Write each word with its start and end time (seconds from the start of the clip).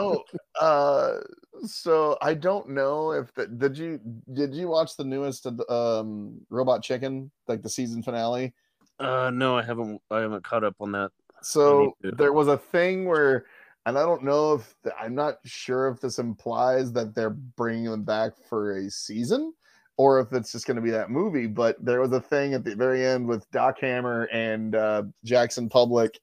oh, 0.00 0.24
uh, 0.60 1.18
so 1.66 2.16
I 2.22 2.34
don't 2.34 2.70
know 2.70 3.12
if 3.12 3.32
the, 3.34 3.46
did 3.46 3.76
you 3.76 4.00
did 4.32 4.54
you 4.54 4.68
watch 4.68 4.96
the 4.96 5.04
newest 5.04 5.46
of 5.46 5.56
the, 5.56 5.72
um 5.72 6.40
Robot 6.48 6.82
Chicken 6.82 7.30
like 7.48 7.62
the 7.62 7.70
season 7.70 8.02
finale? 8.02 8.54
Uh, 8.98 9.30
no, 9.30 9.56
I 9.56 9.62
haven't. 9.62 10.00
I 10.10 10.20
haven't 10.20 10.44
caught 10.44 10.64
up 10.64 10.76
on 10.80 10.92
that. 10.92 11.10
So 11.42 11.96
there 12.02 12.34
was 12.34 12.48
a 12.48 12.58
thing 12.58 13.06
where, 13.06 13.46
and 13.86 13.96
I 13.96 14.02
don't 14.02 14.24
know 14.24 14.54
if 14.54 14.74
I'm 15.00 15.14
not 15.14 15.38
sure 15.44 15.88
if 15.88 16.00
this 16.00 16.18
implies 16.18 16.92
that 16.92 17.14
they're 17.14 17.30
bringing 17.30 17.90
them 17.90 18.04
back 18.04 18.32
for 18.48 18.76
a 18.76 18.90
season 18.90 19.54
or 19.96 20.20
if 20.20 20.32
it's 20.32 20.52
just 20.52 20.66
going 20.66 20.76
to 20.76 20.82
be 20.82 20.90
that 20.90 21.10
movie. 21.10 21.46
But 21.46 21.82
there 21.82 22.00
was 22.00 22.12
a 22.12 22.20
thing 22.20 22.52
at 22.52 22.64
the 22.64 22.74
very 22.74 23.06
end 23.06 23.26
with 23.26 23.50
Doc 23.50 23.80
Hammer 23.80 24.24
and 24.24 24.74
uh, 24.74 25.04
Jackson 25.24 25.68
Publick 25.68 26.16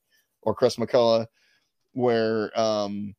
or 0.44 0.54
Chris 0.54 0.78
McCulloch 0.78 1.28
where, 1.94 2.58
um, 2.60 3.16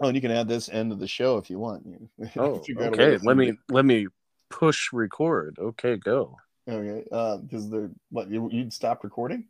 oh, 0.00 0.08
and 0.08 0.14
you 0.14 0.20
can 0.20 0.30
add 0.30 0.48
this 0.48 0.68
end 0.68 0.92
of 0.92 0.98
the 0.98 1.06
show 1.06 1.36
if 1.36 1.50
you 1.50 1.58
want. 1.58 1.86
Oh, 2.36 2.62
you 2.66 2.76
okay. 2.78 3.18
Let 3.22 3.36
me 3.36 3.52
let 3.68 3.84
me 3.84 4.06
push 4.48 4.92
record. 4.92 5.56
Okay, 5.58 5.96
go. 5.96 6.36
Okay, 6.68 7.04
because 7.42 7.70
they're 7.70 7.90
what 8.10 8.30
you 8.30 8.48
you'd 8.50 8.72
stop 8.72 9.04
recording. 9.04 9.44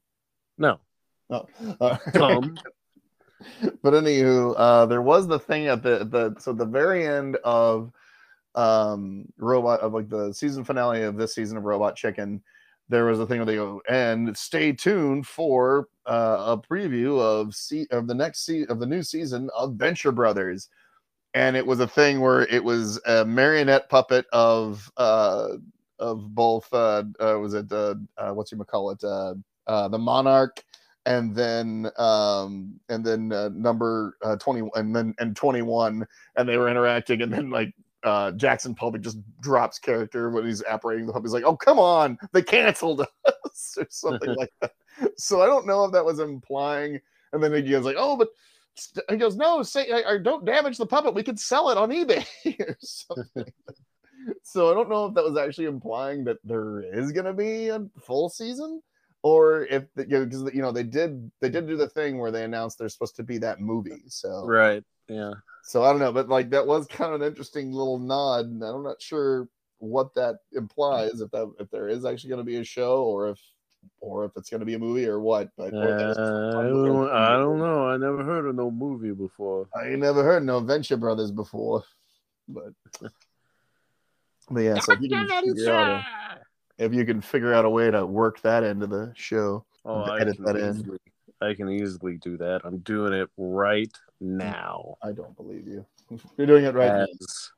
No, 0.58 0.78
Oh, 1.30 1.46
uh, 1.80 1.96
Tom. 2.12 2.56
but 3.82 3.94
anywho, 3.94 4.54
uh, 4.56 4.86
there 4.86 5.02
was 5.02 5.26
the 5.26 5.38
thing 5.38 5.68
at 5.68 5.82
the 5.82 6.04
the 6.04 6.34
so 6.38 6.52
the 6.52 6.66
very 6.66 7.06
end 7.06 7.36
of 7.44 7.92
um 8.56 9.26
robot 9.38 9.80
of 9.80 9.92
like 9.92 10.08
the 10.08 10.32
season 10.32 10.64
finale 10.64 11.02
of 11.02 11.16
this 11.16 11.34
season 11.34 11.56
of 11.56 11.64
Robot 11.64 11.96
Chicken. 11.96 12.42
There 12.90 13.06
was 13.06 13.20
a 13.20 13.26
thing 13.26 13.38
where 13.38 13.46
they 13.46 13.54
go 13.54 13.80
and 13.88 14.36
stay 14.36 14.72
tuned 14.72 15.26
for 15.26 15.88
uh, 16.06 16.56
a 16.56 16.58
preview 16.58 17.20
of 17.20 17.54
se- 17.54 17.86
of 17.90 18.06
the 18.08 18.14
next 18.14 18.44
se- 18.44 18.66
of 18.68 18.80
the 18.80 18.86
new 18.86 19.02
season 19.02 19.48
of 19.56 19.74
Venture 19.74 20.12
Brothers, 20.12 20.68
and 21.34 21.56
it 21.56 21.66
was 21.66 21.80
a 21.80 21.86
thing 21.86 22.20
where 22.20 22.42
it 22.42 22.62
was 22.62 23.00
a 23.06 23.24
marionette 23.24 23.88
puppet 23.88 24.26
of 24.32 24.90
uh 24.96 25.50
of 25.98 26.34
both 26.34 26.72
uh, 26.72 27.04
uh 27.20 27.38
was 27.38 27.54
it 27.54 27.70
uh, 27.72 27.94
uh 28.18 28.32
what's 28.32 28.52
you 28.52 28.58
call 28.58 28.90
it 28.90 29.00
the 29.00 29.98
Monarch 29.98 30.64
and 31.06 31.34
then 31.34 31.90
um 31.96 32.78
and 32.88 33.04
then 33.04 33.32
uh, 33.32 33.48
number 33.54 34.16
uh 34.22 34.36
20 34.36 34.68
and 34.74 34.94
then 34.94 35.14
and 35.18 35.34
21 35.36 36.06
and 36.36 36.48
they 36.48 36.56
were 36.56 36.68
interacting 36.68 37.22
and 37.22 37.32
then 37.32 37.50
like 37.50 37.72
uh 38.04 38.30
jackson 38.32 38.74
publick 38.74 39.02
just 39.02 39.18
drops 39.40 39.78
character 39.78 40.30
when 40.30 40.44
he's 40.44 40.62
apparating 40.64 41.06
the 41.06 41.12
puppet 41.12 41.26
he's 41.26 41.34
like 41.34 41.44
oh 41.44 41.56
come 41.56 41.78
on 41.78 42.18
they 42.32 42.42
canceled 42.42 43.00
us 43.26 43.74
or 43.78 43.86
something 43.90 44.34
like 44.34 44.52
that. 44.60 44.72
So 45.16 45.42
i 45.42 45.46
don't 45.46 45.66
know 45.66 45.84
if 45.84 45.92
that 45.92 46.04
was 46.04 46.18
implying 46.18 47.00
and 47.32 47.42
then 47.42 47.52
he 47.52 47.62
goes 47.70 47.84
like 47.84 47.96
oh 47.98 48.16
but 48.16 48.28
he 49.08 49.16
goes 49.16 49.36
no 49.36 49.62
say 49.62 49.90
or 50.04 50.18
don't 50.18 50.44
damage 50.44 50.78
the 50.78 50.86
puppet 50.86 51.14
we 51.14 51.22
could 51.22 51.38
sell 51.38 51.70
it 51.70 51.78
on 51.78 51.90
ebay. 51.90 52.24
Or 52.60 52.76
something. 52.80 53.52
So 54.42 54.70
i 54.70 54.74
don't 54.74 54.88
know 54.88 55.06
if 55.06 55.14
that 55.14 55.24
was 55.24 55.36
actually 55.36 55.66
implying 55.66 56.24
that 56.24 56.38
there 56.44 56.82
is 56.82 57.12
going 57.12 57.26
to 57.26 57.34
be 57.34 57.68
a 57.68 57.84
full 57.98 58.28
season 58.28 58.82
or 59.22 59.66
if 59.66 59.84
the, 59.94 60.04
you 60.04 60.18
know 60.18 60.24
because 60.24 60.54
you 60.54 60.62
know 60.62 60.72
they 60.72 60.82
did 60.82 61.30
they 61.40 61.48
did 61.48 61.66
do 61.66 61.76
the 61.76 61.88
thing 61.88 62.18
where 62.18 62.30
they 62.30 62.44
announced 62.44 62.78
there's 62.78 62.92
supposed 62.92 63.16
to 63.16 63.22
be 63.22 63.38
that 63.38 63.60
movie 63.60 64.02
so 64.08 64.44
right. 64.46 64.82
Yeah. 65.10 65.34
so 65.64 65.82
i 65.82 65.90
don't 65.90 65.98
know 65.98 66.12
but 66.12 66.28
like 66.28 66.50
that 66.50 66.66
was 66.66 66.86
kind 66.86 67.12
of 67.12 67.20
an 67.20 67.26
interesting 67.26 67.72
little 67.72 67.98
nod 67.98 68.46
and 68.46 68.62
i'm 68.62 68.84
not 68.84 69.02
sure 69.02 69.48
what 69.78 70.14
that 70.14 70.36
implies 70.52 71.20
if 71.20 71.30
that 71.32 71.52
if 71.58 71.68
there 71.70 71.88
is 71.88 72.04
actually 72.04 72.28
going 72.30 72.38
to 72.40 72.44
be 72.44 72.56
a 72.56 72.64
show 72.64 73.02
or 73.02 73.30
if 73.30 73.40
or 74.00 74.24
if 74.24 74.32
it's 74.36 74.50
going 74.50 74.60
to 74.60 74.66
be 74.66 74.74
a 74.74 74.78
movie 74.78 75.06
or 75.06 75.20
what 75.20 75.48
but 75.56 75.74
Uh, 75.74 75.86
that's 75.86 76.18
just 76.18 76.20
a 76.20 76.50
I 76.50 76.52
fun 76.52 76.74
little 76.74 77.04
don't, 77.06 77.10
I 77.10 77.32
don't 77.38 77.58
know. 77.58 77.88
I 77.88 77.96
never 77.96 78.22
heard 78.22 78.46
of 78.46 78.54
no 78.54 78.70
movie 78.70 79.12
before. 79.12 79.68
i 79.74 79.88
ain't 79.88 80.00
never 80.00 80.22
heard 80.22 80.44
no 80.44 80.60
venture 80.60 80.96
brothers 80.96 81.32
before 81.32 81.82
but 82.48 82.72
but 84.50 84.60
yeah 84.60 84.78
so 84.78 84.92
if 84.92 85.00
you 85.00 85.08
can 85.08 85.26
figure 85.28 85.72
out 85.72 85.88
a, 85.88 86.84
if 86.84 86.94
you 86.94 87.04
can 87.04 87.20
figure 87.20 87.52
out 87.54 87.64
a 87.64 87.70
way 87.70 87.90
to 87.90 88.06
work 88.06 88.40
that 88.42 88.62
into 88.62 88.86
the 88.86 89.12
show 89.16 89.64
Oh, 89.84 90.02
I 90.02 90.20
edit 90.20 90.36
can, 90.36 90.44
that 90.44 90.56
in. 90.56 90.98
I 91.42 91.54
can 91.54 91.68
easily 91.70 92.16
do 92.18 92.36
that. 92.38 92.60
I'm 92.64 92.78
doing 92.78 93.12
it 93.12 93.28
right 93.36 93.92
now. 94.20 94.96
i 95.02 95.12
don't 95.12 95.34
believe 95.36 95.66
you 95.66 95.84
you're 96.36 96.46
doing 96.46 96.64
it 96.64 96.74
right 96.74 96.92
now. 96.92 97.02
As, 97.04 97.50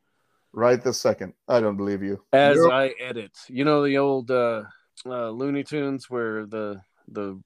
right 0.53 0.85
this 0.85 1.01
second 1.01 1.33
i 1.49 1.59
don't 1.61 1.77
believe 1.79 2.03
you 2.03 2.23
as 2.33 2.57
You're- 2.57 2.71
I 2.73 2.95
edit. 3.01 3.33
You 3.49 3.65
know 3.65 3.85
the 3.85 3.99
old 3.99 4.31
uh, 4.31 4.65
uh, 5.07 5.31
Looney 5.31 5.65
Tunes 5.65 6.09
where 6.11 6.45
the 6.47 6.81
the 7.09 7.41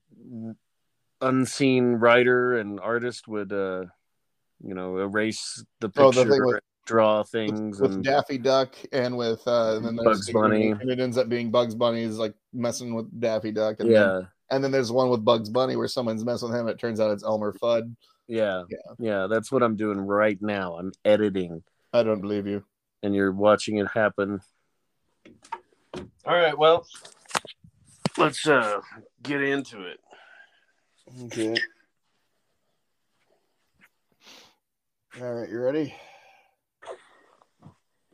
unseen 1.21 1.93
writer 1.95 2.57
and 2.59 2.79
artist 2.79 3.27
would 3.27 3.51
uh, 3.51 3.85
you 4.63 4.73
know 4.75 4.97
erase 4.97 5.63
the 5.79 5.89
Oh, 5.97 6.11
the 6.11 6.21
picture, 6.23 6.31
thing 6.31 6.45
with- 6.45 6.59
draw 6.85 7.21
things, 7.23 7.81
with 7.81 7.93
and 7.95 8.03
Daffy 8.03 8.37
Duck 8.37 8.75
and 8.93 9.17
with 9.17 9.45
uh 9.47 9.75
and 9.77 9.85
then 9.85 9.95
Bugs 10.05 10.29
Bunny. 10.31 10.69
and 10.71 10.89
it 10.89 10.99
ends 11.01 11.17
up 11.17 11.27
being 11.27 11.51
Bugs 11.51 11.75
Bunny's 11.75 12.17
like 12.17 12.33
messing 12.53 12.93
with 12.93 13.07
Daffy 13.19 13.51
Duck 13.51 13.79
and 13.81 13.89
yeah, 13.89 14.03
then, 14.03 14.27
and 14.51 14.63
then 14.63 14.71
there's 14.71 14.91
one 14.91 15.09
with 15.09 15.25
Bugs 15.25 15.49
Bunny 15.49 15.75
where 15.75 15.87
someone's 15.87 16.23
messing 16.25 16.49
with 16.49 16.57
him 16.59 16.67
it 16.67 16.79
turns 16.79 16.99
out 16.99 17.11
it's 17.11 17.23
Elmer 17.23 17.53
Fudd 17.53 17.95
yeah, 18.29 18.63
Yeah. 18.69 18.77
yeah. 18.99 19.27
That's 19.27 19.53
what 19.53 19.63
I'm 19.63 19.77
doing 19.77 19.99
right 20.01 20.37
now. 20.41 20.77
I'm 20.77 20.91
editing, 21.05 21.63
I 21.93 22.03
don't 22.03 22.19
believe 22.19 22.45
you 22.45 22.63
and 23.01 23.15
you're 23.15 23.31
watching 23.31 23.77
it 23.77 23.87
happen. 23.93 24.41
All 26.25 26.35
right, 26.35 26.57
well, 26.57 26.85
let's 28.17 28.45
uh 28.47 28.81
get 29.23 29.41
into 29.41 29.81
it. 29.83 29.99
okay 31.25 31.55
all 35.21 35.33
right 35.33 35.49
you 35.49 35.59
ready 35.59 35.95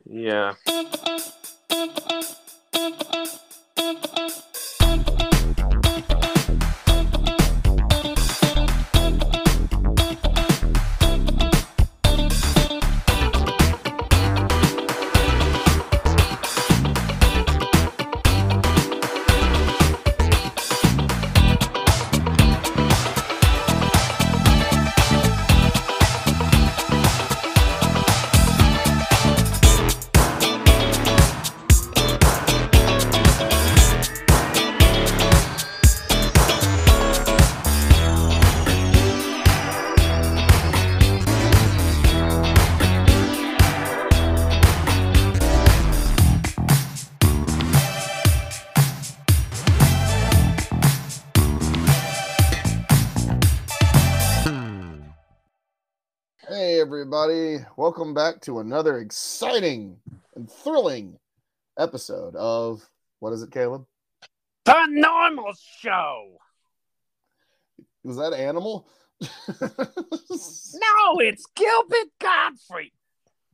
Yeah. 0.06 0.54
Everybody 56.84 57.64
welcome 57.78 58.12
back 58.12 58.42
to 58.42 58.58
another 58.58 58.98
exciting 58.98 59.96
and 60.36 60.50
thrilling 60.50 61.18
episode 61.78 62.36
of 62.36 62.86
what 63.20 63.32
is 63.32 63.42
it 63.42 63.50
Caleb 63.50 63.86
The 64.66 64.84
normal 64.90 65.54
show. 65.78 66.36
was 68.02 68.18
that 68.18 68.34
animal 68.34 68.86
No, 69.48 71.20
it's 71.20 71.46
Gilbert 71.56 72.10
Gottfried. 72.20 72.92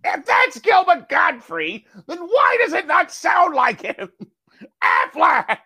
If 0.03 0.27
that's 0.27 0.59
Gilbert 0.59 1.09
Gottfried, 1.09 1.85
then 2.09 2.19
why 2.19 2.59
does 2.61 2.73
it 2.73 2.89
not 2.89 3.13
sound 3.13 3.55
like 3.55 3.83
him? 3.83 4.11
Affleck! 4.83 5.59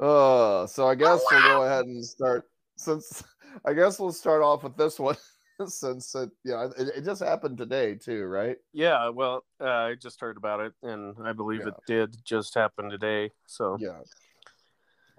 uh, 0.00 0.66
so 0.66 0.88
I 0.88 0.94
guess 0.94 1.20
we'll 1.30 1.42
go 1.42 1.64
ahead 1.64 1.84
and 1.84 2.02
start 2.02 2.48
since 2.78 3.22
I 3.64 3.72
guess 3.72 3.98
we'll 3.98 4.12
start 4.12 4.42
off 4.42 4.62
with 4.62 4.76
this 4.76 4.98
one 4.98 5.16
since 5.66 6.14
it 6.14 6.30
yeah 6.44 6.68
it, 6.78 6.88
it 6.96 7.04
just 7.04 7.22
happened 7.22 7.58
today 7.58 7.94
too, 7.94 8.24
right? 8.24 8.56
Yeah, 8.72 9.08
well, 9.08 9.44
uh, 9.60 9.68
I 9.68 9.94
just 9.94 10.20
heard 10.20 10.36
about 10.36 10.60
it, 10.60 10.72
and 10.82 11.16
I 11.24 11.32
believe 11.32 11.60
Yeah. 11.60 11.68
it 11.68 11.74
did 11.86 12.16
just 12.24 12.54
happen 12.54 12.90
today. 12.90 13.32
So, 13.46 13.76
Yeah. 13.80 14.00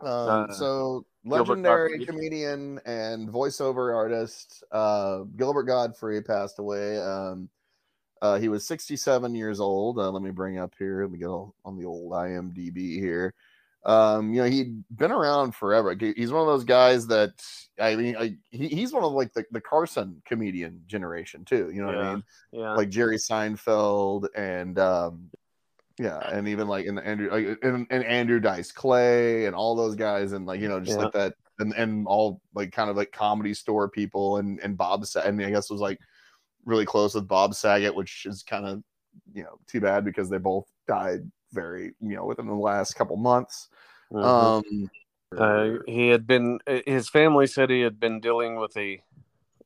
Um, 0.02 0.48
Uh, 0.50 0.54
so 0.54 1.06
legendary 1.26 2.06
comedian 2.06 2.80
and 2.86 3.28
voiceover 3.28 3.94
artist 3.94 4.64
uh, 4.72 5.24
Gilbert 5.36 5.64
Gottfried 5.64 6.26
passed 6.26 6.60
away. 6.60 6.98
Um, 6.98 7.50
uh, 8.22 8.38
he 8.38 8.50
was 8.50 8.66
67 8.66 9.36
years 9.36 9.60
old. 9.60 9.98
Uh, 9.98 10.10
let 10.12 10.22
me 10.22 10.32
bring 10.32 10.58
up 10.58 10.74
here. 10.78 11.04
Let 11.04 11.12
me 11.12 11.20
get 11.20 11.28
on 11.28 11.78
the 11.78 11.86
old 11.86 12.12
IMDb 12.14 13.00
here. 13.00 13.34
Um, 13.86 14.34
you 14.34 14.42
know, 14.42 14.50
he'd 14.50 14.84
been 14.96 15.12
around 15.12 15.56
forever. 15.56 15.96
He's 15.96 16.32
one 16.32 16.42
of 16.42 16.48
those 16.48 16.66
guys 16.66 17.08
that 17.08 17.32
I 17.80 17.96
mean, 17.96 18.16
I, 18.18 18.36
he, 18.52 18.68
he's 18.68 18.92
one 18.92 19.04
of 19.04 19.14
like 19.14 19.34
the, 19.34 19.46
the 19.52 19.62
Carson 19.62 20.22
comedian 20.26 20.82
generation 20.88 21.46
too. 21.46 21.72
You 21.74 21.84
know 21.84 21.92
yeah. 21.92 21.98
what 21.98 22.06
I 22.06 22.14
mean? 22.14 22.24
Yeah. 22.52 22.74
Like 22.74 22.90
Jerry 22.90 23.18
Seinfeld 23.18 24.28
and 24.36 24.78
um, 24.80 25.30
yeah, 25.98 26.18
and 26.30 26.48
even 26.48 26.68
like 26.68 26.86
in 26.86 26.96
the 26.96 27.06
Andrew 27.06 27.30
like, 27.32 27.60
and, 27.64 27.88
and 27.90 28.04
Andrew 28.04 28.40
Dice 28.40 28.72
Clay 28.72 29.46
and 29.46 29.56
all 29.56 29.76
those 29.76 29.96
guys 29.96 30.34
and 30.34 30.46
like 30.46 30.60
you 30.60 30.68
know 30.68 30.80
just 30.80 30.98
Yeah. 30.98 31.06
like 31.06 31.14
that 31.14 31.34
and 31.60 31.74
and 31.74 32.06
all 32.06 32.42
like 32.54 32.72
kind 32.72 32.90
of 32.90 32.98
like 32.98 33.12
comedy 33.12 33.54
store 33.54 33.90
people 33.90 34.38
and 34.38 34.60
and 34.60 34.78
Bob 34.78 35.06
and 35.24 35.42
I 35.42 35.52
guess 35.52 35.70
was 35.70 35.82
like 35.82 36.00
really 36.66 36.86
close 36.86 37.16
with 37.16 37.28
Bob 37.28 37.54
Saget, 37.54 37.96
which 37.96 38.26
is 38.26 38.44
kind 38.44 38.66
of 38.66 38.84
you 39.34 39.44
know 39.44 39.58
too 39.68 39.80
bad 39.80 40.04
because 40.04 40.30
they 40.30 40.38
both 40.38 40.70
died 40.88 41.30
very 41.52 41.94
you 42.00 42.16
know 42.16 42.26
within 42.26 42.48
the 42.48 42.54
last 42.54 42.96
couple 42.96 43.18
months. 43.18 43.70
Mhm. 44.12 44.24
Um, 44.24 44.92
Uh, 45.38 45.78
he 45.86 46.10
had 46.10 46.26
been. 46.26 46.60
His 46.88 47.08
family 47.08 47.46
said 47.46 47.70
he 47.70 47.82
had 47.82 48.00
been 48.00 48.20
dealing 48.20 48.56
with 48.56 48.76
a 48.78 49.00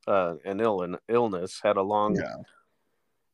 uh, 0.07 0.35
an 0.43 0.59
ill 0.59 0.81
an 0.81 0.97
illness. 1.07 1.61
Had 1.63 1.77
a 1.77 1.81
long 1.81 2.15
yeah, 2.15 2.35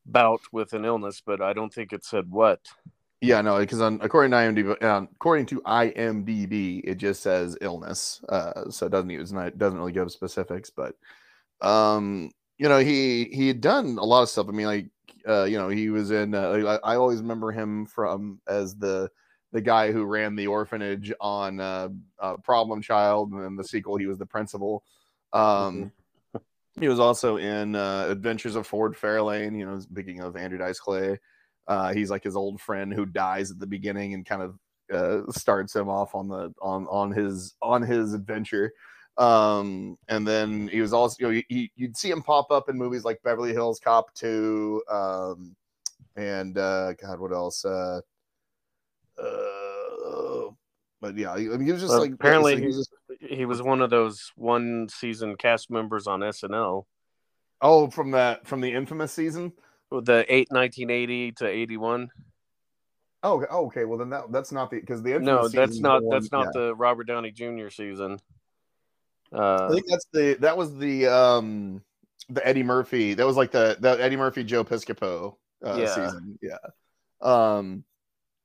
bout 0.06 0.42
with 0.52 0.74
an 0.74 0.86
illness, 0.86 1.22
but 1.26 1.42
I 1.42 1.54
don't 1.54 1.74
think 1.74 1.92
it 1.92 2.06
said 2.06 2.30
what. 2.30 2.60
yeah, 3.22 3.42
no, 3.42 3.60
because 3.60 3.82
on 3.82 4.00
according 4.02 4.32
to 4.32 4.38
IMDb, 4.38 4.84
uh, 4.84 5.06
according 5.16 5.48
to 5.48 5.62
IMDb, 5.62 6.82
it 6.84 6.96
just 6.96 7.22
says 7.22 7.58
illness, 7.62 8.22
uh, 8.30 8.70
so 8.70 8.86
it 8.86 8.92
doesn't 8.92 9.10
use 9.10 9.32
it 9.32 9.58
doesn't 9.58 9.80
really 9.80 9.92
give 9.92 10.12
specifics, 10.12 10.70
but 10.70 10.96
um, 11.62 12.32
you 12.58 12.70
know, 12.70 12.80
he 12.80 13.26
he 13.26 13.48
had 13.48 13.62
done 13.62 13.98
a 13.98 14.06
lot 14.06 14.24
of 14.24 14.30
stuff. 14.30 14.48
I 14.48 14.52
mean, 14.52 14.68
like 14.68 14.88
uh, 15.28 15.44
you 15.44 15.58
know, 15.58 15.70
he 15.70 15.90
was 15.90 16.12
in. 16.12 16.34
Uh, 16.34 16.80
I, 16.84 16.94
I 16.94 16.96
always 16.96 17.22
remember 17.22 17.52
him 17.52 17.86
from 17.86 18.40
as 18.48 18.76
the 18.76 19.10
the 19.52 19.62
guy 19.62 19.92
who 19.92 20.04
ran 20.06 20.36
the 20.36 20.48
orphanage 20.48 21.12
on 21.20 21.60
uh, 21.60 21.90
uh, 22.20 22.38
Problem 22.38 22.82
Child, 22.82 23.32
and 23.32 23.44
then 23.44 23.56
the 23.56 23.64
sequel, 23.64 23.98
he 23.98 24.06
was 24.06 24.18
the 24.18 24.26
principal. 24.26 24.84
Um, 25.34 25.92
he 26.80 26.88
was 26.88 27.00
also 27.00 27.38
in 27.38 27.76
uh, 27.76 28.08
Adventures 28.10 28.56
of 28.56 28.68
Ford 28.68 28.96
Fairlane. 28.96 29.58
You 29.58 29.66
know, 29.66 29.80
speaking 29.80 30.22
of 30.22 30.36
Andrew 30.36 30.60
Dice 30.60 30.80
Clay, 30.80 31.20
uh, 31.68 31.94
he's 31.94 32.10
like 32.10 32.24
his 32.24 32.36
old 32.36 32.62
friend 32.62 32.94
who 32.94 33.06
dies 33.06 33.52
at 33.52 33.60
the 33.60 33.68
beginning 33.68 34.14
and 34.14 34.26
kind 34.26 34.42
of 34.42 34.60
uh, 34.94 35.32
starts 35.32 35.76
him 35.76 35.90
off 35.90 36.16
on 36.16 36.28
the 36.28 36.54
on 36.62 36.88
on 36.88 37.12
his 37.12 37.56
on 37.62 37.82
his 37.82 38.14
adventure. 38.14 38.72
Um, 39.20 39.98
and 40.08 40.26
then 40.26 40.70
he 40.70 40.80
was 40.80 40.94
also 40.94 41.16
you 41.20 41.28
know 41.28 41.42
he, 41.50 41.72
you'd 41.76 41.98
see 41.98 42.10
him 42.10 42.24
pop 42.24 42.52
up 42.52 42.70
in 42.70 42.78
movies 42.78 43.04
like 43.04 43.22
Beverly 43.22 43.52
Hills 43.52 43.82
Cop 43.84 44.14
2, 44.14 44.82
um, 44.90 45.56
and 46.16 46.58
uh, 46.58 46.94
God, 46.94 47.20
what 47.20 47.34
else? 47.34 47.66
Uh, 47.66 48.00
uh, 49.22 50.52
but 51.02 51.18
yeah, 51.18 51.38
he, 51.38 51.48
I 51.48 51.50
mean, 51.50 51.66
he 51.66 51.72
was 51.74 51.82
just 51.82 51.92
Well, 51.92 52.02
like 52.02 52.14
apparently 52.14 52.60
he 52.60 52.68
was 52.68 52.78
just, 52.78 52.92
He 53.22 53.46
was 53.46 53.62
one 53.62 53.82
of 53.82 53.90
those 53.90 54.32
one 54.36 54.88
season 54.90 55.36
cast 55.36 55.70
members 55.70 56.08
on 56.08 56.22
SNL. 56.22 56.86
oh 57.62 57.90
from 57.90 58.12
that 58.12 58.48
from 58.48 58.62
the 58.62 58.72
infamous 58.72 59.12
season. 59.12 59.52
The 59.92 60.26
eight 60.30 60.48
1980 60.52 61.32
to 61.34 61.48
81. 61.48 62.10
Oh, 63.22 63.38
okay. 63.38 63.46
oh, 63.50 63.66
okay. 63.66 63.86
Well, 63.86 63.98
then 63.98 64.12
that 64.12 64.32
that's 64.32 64.54
not 64.54 64.70
the 64.70 64.80
because 64.80 65.04
the 65.04 65.16
infamous 65.16 65.54
No, 65.54 65.60
that's 65.60 65.80
not 65.80 66.04
that's 66.10 66.32
not 66.32 66.48
yeah. 66.54 66.62
the 66.62 66.76
Robert 66.76 67.06
Downey 67.06 67.32
Jr. 67.32 67.70
season. 67.70 68.20
I 69.34 69.38
Uh, 69.38 69.74
think 69.74 69.86
that's 69.88 70.06
the 70.14 70.38
that 70.42 70.58
was 70.58 70.76
the 70.78 71.08
um 71.08 71.84
the 72.30 72.46
Eddie 72.46 72.64
Murphy. 72.64 73.14
That 73.14 73.26
was 73.26 73.38
like 73.38 73.52
the 73.52 73.78
the 73.80 73.92
Eddie 74.02 74.18
Murphy 74.18 74.44
Joe 74.44 74.64
Piscopo 74.64 75.36
uh, 75.64 75.78
Yeah. 75.78 75.86
season. 75.88 76.40
Yeah. 76.42 76.58
Um, 77.22 77.84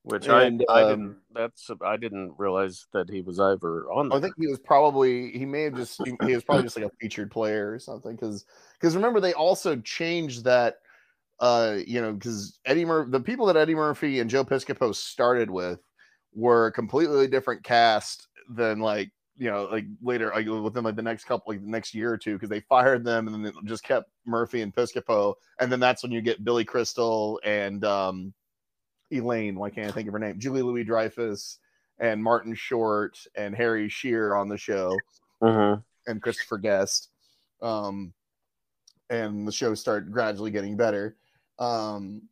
which 0.03 0.27
and, 0.27 0.65
I 0.69 0.75
I 0.75 0.83
um, 0.83 0.89
didn't 0.91 1.17
that's 1.33 1.71
I 1.83 1.97
didn't 1.97 2.35
realize 2.39 2.87
that 2.93 3.09
he 3.09 3.23
was 3.23 3.41
ever 3.41 3.89
on. 3.91 4.13
I 4.13 4.21
think 4.21 4.35
he 4.39 4.47
was 4.47 4.59
probably 4.59 5.31
he 5.31 5.47
may 5.47 5.63
have 5.63 5.75
just 5.75 6.01
he, 6.05 6.13
he 6.27 6.35
was 6.35 6.45
probably 6.45 6.65
just 6.65 6.77
like 6.77 6.87
a 6.87 6.91
featured 7.01 7.31
player 7.31 7.73
or 7.73 7.79
something 7.79 8.15
because 8.15 8.45
because 8.79 8.95
remember 8.95 9.21
they 9.21 9.33
also 9.33 9.77
changed 9.77 10.45
that 10.45 10.77
uh 11.41 11.79
you 11.87 12.01
know 12.01 12.13
because 12.13 12.59
Eddie 12.67 12.85
Murphy 12.85 13.11
the 13.11 13.21
people 13.21 13.47
that 13.47 13.57
Eddie 13.57 13.75
Murphy 13.75 14.21
and 14.21 14.29
Joe 14.29 14.45
Piscopo 14.45 14.95
started 14.95 15.51
with 15.51 15.81
were 16.35 16.67
a 16.67 16.73
completely 16.73 17.27
different 17.27 17.65
cast 17.65 18.29
than 18.51 18.81
like 18.81 19.11
you 19.37 19.51
know 19.51 19.65
like 19.65 19.85
later 20.03 20.31
like 20.35 20.47
within 20.47 20.85
like 20.85 20.97
the 20.97 21.03
next 21.03 21.25
couple 21.25 21.53
like 21.53 21.61
the 21.63 21.71
next 21.71 21.95
year 21.95 22.13
or 22.13 22.17
two 22.17 22.35
because 22.35 22.49
they 22.49 22.61
fired 22.61 23.05
them 23.05 23.27
and 23.27 23.35
then 23.35 23.47
it 23.47 23.55
just 23.65 23.83
kept 23.83 24.09
Murphy 24.27 24.63
and 24.63 24.75
Piscopo 24.75 25.35
and 25.59 25.71
then 25.73 25.81
that's 25.81 26.03
when 26.03 26.13
you 26.13 26.21
get 26.21 26.45
Billy 26.45 26.65
Crystal 26.65 27.41
and 27.45 27.85
um 27.85 28.33
Elaine 29.11 29.57
why 29.57 29.71
can't 29.71 29.89
I 29.89 29.91
think 29.93 30.07
of 30.09 30.13
her 30.13 30.19
name 30.21 30.39
Julie 30.39 30.63
Louis 30.63 30.85
Dreyfus 30.85 31.59
and 31.99 32.23
Martin 32.23 32.55
Short 32.55 33.19
and 33.35 33.55
Harry 33.55 33.89
Shearer 33.89 34.37
on 34.37 34.49
the 34.49 34.59
show 34.59 34.97
Mhm. 35.43 35.83
and 36.07 36.23
Christopher 36.23 36.59
Guest. 36.59 37.11
Um, 37.61 38.13
and 39.11 39.47
the 39.47 39.53
show 39.53 39.75
started 39.75 40.11
gradually 40.13 40.51
getting 40.51 40.77
better. 40.77 41.17
Um, 41.59 42.23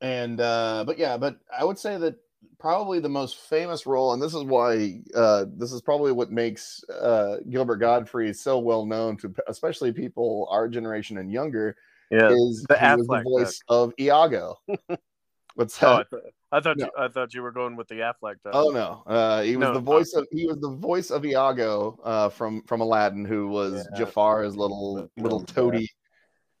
and 0.00 0.40
uh, 0.40 0.84
but 0.86 0.98
yeah, 0.98 1.16
but 1.16 1.38
I 1.56 1.64
would 1.64 1.78
say 1.78 1.96
that 1.96 2.16
probably 2.58 3.00
the 3.00 3.08
most 3.08 3.36
famous 3.36 3.86
role, 3.86 4.12
and 4.12 4.22
this 4.22 4.34
is 4.34 4.44
why 4.44 5.00
uh, 5.14 5.46
this 5.56 5.72
is 5.72 5.80
probably 5.80 6.12
what 6.12 6.30
makes 6.30 6.82
uh, 6.88 7.38
Gilbert 7.48 7.76
Gottfried 7.76 8.36
so 8.36 8.58
well 8.58 8.84
known 8.84 9.16
to 9.18 9.32
especially 9.48 9.92
people 9.92 10.48
our 10.50 10.68
generation 10.68 11.18
and 11.18 11.30
younger, 11.32 11.76
Yeah. 12.10 12.30
is 12.30 12.64
the 12.68 12.78
he 12.78 12.96
was 12.96 13.06
the 13.06 13.22
voice 13.22 13.60
of 13.68 13.92
Iago. 13.98 14.56
What's 15.54 15.82
Oh, 15.82 15.88
I, 15.88 15.96
that? 15.98 16.10
th- 16.10 16.22
I 16.52 16.60
thought 16.60 16.76
No. 16.78 16.86
you, 16.86 16.90
I 16.98 17.08
thought 17.08 17.34
you 17.34 17.42
were 17.42 17.52
going 17.52 17.76
with 17.76 17.88
the 17.88 17.96
Affleck. 17.96 18.42
Time. 18.42 18.52
Oh 18.52 18.70
no, 18.70 19.02
uh, 19.06 19.42
he 19.42 19.56
was 19.56 19.68
No, 19.68 19.74
the 19.74 19.80
voice 19.80 20.12
of 20.14 20.26
he 20.30 20.46
was 20.46 20.58
the 20.60 20.70
voice 20.70 21.10
of 21.10 21.24
Iago 21.24 21.98
uh, 22.04 22.28
from 22.28 22.62
from 22.62 22.80
Aladdin, 22.80 23.24
who 23.24 23.48
was 23.48 23.72
Yeah. 23.72 23.98
Jafar's 23.98 24.56
little 24.56 25.10
Yeah. 25.16 25.22
little 25.22 25.44
toady, 25.44 25.88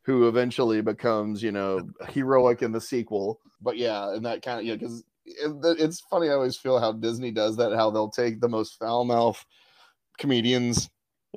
who 0.02 0.28
eventually 0.28 0.80
becomes 0.82 1.42
you 1.42 1.52
know 1.52 1.88
heroic 2.08 2.62
in 2.62 2.72
the 2.72 2.80
sequel. 2.80 3.40
But 3.60 3.76
yeah, 3.76 4.12
and 4.12 4.24
that 4.26 4.42
kind 4.42 4.60
of 4.60 4.66
yeah, 4.66 4.74
because 4.74 5.00
it, 5.00 5.06
it's 5.40 6.00
funny. 6.00 6.28
I 6.28 6.32
always 6.32 6.56
feel 6.56 6.78
how 6.80 6.92
Disney 6.92 7.30
does 7.30 7.56
that. 7.56 7.74
How 7.74 7.90
they'll 7.90 8.10
take 8.10 8.40
the 8.40 8.48
most 8.48 8.78
foul 8.78 9.04
mouth 9.04 9.44
comedians 10.18 10.88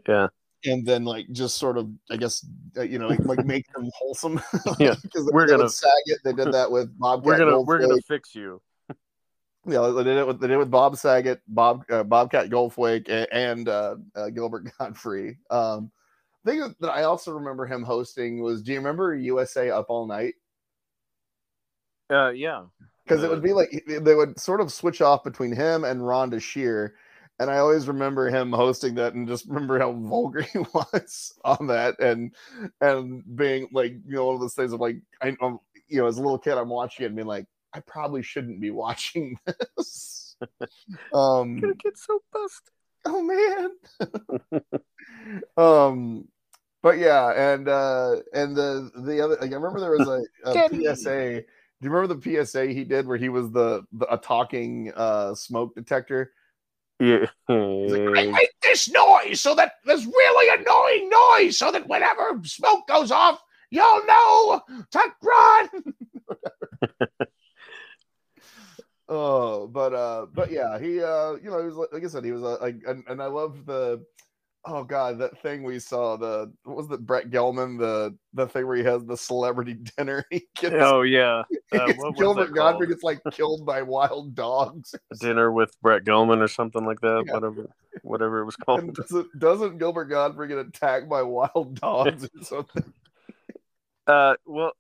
Yeah. 0.08 0.28
and 0.66 0.86
then 0.86 1.06
like 1.06 1.28
just 1.32 1.58
sort 1.58 1.78
of 1.78 1.90
I 2.10 2.18
guess 2.18 2.46
uh, 2.78 2.82
you 2.82 2.98
know 3.00 3.08
like, 3.08 3.24
like 3.26 3.46
make 3.46 3.72
them 3.74 3.90
wholesome. 3.96 4.42
Yeah, 4.80 4.96
because 5.02 5.30
we're 5.32 5.48
gonna- 5.48 5.64
with 5.64 5.74
Saget. 5.74 6.20
They 6.24 6.34
did 6.34 6.52
that 6.54 6.72
with 6.72 6.98
Bob. 6.98 7.26
We're 7.26 7.38
gonna 7.38 7.62
we're 7.62 7.80
gonna 7.80 8.02
fix 8.08 8.34
you. 8.36 8.62
Yeah, 9.68 9.94
they 9.96 10.04
did 10.04 10.18
it 10.18 10.26
with 10.26 10.40
they 10.40 10.48
did 10.48 10.56
it 10.56 10.58
with 10.58 10.72
Bob 10.72 10.98
Saget, 10.98 11.40
Bob 11.48 11.84
uh, 11.92 12.04
Bobcat 12.04 12.50
Goldthwait, 12.50 13.08
and, 13.10 13.28
and 13.32 13.70
uh, 13.70 13.96
uh, 14.16 14.30
Gilbert 14.32 14.72
Gottfried. 14.80 15.36
Um, 15.52 15.92
thing 16.44 16.74
that 16.80 16.90
I 16.90 17.04
also 17.04 17.32
remember 17.34 17.68
him 17.68 17.84
hosting 17.84 18.42
was, 18.42 18.64
do 18.64 18.72
you 18.72 18.80
remember 18.80 19.14
USA 19.14 19.70
Up 19.70 19.86
All 19.90 20.08
Night? 20.08 20.34
Uh, 22.12 22.30
yeah. 22.30 22.64
Because 23.04 23.24
it 23.24 23.30
would 23.30 23.42
be 23.44 23.54
like 23.54 23.84
they 23.88 24.16
would 24.16 24.40
sort 24.40 24.62
of 24.62 24.72
switch 24.72 25.02
off 25.02 25.24
between 25.24 25.52
him 25.54 25.84
and 25.84 26.02
Rhonda 26.02 26.42
Shear, 26.42 26.96
and 27.40 27.50
I 27.50 27.58
always 27.58 27.88
remember 27.88 28.30
him 28.30 28.52
hosting 28.52 28.96
that, 28.96 29.14
and 29.14 29.28
just 29.28 29.48
remember 29.48 29.80
how 29.80 29.92
vulgar 29.92 30.42
he 30.54 30.60
was 30.60 31.34
on 31.44 31.68
that, 31.68 32.00
and 32.00 32.34
and 32.80 33.24
being 33.36 33.68
like, 33.72 33.94
you 34.08 34.16
know, 34.16 34.26
one 34.28 34.36
of 34.36 34.42
those 34.42 34.54
things 34.54 34.72
of 34.74 34.80
like, 34.80 34.98
I, 35.22 35.36
um, 35.42 35.60
you 35.88 36.00
know, 36.02 36.08
as 36.08 36.18
a 36.18 36.22
little 36.22 36.38
kid, 36.40 36.54
I'm 36.58 36.70
watching 36.70 37.04
it 37.04 37.08
and 37.08 37.16
being 37.16 37.28
like, 37.28 37.48
I 37.74 37.80
probably 37.82 38.22
shouldn't 38.22 38.62
be 38.62 38.70
watching 38.72 39.38
this. 39.78 40.36
um, 41.14 41.60
Gonna 41.60 41.74
get 41.76 41.98
so 41.98 42.22
busted. 42.32 42.74
oh 43.06 43.22
man 43.24 44.62
um 45.58 46.28
but 46.84 46.98
yeah 46.98 47.54
and 47.54 47.68
uh 47.68 48.16
and 48.34 48.56
the 48.56 48.92
the 48.96 49.22
other 49.22 49.38
like 49.42 49.52
i 49.52 49.56
remember 49.56 49.80
there 49.80 49.92
was 49.98 50.08
a, 50.08 50.22
a 50.50 50.96
psa 50.96 51.42
do 51.82 51.88
you 51.88 51.92
remember 51.92 52.14
the 52.14 52.46
psa 52.46 52.68
he 52.68 52.84
did 52.84 53.08
where 53.08 53.18
he 53.18 53.30
was 53.30 53.52
the, 53.52 53.84
the 53.92 54.14
a 54.14 54.18
talking 54.18 54.92
uh 54.96 55.34
smoke 55.36 55.76
detector? 55.76 56.32
Yeah. 57.00 57.26
He's 57.48 57.92
like, 57.92 58.18
I 58.18 58.32
make 58.32 58.52
this 58.62 58.88
noise 58.90 59.42
so 59.42 59.56
that 59.56 59.74
this 59.86 60.06
really 60.06 60.62
annoying 60.62 61.10
noise 61.10 61.58
so 61.58 61.72
that 61.72 61.88
whenever 61.88 62.40
smoke 62.44 62.88
goes 62.88 63.12
off 63.12 63.42
you'll 63.72 64.06
know. 64.06 64.62
To 64.92 65.00
run. 65.24 65.70
Oh 69.14 69.68
but 69.68 69.94
uh 69.94 70.28
but 70.34 70.52
yeah 70.52 70.80
he 70.80 71.04
uh 71.04 71.34
you 71.34 71.50
know 71.50 71.60
he 71.60 71.66
was 71.66 71.76
like, 71.76 71.90
like 71.92 72.06
i 72.06 72.08
said 72.08 72.24
he 72.24 72.32
was 72.32 72.44
uh, 72.44 72.56
like 72.62 72.78
and, 72.88 73.04
and 73.10 73.22
i 73.22 73.26
love 73.26 73.66
the 73.66 74.06
oh 74.66 74.84
god 74.84 75.18
that 75.18 75.42
thing 75.42 75.64
we 75.64 75.80
saw 75.80 76.16
the 76.18 76.52
what 76.64 76.78
was 76.78 76.92
it 76.92 77.06
brett 77.06 77.30
gelman 77.30 77.80
the 77.80 78.16
the 78.34 78.48
thing 78.48 78.68
where 78.68 78.78
he 78.78 78.84
has 78.84 79.04
the 79.06 79.18
celebrity 79.18 79.74
dinner 79.98 80.24
he 80.30 80.44
gets, 80.56 80.76
oh 80.80 81.02
yeah. 81.02 81.44
Uh, 81.74 81.88
gilbert 82.18 82.54
gottfried 82.54 82.90
gets 82.90 83.02
like 83.02 83.22
killed 83.32 83.66
by 83.66 83.82
wild 83.82 84.36
dogs 84.36 84.94
Dinner 85.22 85.54
with 85.54 85.74
Brett 85.82 86.04
Gelman 86.04 86.42
or 86.42 86.50
something 86.50 86.84
like 86.84 87.00
that. 87.00 87.24
Yeah. 87.26 87.34
Whatever 87.34 87.70
whatever 88.02 88.42
it 88.42 88.46
was 88.46 88.56
and 88.68 88.94
called. 88.94 88.96
doesn't, 88.96 89.40
doesn't 89.40 89.78
gilbert 89.78 90.06
gottfried 90.06 90.50
get 90.50 90.58
attacked 90.58 91.08
by 91.08 91.22
wild 91.22 91.80
dogs 91.80 92.26
or 92.26 92.44
something 92.44 92.94
Uh, 94.06 94.36
well, 94.46 94.74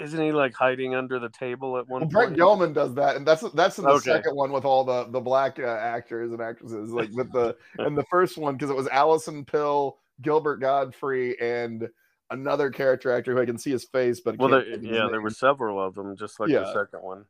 isn't 0.00 0.20
he 0.20 0.32
like 0.32 0.54
hiding 0.54 0.94
under 0.94 1.18
the 1.18 1.28
table 1.28 1.76
at 1.78 1.88
one 1.88 2.08
Well, 2.08 2.26
Brett? 2.26 2.38
Gelman 2.38 2.74
does 2.74 2.94
that, 2.94 3.16
and 3.16 3.26
that's 3.26 3.42
that's 3.52 3.78
in 3.78 3.84
the 3.84 3.90
Okay. 3.90 4.10
second 4.12 4.34
one 4.34 4.52
with 4.52 4.64
all 4.64 4.84
the 4.84 5.04
the 5.10 5.20
black 5.20 5.58
uh, 5.58 5.62
actors 5.66 6.32
and 6.32 6.40
actresses. 6.40 6.90
Like 6.90 7.10
with 7.12 7.30
the 7.32 7.56
and 7.78 7.96
the 7.96 8.04
first 8.04 8.38
one 8.38 8.54
because 8.54 8.70
it 8.70 8.76
was 8.76 8.88
Allison 8.88 9.44
Pill, 9.44 9.98
Gilbert 10.22 10.58
Gottfried, 10.58 11.40
and 11.40 11.88
another 12.30 12.70
character 12.70 13.10
actor 13.12 13.34
who 13.34 13.40
I 13.40 13.46
can 13.46 13.58
see 13.58 13.70
his 13.70 13.84
face, 13.84 14.20
but 14.20 14.38
well, 14.38 14.48
there, 14.48 14.62
think 14.62 14.76
of 14.76 14.82
his 14.82 14.90
yeah, 14.90 15.08
there 15.10 15.20
were 15.20 15.30
several 15.30 15.80
of 15.80 15.94
them, 15.94 16.16
just 16.16 16.38
like 16.40 16.50
the 16.50 16.72
second 16.72 17.02
one. 17.02 17.24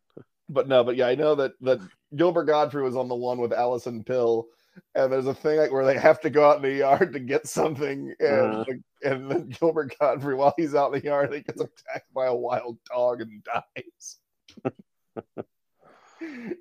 but 0.48 0.68
no, 0.68 0.84
but 0.84 0.96
yeah, 0.96 1.06
I 1.06 1.14
know 1.14 1.34
that 1.34 1.52
that 1.62 1.80
Gilbert 2.14 2.44
Gottfried 2.44 2.84
was 2.84 2.96
on 2.96 3.08
the 3.08 3.14
one 3.14 3.38
with 3.38 3.52
Allison 3.52 4.04
Pill, 4.04 4.46
and 4.94 5.12
there's 5.12 5.26
a 5.26 5.34
thing 5.34 5.58
like 5.58 5.72
where 5.72 5.84
they 5.84 5.98
have 5.98 6.20
to 6.20 6.30
go 6.30 6.48
out 6.48 6.56
in 6.56 6.62
the 6.62 6.72
yard 6.72 7.12
to 7.12 7.20
get 7.20 7.46
something, 7.46 8.14
and 8.20 8.66
Mhm. 8.66 8.82
and 9.02 9.30
then 9.30 9.48
Gilbert 9.48 9.94
Gottfried, 9.98 10.36
while 10.36 10.54
he's 10.56 10.74
out 10.74 10.92
in 10.92 11.00
the 11.00 11.06
yard, 11.06 11.32
he 11.32 11.40
gets 11.40 11.60
attacked 11.60 12.12
by 12.12 12.26
a 12.26 12.34
wild 12.34 12.78
dog 12.84 13.20
and 13.20 13.42
dies. 13.44 14.18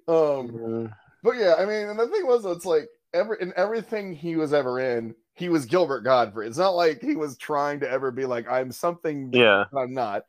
um, 0.07 0.93
but 1.23 1.35
yeah, 1.35 1.55
I 1.57 1.65
mean, 1.65 1.87
and 1.89 1.99
the 1.99 2.07
thing 2.07 2.25
was, 2.25 2.45
it's 2.45 2.65
like 2.65 2.87
every 3.13 3.37
in 3.41 3.53
everything 3.55 4.13
he 4.13 4.35
was 4.35 4.53
ever 4.53 4.79
in, 4.79 5.15
he 5.35 5.49
was 5.49 5.65
Gilbert 5.65 6.01
Gottfried. 6.01 6.47
It's 6.47 6.57
not 6.57 6.75
like 6.75 7.01
he 7.01 7.15
was 7.15 7.37
trying 7.37 7.79
to 7.81 7.89
ever 7.89 8.11
be 8.11 8.25
like 8.25 8.49
I'm 8.49 8.71
something 8.71 9.31
Yeah, 9.33 9.65
I'm 9.75 9.93
not. 9.93 10.23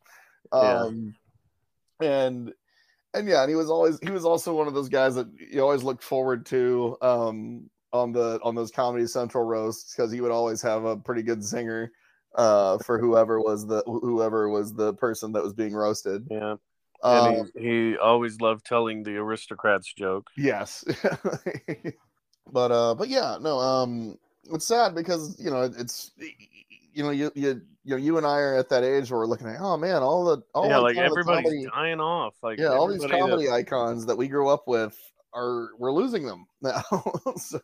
Yeah. 0.53 0.83
Um 0.85 1.15
and 2.01 2.53
and 3.15 3.29
yeah, 3.29 3.43
and 3.43 3.51
he 3.51 3.57
was 3.57 3.71
always 3.71 3.99
he 4.03 4.11
was 4.11 4.25
also 4.25 4.55
one 4.55 4.69
of 4.69 4.75
those 4.75 4.89
guys 4.89 5.15
that 5.15 5.29
you 5.39 5.61
always 5.63 5.83
looked 5.83 6.03
forward 6.03 6.47
to 6.47 6.97
um 7.03 7.69
on 7.93 8.13
the 8.13 8.39
on 8.43 8.55
those 8.55 8.71
Comedy 8.71 9.07
Central 9.07 9.45
roasts 9.45 9.95
because 9.95 10.13
he 10.13 10.21
would 10.21 10.31
always 10.31 10.63
have 10.63 10.85
a 10.85 10.97
pretty 10.97 11.23
good 11.23 11.45
singer 11.45 11.93
uh 12.37 12.79
for 12.79 12.99
whoever 12.99 13.41
was 13.41 13.67
the 13.67 13.83
whoever 13.87 14.49
was 14.49 14.73
the 14.75 14.95
person 14.95 15.33
that 15.33 15.43
was 15.43 15.53
being 15.55 15.73
roasted. 15.75 16.27
yeah. 16.31 16.57
Um, 17.03 17.27
And 17.27 17.51
he, 17.55 17.69
he 17.93 17.97
always 17.97 18.41
loved 18.41 18.65
telling 18.67 19.03
the 19.03 19.17
aristocrats 19.17 19.93
joke. 19.93 20.29
yes. 20.37 20.85
but 22.53 22.71
uh 22.73 22.95
but 22.95 23.09
yeah, 23.09 23.39
no, 23.41 23.59
um 23.59 24.19
it's 24.53 24.67
sad 24.67 24.95
because 24.95 25.37
you 25.39 25.51
know 25.51 25.63
it's 25.63 26.13
you 26.93 27.03
know 27.03 27.11
you 27.11 27.31
you 27.35 27.61
you 27.91 27.97
know 27.97 28.03
you 28.03 28.17
and 28.19 28.27
I 28.27 28.39
are 28.39 28.55
at 28.57 28.69
that 28.69 28.85
age 28.85 29.11
where 29.11 29.21
we're 29.21 29.27
looking 29.27 29.49
at 29.49 29.57
oh 29.61 29.77
man 29.77 30.03
all 30.03 30.25
the 30.25 30.43
all 30.55 30.67
yeah, 30.69 30.77
the- 30.77 30.81
like 30.83 30.97
all 30.97 31.03
everybody's 31.05 31.45
comedy- 31.45 31.67
dying 31.75 32.01
off. 32.01 32.35
Like 32.43 32.59
yeah, 32.59 32.69
all 32.69 32.87
these 32.87 33.03
everybody 33.05 33.21
that- 33.21 33.29
comedy 33.31 33.51
icons 33.51 34.07
that 34.07 34.17
we 34.17 34.29
grew 34.29 34.49
up 34.49 34.69
with 34.69 34.97
are 35.35 35.69
we're 35.79 35.93
losing 35.93 36.25
them 36.25 36.47
now. 36.63 36.83
so 37.37 37.61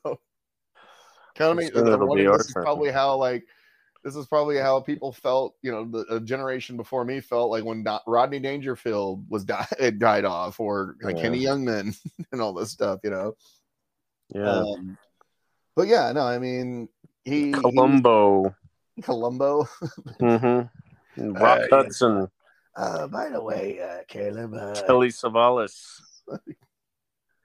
kind 1.36 1.58
of 1.58 1.64
Soon 1.64 1.74
me. 1.74 1.80
I'm 1.80 1.86
it'll 1.86 1.98
be 1.98 2.04
wondering 2.04 2.28
our 2.30 2.38
this 2.38 2.46
is 2.48 2.52
probably 2.52 2.90
how 2.90 3.16
like 3.16 3.44
this 4.04 4.14
is 4.16 4.26
probably 4.26 4.56
how 4.58 4.80
people 4.80 5.12
felt. 5.12 5.54
You 5.62 5.72
know, 5.72 5.84
the 5.84 6.14
a 6.16 6.20
generation 6.20 6.76
before 6.76 7.04
me 7.04 7.20
felt 7.20 7.50
like 7.50 7.64
when 7.64 7.82
Do- 7.84 7.98
Rodney 8.06 8.38
Dangerfield 8.38 9.24
was 9.28 9.44
di- 9.44 9.90
died 9.98 10.24
off, 10.24 10.60
or 10.60 10.96
like 11.02 11.16
Yeah. 11.16 11.22
Henny 11.22 11.40
Youngman 11.42 11.96
and 12.32 12.40
all 12.40 12.52
this 12.54 12.70
stuff. 12.70 13.00
You 13.04 13.10
know. 13.10 13.36
Yeah, 14.34 14.48
Um, 14.60 14.98
but 15.76 15.86
yeah, 15.88 16.10
no, 16.12 16.22
I 16.22 16.38
mean 16.38 16.88
he 17.24 17.46
he- 17.46 17.52
Columbo, 17.52 18.54
Columbo. 19.02 19.64
mm-hmm. 20.20 21.32
Rock 21.32 21.60
yeah. 21.60 21.66
Hudson, 21.70 22.28
Uh, 22.74 23.06
by 23.08 23.28
the 23.30 23.42
way, 23.42 23.80
uh, 23.80 24.02
Caleb. 24.08 24.54
Uh, 24.54 24.74
Telly 24.74 25.08
Savalas. 25.08 26.00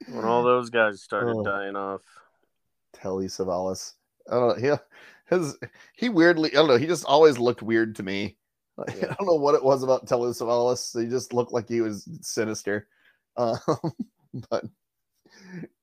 when 0.10 0.26
all 0.26 0.44
those 0.44 0.70
guys 0.70 1.02
started 1.02 1.36
Oh. 1.38 1.44
dying 1.44 1.76
off. 1.76 2.02
Telly 2.94 3.28
Savalas. 3.28 3.94
I 4.30 4.36
don't 4.36 4.62
know. 4.62 4.78
He, 5.30 5.36
his, 5.36 5.58
he 5.96 6.10
weirdly, 6.10 6.52
I 6.52 6.56
don't 6.56 6.68
know. 6.68 6.78
He 6.78 6.88
just 6.88 7.06
always 7.06 7.38
looked 7.40 7.62
weird 7.62 7.96
to 7.98 8.04
me. 8.04 8.38
Like, 8.78 8.96
Yeah. 9.02 9.12
I 9.12 9.14
don't 9.16 9.28
know 9.28 9.36
what 9.36 9.56
it 9.56 9.64
was 9.64 9.84
about 9.84 10.08
Telly 10.08 10.32
Savalas. 10.32 11.00
He 11.02 11.08
just 11.10 11.34
looked 11.34 11.54
like 11.54 11.68
he 11.70 11.82
was 11.82 12.08
sinister. 12.22 12.88
Um, 13.38 13.58
but 14.50 14.66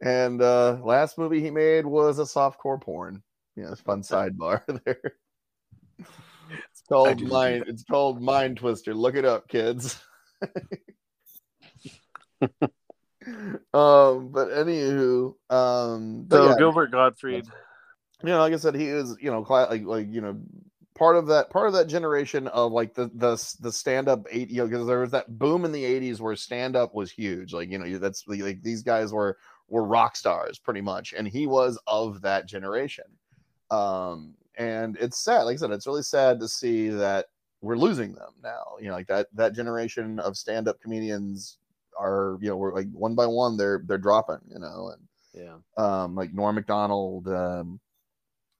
and 0.02 0.42
uh 0.42 0.78
last 0.82 1.16
movie 1.16 1.40
he 1.40 1.50
made 1.50 1.86
was 1.86 2.18
a 2.18 2.22
softcore 2.22 2.80
porn. 2.80 3.22
Yeah, 3.56 3.74
fun 3.74 4.02
sidebar 4.02 4.62
there. 4.84 5.14
It's 5.98 6.82
called 6.88 7.22
Mind. 7.22 7.64
It's 7.66 7.84
called 7.84 8.22
Mind 8.22 8.58
Twister. 8.58 8.94
Look 8.94 9.16
it 9.16 9.24
up, 9.24 9.48
kids. 9.48 10.00
um, 12.42 14.28
but 14.30 14.48
anywho, 14.50 15.34
um, 15.50 16.24
but 16.28 16.36
So 16.36 16.48
yeah, 16.48 16.56
Gilbert 16.58 16.90
Gottfried, 16.90 17.46
you 18.22 18.28
know, 18.28 18.38
like 18.38 18.52
I 18.52 18.56
said, 18.56 18.74
he 18.74 18.86
is, 18.86 19.16
you 19.20 19.30
know, 19.30 19.44
cla- 19.44 19.68
like 19.70 19.84
like 19.84 20.06
you 20.10 20.20
know, 20.20 20.40
part 20.96 21.16
of 21.16 21.28
that 21.28 21.50
part 21.50 21.68
of 21.68 21.74
that 21.74 21.88
generation 21.88 22.48
of 22.48 22.72
like 22.72 22.94
the 22.94 23.10
the 23.14 23.56
the 23.60 23.72
stand 23.72 24.08
up 24.08 24.26
eight, 24.30 24.50
you 24.50 24.58
know, 24.58 24.66
because 24.66 24.86
there 24.86 25.00
was 25.00 25.12
that 25.12 25.38
boom 25.38 25.64
in 25.64 25.72
the 25.72 25.84
'80s 25.84 26.20
where 26.20 26.36
stand 26.36 26.76
up 26.76 26.94
was 26.94 27.10
huge. 27.10 27.52
Like 27.52 27.70
you 27.70 27.78
know, 27.78 27.98
that's 27.98 28.24
like 28.26 28.62
these 28.62 28.82
guys 28.82 29.12
were 29.12 29.36
were 29.68 29.84
rock 29.84 30.16
stars 30.16 30.58
pretty 30.58 30.80
much, 30.80 31.12
and 31.12 31.26
he 31.26 31.46
was 31.46 31.78
of 31.86 32.22
that 32.22 32.46
generation. 32.46 33.04
Um, 33.70 34.34
and 34.58 34.96
it's 35.00 35.24
sad, 35.24 35.42
like 35.42 35.54
I 35.54 35.56
said, 35.56 35.70
it's 35.70 35.86
really 35.86 36.02
sad 36.02 36.40
to 36.40 36.48
see 36.48 36.88
that 36.88 37.26
we're 37.60 37.78
losing 37.78 38.12
them 38.12 38.32
now. 38.42 38.76
You 38.80 38.88
know, 38.88 38.94
like 38.94 39.06
that 39.06 39.28
that 39.34 39.54
generation 39.54 40.18
of 40.18 40.36
stand 40.36 40.68
up 40.68 40.80
comedians 40.80 41.58
are, 41.98 42.38
you 42.40 42.48
know, 42.48 42.56
we're 42.56 42.74
like 42.74 42.88
one 42.92 43.14
by 43.14 43.26
one 43.26 43.56
they're 43.56 43.82
they're 43.86 43.98
dropping. 43.98 44.40
You 44.52 44.58
know, 44.58 44.92
and 44.92 45.08
yeah, 45.32 45.56
um, 45.82 46.14
like 46.16 46.34
Norm 46.34 46.56
Macdonald, 46.56 47.28
um, 47.28 47.80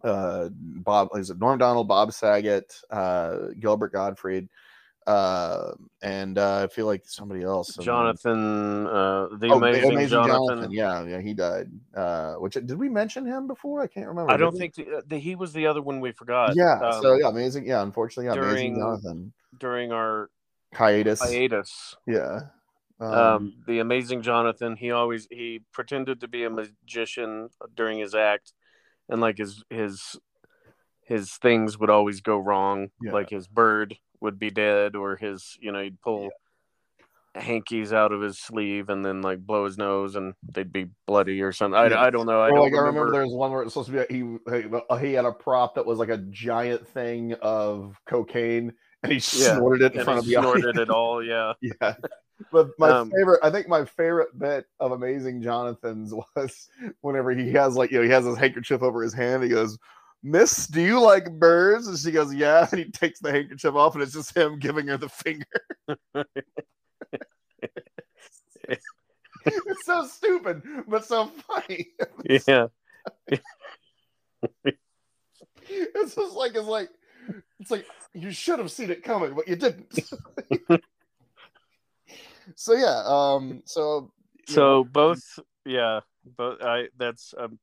uh, 0.04 0.48
Bob, 0.52 1.08
is 1.16 1.30
it 1.30 1.38
Norm 1.38 1.58
Donald, 1.58 1.88
Bob 1.88 2.12
Saget, 2.12 2.72
uh, 2.90 3.48
Gilbert 3.58 3.92
Gottfried, 3.92 4.48
uh, 5.08 5.72
and 6.02 6.36
uh, 6.36 6.64
I 6.64 6.66
feel 6.66 6.84
like 6.84 7.02
somebody 7.06 7.42
else, 7.42 7.78
Johnathan, 7.78 8.86
uh, 8.86 9.36
the 9.38 9.48
oh, 9.48 9.56
amazing, 9.56 9.92
Johnathan. 9.92 10.68
Yeah, 10.70 11.02
yeah, 11.06 11.20
he 11.22 11.32
died. 11.32 11.70
Uh, 11.96 12.34
which 12.34 12.54
did 12.54 12.78
we 12.78 12.90
mention 12.90 13.24
him 13.24 13.46
before? 13.46 13.80
I 13.80 13.86
can't 13.86 14.06
remember. 14.06 14.30
I 14.30 14.36
don't 14.36 14.54
think 14.54 14.74
the, 14.74 15.02
the, 15.06 15.18
he 15.18 15.34
was 15.34 15.54
the 15.54 15.66
other 15.66 15.80
one 15.80 16.00
we 16.00 16.12
forgot. 16.12 16.54
Yeah. 16.54 16.78
um, 16.78 17.00
so 17.00 17.14
yeah, 17.14 17.28
amazing. 17.28 17.66
Yeah, 17.66 17.80
unfortunately, 17.80 18.26
yeah, 18.26 18.38
amazing 18.42 18.74
during- 18.74 19.00
Johnathan 19.00 19.32
during 19.58 19.92
our 19.92 20.28
hiatus. 20.74 21.22
hiatus. 21.22 21.96
Yeah. 22.06 22.40
Um, 23.00 23.12
um, 23.12 23.54
the 23.66 23.78
amazing 23.78 24.20
Johnathan. 24.20 24.76
He 24.76 24.90
always 24.90 25.26
he 25.30 25.62
pretended 25.72 26.20
to 26.20 26.28
be 26.28 26.44
a 26.44 26.50
magician 26.50 27.48
during 27.74 27.98
his 27.98 28.14
act, 28.14 28.52
and 29.08 29.22
like 29.22 29.38
his 29.38 29.64
his 29.70 30.18
his 31.00 31.32
things 31.36 31.78
would 31.78 31.88
always 31.88 32.20
go 32.20 32.36
wrong. 32.36 32.90
Yeah. 33.00 33.12
Like 33.12 33.30
his 33.30 33.48
bird 33.48 33.96
would 34.20 34.38
be 34.38 34.50
dead, 34.50 34.96
or 34.96 35.16
his 35.16 35.56
you 35.60 35.72
know 35.72 35.82
he'd 35.82 36.00
pull 36.00 36.30
hankies 37.34 37.92
out 37.92 38.10
of 38.12 38.20
his 38.20 38.38
sleeve 38.38 38.88
and 38.88 39.04
then 39.04 39.22
like 39.22 39.38
blow 39.46 39.64
his 39.64 39.78
nose 39.78 40.16
and 40.16 40.34
they'd 40.54 40.72
be 40.72 40.86
bloody 41.06 41.40
or 41.42 41.52
something. 41.52 41.78
I, 41.78 41.88
Yeah. 41.88 42.00
I 42.00 42.10
don't 42.10 42.26
know. 42.26 42.40
I 42.40 42.48
don't 42.48 42.60
like 42.60 42.72
I 42.72 42.78
remember 42.78 43.00
remember. 43.00 43.12
there 43.12 43.22
was 43.26 43.34
one 43.34 43.52
where 43.52 43.62
it's 43.62 43.74
supposed 43.74 43.90
to 43.92 44.06
be 44.08 44.14
he 44.14 45.06
he 45.06 45.12
had 45.12 45.24
a 45.24 45.32
prop 45.32 45.74
that 45.76 45.86
was 45.86 45.98
like 45.98 46.08
a 46.08 46.16
giant 46.18 46.86
thing 46.88 47.34
of 47.34 47.96
cocaine 48.08 48.72
and 49.02 49.12
he 49.12 49.18
Yeah, 49.18 49.56
snorted 49.56 49.82
it 49.82 49.92
in 49.92 49.98
and 50.00 50.04
front 50.04 50.18
of 50.18 50.24
he 50.24 50.34
the 50.34 50.40
snorted 50.40 50.64
audience. 50.70 50.78
it 50.78 50.90
all. 50.90 51.22
Yeah, 51.22 51.52
Yeah. 51.62 51.94
But 52.50 52.70
my 52.78 52.90
Um, 52.90 53.10
favorite, 53.10 53.40
I 53.42 53.50
think 53.50 53.68
my 53.68 53.84
favorite 53.84 54.36
bit 54.36 54.66
of 54.80 54.92
Amazing 54.92 55.42
Johnathan's 55.42 56.12
was 56.36 56.68
whenever 57.02 57.30
he 57.32 57.52
has 57.52 57.76
like, 57.76 57.90
you 57.92 57.98
know, 57.98 58.04
he 58.04 58.10
has 58.10 58.24
his 58.24 58.36
handkerchief 58.38 58.82
over 58.82 59.02
his 59.02 59.12
hand. 59.14 59.42
He 59.44 59.48
goes, 59.50 59.78
Miss, 60.22 60.66
do 60.66 60.80
you 60.80 61.00
like 61.00 61.30
birds? 61.30 61.86
And 61.86 61.98
she 61.98 62.10
goes, 62.10 62.34
Yeah. 62.34 62.66
And 62.72 62.80
he 62.80 62.90
takes 62.90 63.20
the 63.20 63.30
handkerchief 63.30 63.74
off 63.74 63.94
and 63.94 64.02
it's 64.02 64.12
just 64.12 64.36
him 64.36 64.58
giving 64.58 64.88
her 64.88 64.96
the 64.96 65.08
finger. 65.08 65.46
it's 69.44 69.84
so 69.84 70.06
stupid, 70.06 70.62
but 70.86 71.04
so 71.04 71.30
funny. 71.46 71.88
yeah. 72.46 72.66
It's 75.70 76.14
just 76.14 76.34
like, 76.34 76.54
it's 76.54 76.66
like, 76.66 76.88
it's 77.60 77.70
like, 77.70 77.84
you 78.14 78.30
should 78.30 78.58
have 78.58 78.70
seen 78.70 78.88
it 78.90 79.02
coming, 79.02 79.34
but 79.34 79.46
you 79.46 79.54
didn't. 79.54 79.92
so, 82.56 82.72
yeah. 82.72 83.02
Um, 83.04 83.62
so, 83.66 84.10
So 84.46 84.60
know, 84.60 84.84
both, 84.84 85.38
yeah, 85.66 86.00
both. 86.24 86.62
I 86.62 86.88
that's 86.96 87.34
um, 87.36 87.58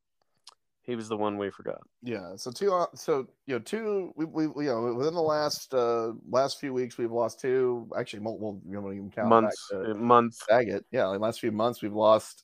he 0.85 0.95
was 0.95 1.09
the 1.09 1.17
one 1.17 1.37
we 1.37 1.49
forgot. 1.49 1.81
Yeah. 2.03 2.35
So 2.35 2.51
two. 2.51 2.73
uh, 2.73 2.85
So 2.93 3.27
you 3.47 3.55
know, 3.55 3.59
two. 3.59 4.13
We, 4.15 4.25
we 4.25 4.65
you 4.65 4.71
know 4.71 4.93
within 4.93 5.15
the 5.15 5.21
last 5.21 5.73
uh 5.73 6.11
last 6.29 6.59
few 6.59 6.73
weeks 6.73 6.97
we've 6.97 7.11
lost 7.11 7.39
two. 7.39 7.89
Actually, 7.97 8.21
multiple. 8.21 8.61
You 8.67 8.81
know, 8.81 8.91
even 8.91 9.11
count 9.11 9.29
months, 9.29 9.67
to 9.71 9.91
uh, 9.91 9.93
month. 9.95 10.35
Saget. 10.35 10.85
Yeah, 10.91 11.07
like 11.07 11.19
last 11.19 11.39
few 11.39 11.51
months 11.51 11.81
we've 11.81 11.93
lost 11.93 12.43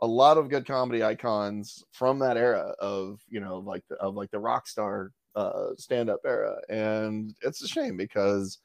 a 0.00 0.06
lot 0.06 0.38
of 0.38 0.48
good 0.48 0.66
comedy 0.66 1.02
icons 1.02 1.82
from 1.92 2.18
that 2.20 2.36
era 2.36 2.74
of 2.78 3.20
you 3.28 3.40
know 3.40 3.58
like 3.58 3.82
the, 3.88 3.96
of 3.96 4.14
like 4.14 4.30
the 4.30 4.38
rock 4.38 4.68
star 4.68 5.12
uh 5.34 5.70
stand 5.76 6.10
up 6.10 6.20
era, 6.26 6.56
and 6.68 7.34
it's 7.42 7.62
a 7.62 7.68
shame 7.68 7.96
because, 7.96 8.58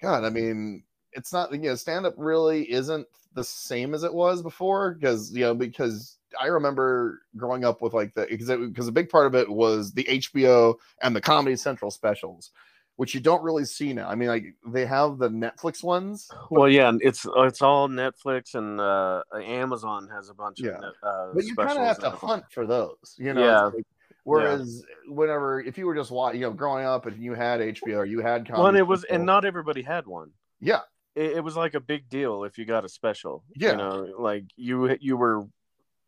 God, 0.00 0.24
I 0.24 0.30
mean, 0.30 0.84
it's 1.12 1.32
not 1.32 1.52
you 1.52 1.58
know 1.58 1.74
stand 1.74 2.06
up 2.06 2.14
really 2.16 2.70
isn't 2.70 3.06
the 3.34 3.44
same 3.44 3.94
as 3.94 4.04
it 4.04 4.14
was 4.14 4.42
before 4.42 4.94
because 4.94 5.32
you 5.32 5.40
know 5.40 5.54
because 5.54 6.18
I 6.40 6.46
remember 6.46 7.22
growing 7.36 7.64
up 7.64 7.82
with 7.82 7.94
like 7.94 8.14
the 8.14 8.26
because 8.28 8.48
because 8.48 8.88
a 8.88 8.92
big 8.92 9.08
part 9.08 9.26
of 9.26 9.34
it 9.34 9.48
was 9.48 9.92
the 9.92 10.04
HBO 10.04 10.74
and 11.02 11.14
the 11.14 11.20
Comedy 11.20 11.56
Central 11.56 11.90
specials, 11.90 12.50
which 12.96 13.14
you 13.14 13.20
don't 13.20 13.42
really 13.42 13.64
see 13.64 13.92
now. 13.92 14.08
I 14.08 14.14
mean, 14.14 14.28
like 14.28 14.44
they 14.66 14.86
have 14.86 15.18
the 15.18 15.28
Netflix 15.28 15.82
ones. 15.82 16.28
Well, 16.50 16.68
yeah, 16.68 16.88
and 16.88 17.00
it's 17.02 17.26
it's 17.36 17.62
all 17.62 17.88
Netflix 17.88 18.54
and 18.54 18.80
uh, 18.80 19.22
Amazon 19.34 20.08
has 20.12 20.28
a 20.28 20.34
bunch 20.34 20.60
Yeah. 20.60 20.72
of. 20.78 20.82
Uh, 21.02 21.32
but 21.34 21.44
you 21.44 21.54
kind 21.56 21.78
of 21.78 21.84
have 21.84 21.98
to 22.00 22.10
hunt 22.10 22.44
for 22.50 22.66
those, 22.66 23.14
you 23.18 23.32
know. 23.34 23.44
Yeah. 23.44 23.62
Like- 23.66 23.86
whereas 24.24 24.84
whenever 25.08 25.60
if 25.60 25.76
you 25.76 25.84
were 25.86 25.96
just 25.96 26.10
watching, 26.12 26.40
you 26.40 26.46
know, 26.46 26.52
growing 26.52 26.84
up 26.86 27.06
and 27.06 27.20
you 27.20 27.34
had 27.34 27.58
HBO 27.60 27.96
or 27.98 28.04
you 28.04 28.20
had 28.20 28.48
Well, 28.48 28.68
and 28.68 28.76
it 28.76 28.86
was, 28.86 29.00
Central- 29.00 29.16
and 29.16 29.26
not 29.26 29.44
everybody 29.44 29.82
had 29.82 30.06
one. 30.06 30.30
yeah, 30.60 30.80
It, 31.16 31.38
it 31.38 31.40
was 31.44 31.56
like 31.56 31.74
a 31.74 31.80
big 31.80 32.08
deal 32.08 32.44
if 32.44 32.56
you 32.56 32.64
got 32.64 32.84
a 32.84 32.88
special. 32.88 33.42
Yeah. 33.56 33.72
you 33.72 33.76
know, 33.78 34.08
like 34.18 34.44
you 34.54 34.96
you 35.00 35.16
were 35.16 35.46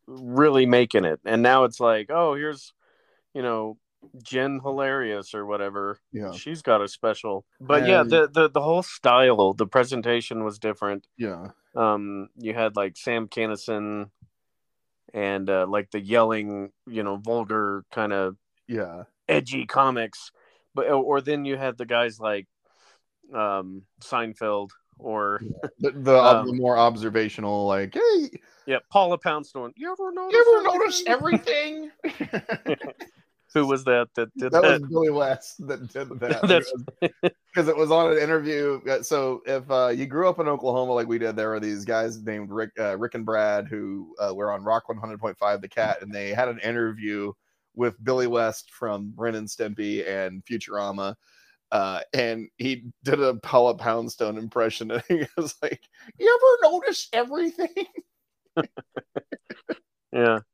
really 0.07 0.65
making 0.65 1.05
it, 1.05 1.19
and 1.25 1.41
now 1.41 1.63
it's 1.63 1.79
like, 1.79 2.09
oh, 2.09 2.35
here's, 2.35 2.73
you 3.33 3.41
know, 3.41 3.77
Jen 4.21 4.59
Hilarious 4.61 5.33
or 5.33 5.45
whatever. 5.45 5.99
yeah, 6.11 6.31
She's 6.31 6.61
got 6.61 6.81
a 6.81 6.87
special, 6.87 7.45
but 7.59 7.87
yeah, 7.87 8.03
the, 8.03 8.29
the 8.31 8.49
the 8.49 8.61
whole 8.61 8.83
style, 8.83 9.53
the 9.53 9.67
presentation 9.67 10.43
was 10.43 10.59
different. 10.59 11.07
yeah, 11.17 11.47
Um, 11.75 12.29
you 12.37 12.53
had 12.53 12.75
like 12.75 12.97
Sam 12.97 13.27
Kinison, 13.27 14.09
and 15.13 15.49
uh, 15.49 15.65
like 15.67 15.91
the 15.91 15.99
yelling, 15.99 16.71
you 16.87 17.03
know, 17.03 17.17
vulgar 17.17 17.85
kind 17.91 18.13
of 18.13 18.35
yeah, 18.67 19.03
edgy 19.27 19.65
comics, 19.65 20.31
but 20.73 20.89
or 20.89 21.21
then 21.21 21.45
you 21.45 21.57
had 21.57 21.77
the 21.77 21.85
guys 21.85 22.19
like 22.19 22.47
um 23.33 23.83
Seinfeld 24.03 24.69
or 24.99 25.41
the, 25.79 25.91
the, 25.91 26.17
Um, 26.19 26.47
the 26.47 26.53
more 26.53 26.77
observational, 26.77 27.65
like, 27.65 27.93
hey, 27.93 28.29
yeah, 28.67 28.77
Paula 28.91 29.17
Poundstone. 29.17 29.73
You 29.75 29.91
ever 29.91 30.11
notice? 30.11 30.33
you 30.33 30.55
ever 30.57 30.77
notice 30.77 31.03
everything? 31.07 31.91
Who 33.53 33.65
was 33.65 33.85
that 33.85 34.09
that 34.15 34.27
did 34.37 34.51
that 34.51 34.63
that? 34.63 34.81
was 34.81 34.89
Billy 34.89 35.11
West 35.11 35.65
that 35.65 35.87
did 35.87 36.09
that. 36.19 36.41
That's- 36.47 36.73
because 37.55 37.69
it 37.69 37.77
was 37.77 37.89
on 37.89 38.11
an 38.11 38.17
interview. 38.17 38.81
So 39.01 39.41
if 39.45 39.69
uh, 39.71 39.87
you 39.87 40.07
grew 40.07 40.27
up 40.27 40.39
in 40.39 40.47
Oklahoma 40.49 40.91
like 40.91 41.07
we 41.07 41.17
did, 41.17 41.37
there 41.37 41.49
were 41.49 41.61
these 41.61 41.85
guys 41.85 42.21
named 42.21 42.49
Rick, 42.51 42.71
uh, 42.77 42.97
Rick 42.97 43.15
and 43.15 43.25
Brad 43.25 43.69
who 43.69 44.13
uh, 44.19 44.33
were 44.35 44.51
on 44.51 44.63
Rock 44.65 44.83
100.5 44.89 45.61
The 45.61 45.69
Cat, 45.69 46.01
and 46.01 46.13
they 46.13 46.33
had 46.33 46.49
an 46.49 46.59
interview 46.59 47.31
with 47.75 48.03
Billy 48.03 48.27
West 48.27 48.71
from 48.71 49.13
Ren 49.15 49.35
and 49.35 49.47
Stimpy 49.47 50.05
and 50.05 50.43
Futurama. 50.43 51.15
Uh, 51.71 52.01
and 52.13 52.49
he 52.57 52.87
did 53.03 53.21
a 53.21 53.35
Paula 53.35 53.75
Poundstone 53.75 54.37
impression, 54.37 54.91
and 54.91 55.03
he 55.07 55.25
was 55.37 55.55
like, 55.61 55.81
"You 56.19 56.57
ever 56.63 56.73
notice 56.73 57.07
everything?" 57.13 57.85
Yeah. 60.11 60.39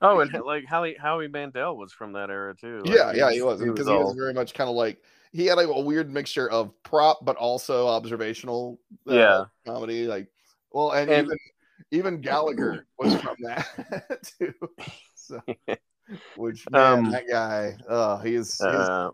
Oh, 0.00 0.20
and 0.20 0.32
like 0.44 0.64
Howie 0.64 0.94
Howie 0.94 1.26
Mandel 1.26 1.76
was 1.76 1.92
from 1.92 2.12
that 2.12 2.30
era 2.30 2.54
too. 2.54 2.82
Like, 2.84 2.94
yeah, 2.94 3.12
yeah, 3.12 3.32
he 3.32 3.42
was 3.42 3.60
because 3.60 3.88
he, 3.88 3.92
was 3.92 4.14
very 4.14 4.32
much 4.32 4.54
kind 4.54 4.70
of 4.70 4.76
like 4.76 5.02
he 5.32 5.46
had 5.46 5.54
like 5.56 5.66
a 5.66 5.80
weird 5.80 6.08
mixture 6.08 6.48
of 6.48 6.72
prop 6.84 7.24
but 7.24 7.34
also 7.34 7.88
observational 7.88 8.78
uh, 9.10 9.14
Yeah. 9.14 9.44
comedy. 9.66 10.06
Like, 10.06 10.28
well, 10.70 10.92
and, 10.92 11.10
And- 11.10 11.26
even 11.26 11.38
even 11.90 12.20
Gallagher 12.20 12.86
was 12.96 13.12
from 13.16 13.34
that 13.40 14.22
too. 14.38 14.54
So, 15.16 15.40
which 16.36 16.64
man, 16.70 16.98
Um, 17.06 17.10
that 17.10 17.24
guy, 17.28 17.76
oh, 17.88 18.18
he's, 18.18 18.52
he's 18.56 18.60
uh, 18.62 19.10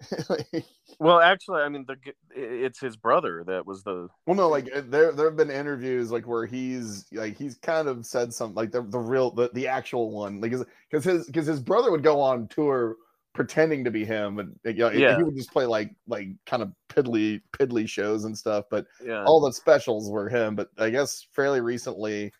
well, 1.00 1.20
actually, 1.20 1.62
I 1.62 1.68
mean, 1.68 1.84
the 1.86 1.96
it's 2.30 2.80
his 2.80 2.96
brother 2.96 3.44
that 3.46 3.66
was 3.66 3.82
the 3.82 4.08
well, 4.26 4.36
no, 4.36 4.48
like 4.48 4.68
uh, 4.74 4.82
there 4.86 5.12
there 5.12 5.26
have 5.26 5.36
been 5.36 5.50
interviews 5.50 6.10
like 6.10 6.26
where 6.26 6.46
he's 6.46 7.06
like 7.12 7.36
he's 7.36 7.56
kind 7.58 7.88
of 7.88 8.06
said 8.06 8.32
something 8.32 8.54
like 8.54 8.70
the 8.70 8.82
the 8.82 8.98
real 8.98 9.30
the, 9.30 9.50
the 9.54 9.66
actual 9.68 10.10
one 10.10 10.40
like 10.40 10.52
because 10.90 11.04
his 11.04 11.26
because 11.26 11.46
his 11.46 11.60
brother 11.60 11.90
would 11.90 12.02
go 12.02 12.20
on 12.20 12.46
tour 12.48 12.96
pretending 13.34 13.84
to 13.84 13.90
be 13.90 14.04
him 14.04 14.38
and 14.40 14.58
you 14.64 14.72
know, 14.74 14.90
Yeah. 14.90 15.16
he 15.16 15.22
would 15.22 15.36
just 15.36 15.52
play 15.52 15.64
like 15.64 15.94
like 16.08 16.28
kind 16.46 16.62
of 16.62 16.72
piddly 16.88 17.40
piddly 17.52 17.88
shows 17.88 18.24
and 18.24 18.36
stuff 18.36 18.64
but 18.68 18.86
yeah 19.04 19.22
all 19.24 19.40
the 19.40 19.52
specials 19.52 20.10
were 20.10 20.28
him 20.28 20.56
but 20.56 20.70
i 20.76 20.90
guess 20.90 21.24
fairly 21.30 21.60
recently 21.60 22.32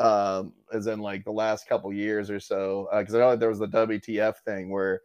um 0.00 0.52
as 0.72 0.88
in 0.88 0.98
like 0.98 1.24
the 1.24 1.30
last 1.30 1.68
couple 1.68 1.92
years 1.92 2.30
or 2.30 2.40
so 2.40 2.88
because 2.98 3.14
i 3.14 3.18
know 3.18 3.36
there 3.36 3.48
was 3.48 3.60
the 3.60 3.68
wtf 3.68 4.34
thing 4.44 4.70
where 4.70 5.02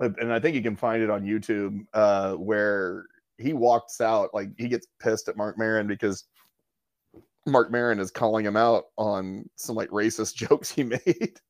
and 0.00 0.32
i 0.32 0.38
think 0.38 0.54
you 0.54 0.62
can 0.62 0.76
find 0.76 1.02
it 1.02 1.10
on 1.10 1.22
youtube 1.22 1.84
uh 1.94 2.34
where 2.34 3.04
he 3.38 3.52
walks 3.52 4.00
out 4.00 4.30
like 4.34 4.48
he 4.58 4.68
gets 4.68 4.86
pissed 5.00 5.28
at 5.28 5.36
mark 5.36 5.56
Maron 5.58 5.86
because 5.86 6.24
mark 7.46 7.70
Maron 7.70 7.98
is 7.98 8.10
calling 8.10 8.44
him 8.44 8.56
out 8.56 8.86
on 8.96 9.48
some 9.56 9.76
like 9.76 9.88
racist 9.90 10.34
jokes 10.48 10.70
he 10.70 10.82
made 10.82 11.40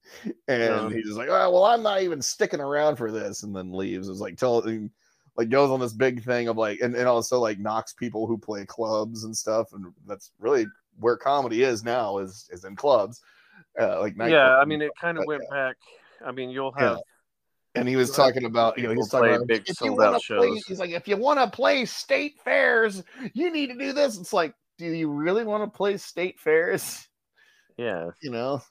and 0.49 0.91
Yeah. 0.91 0.91
he's 0.91 1.07
just 1.07 1.17
like 1.19 1.29
oh 1.29 1.51
well 1.51 1.65
i'm 1.65 1.83
not 1.83 2.03
even 2.03 2.23
sticking 2.23 2.61
around 2.61 2.97
for 2.97 3.11
this 3.11 3.43
and 3.43 3.55
then 3.55 3.73
leaves 3.73 4.09
it's 4.09 4.21
like 4.21 4.37
telling 4.37 4.91
like 5.37 5.51
goes 5.51 5.71
on 5.71 5.81
this 5.81 5.93
big 5.93 6.25
thing 6.25 6.49
of 6.49 6.57
like 6.57 6.81
and, 6.81 6.95
and 6.95 7.09
also 7.09 7.39
like 7.39 7.59
knocks 7.59 7.93
people 7.93 8.27
who 8.27 8.37
play 8.39 8.65
clubs 8.67 9.25
and 9.25 9.37
stuff 9.37 9.73
and 9.73 9.87
that's 10.07 10.33
really 10.39 10.67
where 11.01 11.17
comedy 11.17 11.63
is 11.63 11.85
now 11.85 12.19
is 12.19 12.49
is 12.53 12.65
in 12.65 12.75
clubs 12.77 13.21
uh 13.81 14.01
like 14.01 14.15
yeah. 14.17 14.57
I 14.57 14.65
mean, 14.65 14.83
it 14.83 14.91
kind 15.01 15.19
of 15.19 15.25
went 15.27 15.43
back. 15.51 15.77
I 16.25 16.33
mean, 16.33 16.51
you'll 16.51 16.75
Yeah. 16.79 16.97
Have 17.79 17.81
and 17.81 17.89
he 17.89 17.97
was 17.97 18.11
Right. 18.11 18.17
talking 18.17 18.45
about 18.45 18.77
you 18.77 18.85
know 18.85 18.91
People 18.91 19.05
he's 19.05 19.11
talking 19.11 19.35
about 19.35 19.47
big 19.49 19.63
if 19.67 19.81
you 19.81 19.89
sold 19.89 20.01
out 20.03 20.21
to 20.21 20.35
play 20.37 20.49
shows. 20.49 20.65
he's 20.67 20.79
like 20.79 20.91
if 20.91 21.09
you 21.09 21.17
want 21.17 21.39
to 21.41 21.49
play 21.57 21.85
state 21.85 22.39
fairs 22.45 23.03
you 23.35 23.51
need 23.53 23.69
to 23.69 23.75
do 23.79 23.93
this 23.93 24.19
it's 24.19 24.33
like 24.33 24.55
do 24.79 24.87
you 24.87 25.11
really 25.11 25.45
want 25.45 25.65
to 25.65 25.77
play 25.77 25.97
state 25.97 26.39
fairs 26.39 27.09
yeah. 27.77 28.11
you 28.23 28.31
know 28.31 28.63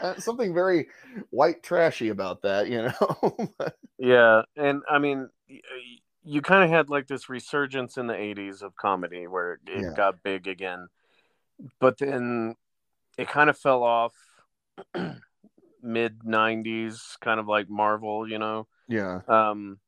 Uh, 0.00 0.14
something 0.16 0.52
very 0.52 0.88
white 1.30 1.62
trashy 1.62 2.08
about 2.08 2.42
that 2.42 2.68
you 2.68 2.82
know 2.82 3.48
Yeah, 3.98 4.42
and 4.56 4.82
I 4.90 4.98
mean, 4.98 5.28
y- 5.48 5.60
y- 5.70 5.98
you 6.24 6.42
kind 6.42 6.62
of 6.64 6.68
had 6.70 6.90
like 6.90 7.06
this 7.06 7.28
resurgence 7.30 7.96
in 7.96 8.06
the 8.06 8.14
'80s 8.14 8.60
of 8.62 8.76
comedy 8.76 9.26
where 9.26 9.58
it 9.66 9.84
Yeah. 9.84 9.94
got 9.96 10.22
big 10.22 10.48
again, 10.48 10.88
but 11.80 11.96
then 11.98 12.56
it 13.16 13.28
kind 13.28 13.48
of 13.48 13.56
fell 13.58 13.82
off 13.82 14.12
mid 15.86 16.18
'90s, 16.20 17.18
kind 17.20 17.40
of 17.40 17.46
like 17.46 17.68
Marvel, 17.70 18.28
you 18.28 18.38
know. 18.38 18.66
yeah 18.88 19.20
Um, 19.28 19.78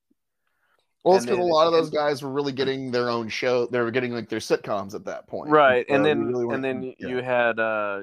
well 1.05 1.17
it's 1.17 1.25
because 1.27 1.39
a 1.39 1.43
lot 1.43 1.67
of 1.67 1.73
those 1.73 1.91
guys 1.91 2.23
were 2.23 2.31
really 2.31 2.53
getting 2.53 2.91
their 2.91 3.09
own 3.09 3.29
show 3.29 3.67
they 3.67 3.81
were 3.81 3.91
getting 3.91 4.13
like 4.13 4.29
their 4.29 4.41
sitcoms 4.41 4.95
at 4.95 5.05
that 5.05 5.27
point 5.27 5.51
right, 5.51 5.87
So 5.89 5.95
and 5.95 6.05
then 6.05 6.27
really 6.27 6.55
and 6.55 6.65
then 6.65 6.83
yeah. 6.99 7.09
you 7.09 7.23
had 7.23 7.59
uh, 7.61 8.01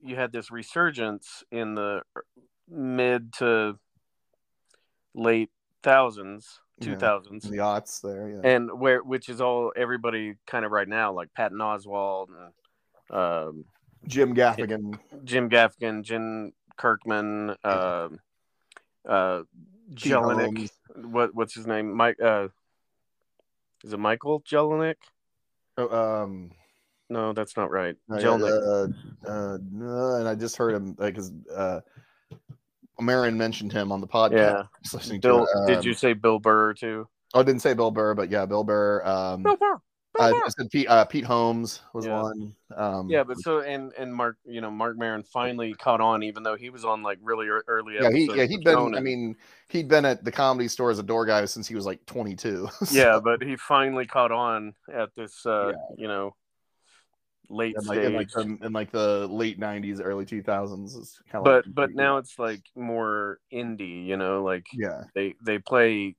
you 0.00 0.16
had 0.16 0.32
this 0.32 0.50
resurgence 0.50 1.42
in 1.50 1.74
the 1.74 2.02
mid 2.68 3.32
to 3.34 3.78
late 5.14 5.50
thousands, 5.82 6.60
Yeah. 6.80 6.84
two 6.86 6.96
thousands. 6.98 7.44
the 7.48 7.58
aughts 7.58 8.00
there 8.02 8.28
yeah 8.28 8.40
and 8.52 8.70
where 8.78 9.02
which 9.02 9.28
is 9.28 9.40
all 9.40 9.72
everybody 9.76 10.34
kind 10.46 10.64
of 10.64 10.70
right 10.72 10.88
now 10.88 11.12
like 11.12 11.32
patton 11.34 11.58
oswalt 11.58 12.26
and 12.28 13.18
um, 13.18 13.64
jim 14.06 14.34
gaffigan 14.34 14.98
jim 15.24 15.48
gaffigan 15.48 16.02
jim 16.02 16.52
kirkman 16.76 17.56
uh, 17.64 18.08
uh, 19.08 19.42
Pete 19.94 20.12
jelinek 20.12 20.70
what 20.96 21.34
what's 21.34 21.54
his 21.54 21.66
name? 21.66 21.92
Mike 21.94 22.16
uh, 22.22 22.48
is 23.84 23.92
it 23.92 23.98
michael 23.98 24.40
jelinek? 24.42 24.96
Oh, 25.78 26.22
um 26.22 26.50
no 27.08 27.32
that's 27.32 27.56
not 27.56 27.70
right. 27.70 27.96
Uh, 28.10 28.16
jelinek. 28.16 28.92
uh, 29.26 29.28
uh, 29.30 29.58
no, 29.72 30.14
and 30.16 30.28
I 30.28 30.34
just 30.34 30.56
heard 30.56 30.74
him 30.74 30.92
because 30.92 31.32
uh, 31.54 31.80
Maron 33.00 33.36
mentioned 33.36 33.72
him 33.72 33.92
on 33.92 34.00
the 34.00 34.08
podcast. 34.08 34.32
yeah. 34.32 34.62
I 34.62 34.96
listening 34.96 35.20
to 35.20 35.28
bill 35.28 35.44
it. 35.44 35.66
did 35.66 35.78
Um, 35.78 35.82
you 35.84 35.94
say 35.94 36.12
bill 36.14 36.38
burr 36.38 36.74
too? 36.74 37.06
Oh, 37.34 37.40
I 37.40 37.42
didn't 37.42 37.60
say 37.60 37.74
Bill 37.74 37.90
Burr, 37.90 38.14
but 38.14 38.30
yeah, 38.30 38.46
Bill 38.46 38.64
Burr. 38.64 39.02
Um, 39.04 39.42
bill 39.42 39.56
burr 39.56 39.80
Bill 40.16 40.26
I, 40.26 40.30
Burr. 40.32 40.42
I 40.46 40.48
said 40.48 40.70
Pete, 40.70 40.88
uh, 40.88 41.04
Pete 41.04 41.24
Holmes 41.24 41.80
was 41.92 42.06
Yeah. 42.06 42.22
one. 42.22 42.54
Um, 42.74 43.08
yeah 43.08 43.22
but 43.22 43.38
so 43.38 43.60
and 43.60 43.92
and 43.96 44.12
mark 44.12 44.36
you 44.44 44.60
know 44.60 44.70
mark 44.70 44.98
Maron 44.98 45.22
finally 45.22 45.72
caught 45.74 46.00
on 46.00 46.22
even 46.22 46.42
though 46.42 46.56
he 46.56 46.70
was 46.70 46.84
on 46.84 47.02
like 47.02 47.18
really 47.22 47.46
early 47.46 47.94
yeah, 47.94 48.10
he 48.10 48.30
yeah 48.34 48.44
he'd 48.44 48.64
been. 48.64 48.94
I 48.94 49.00
mean, 49.00 49.36
he'd 49.68 49.88
been 49.88 50.04
at 50.04 50.24
the 50.24 50.32
comedy 50.32 50.68
store 50.68 50.90
as 50.90 50.98
a 50.98 51.02
door 51.02 51.24
guy 51.24 51.44
since 51.44 51.66
he 51.66 51.74
was 51.74 51.86
like 51.86 52.04
22. 52.06 52.68
So, 52.86 52.94
yeah, 52.94 53.18
but 53.22 53.42
he 53.42 53.56
finally 53.56 54.06
caught 54.06 54.32
on 54.32 54.74
at 54.92 55.10
this, 55.16 55.44
uh, 55.46 55.68
Yeah. 55.70 55.96
you 55.96 56.08
know, 56.08 56.34
late 57.48 57.74
in 57.76 57.84
like, 57.86 57.98
stage. 57.98 58.06
in 58.06 58.14
like 58.14 58.30
the 58.30 58.66
in 58.66 58.72
like 58.72 58.90
the 58.92 59.26
late 59.28 59.58
90s, 59.58 60.00
early 60.02 60.24
2000s. 60.24 60.96
It's 60.96 61.20
kind 61.30 61.46
of 61.46 61.64
but 61.64 61.74
but 61.74 61.94
now 61.94 62.18
it's 62.18 62.38
like 62.38 62.62
more 62.74 63.38
indie, 63.52 64.06
you 64.06 64.16
know, 64.16 64.42
like 64.42 64.66
yeah, 64.74 65.04
they 65.14 65.34
they 65.44 65.58
play 65.58 66.16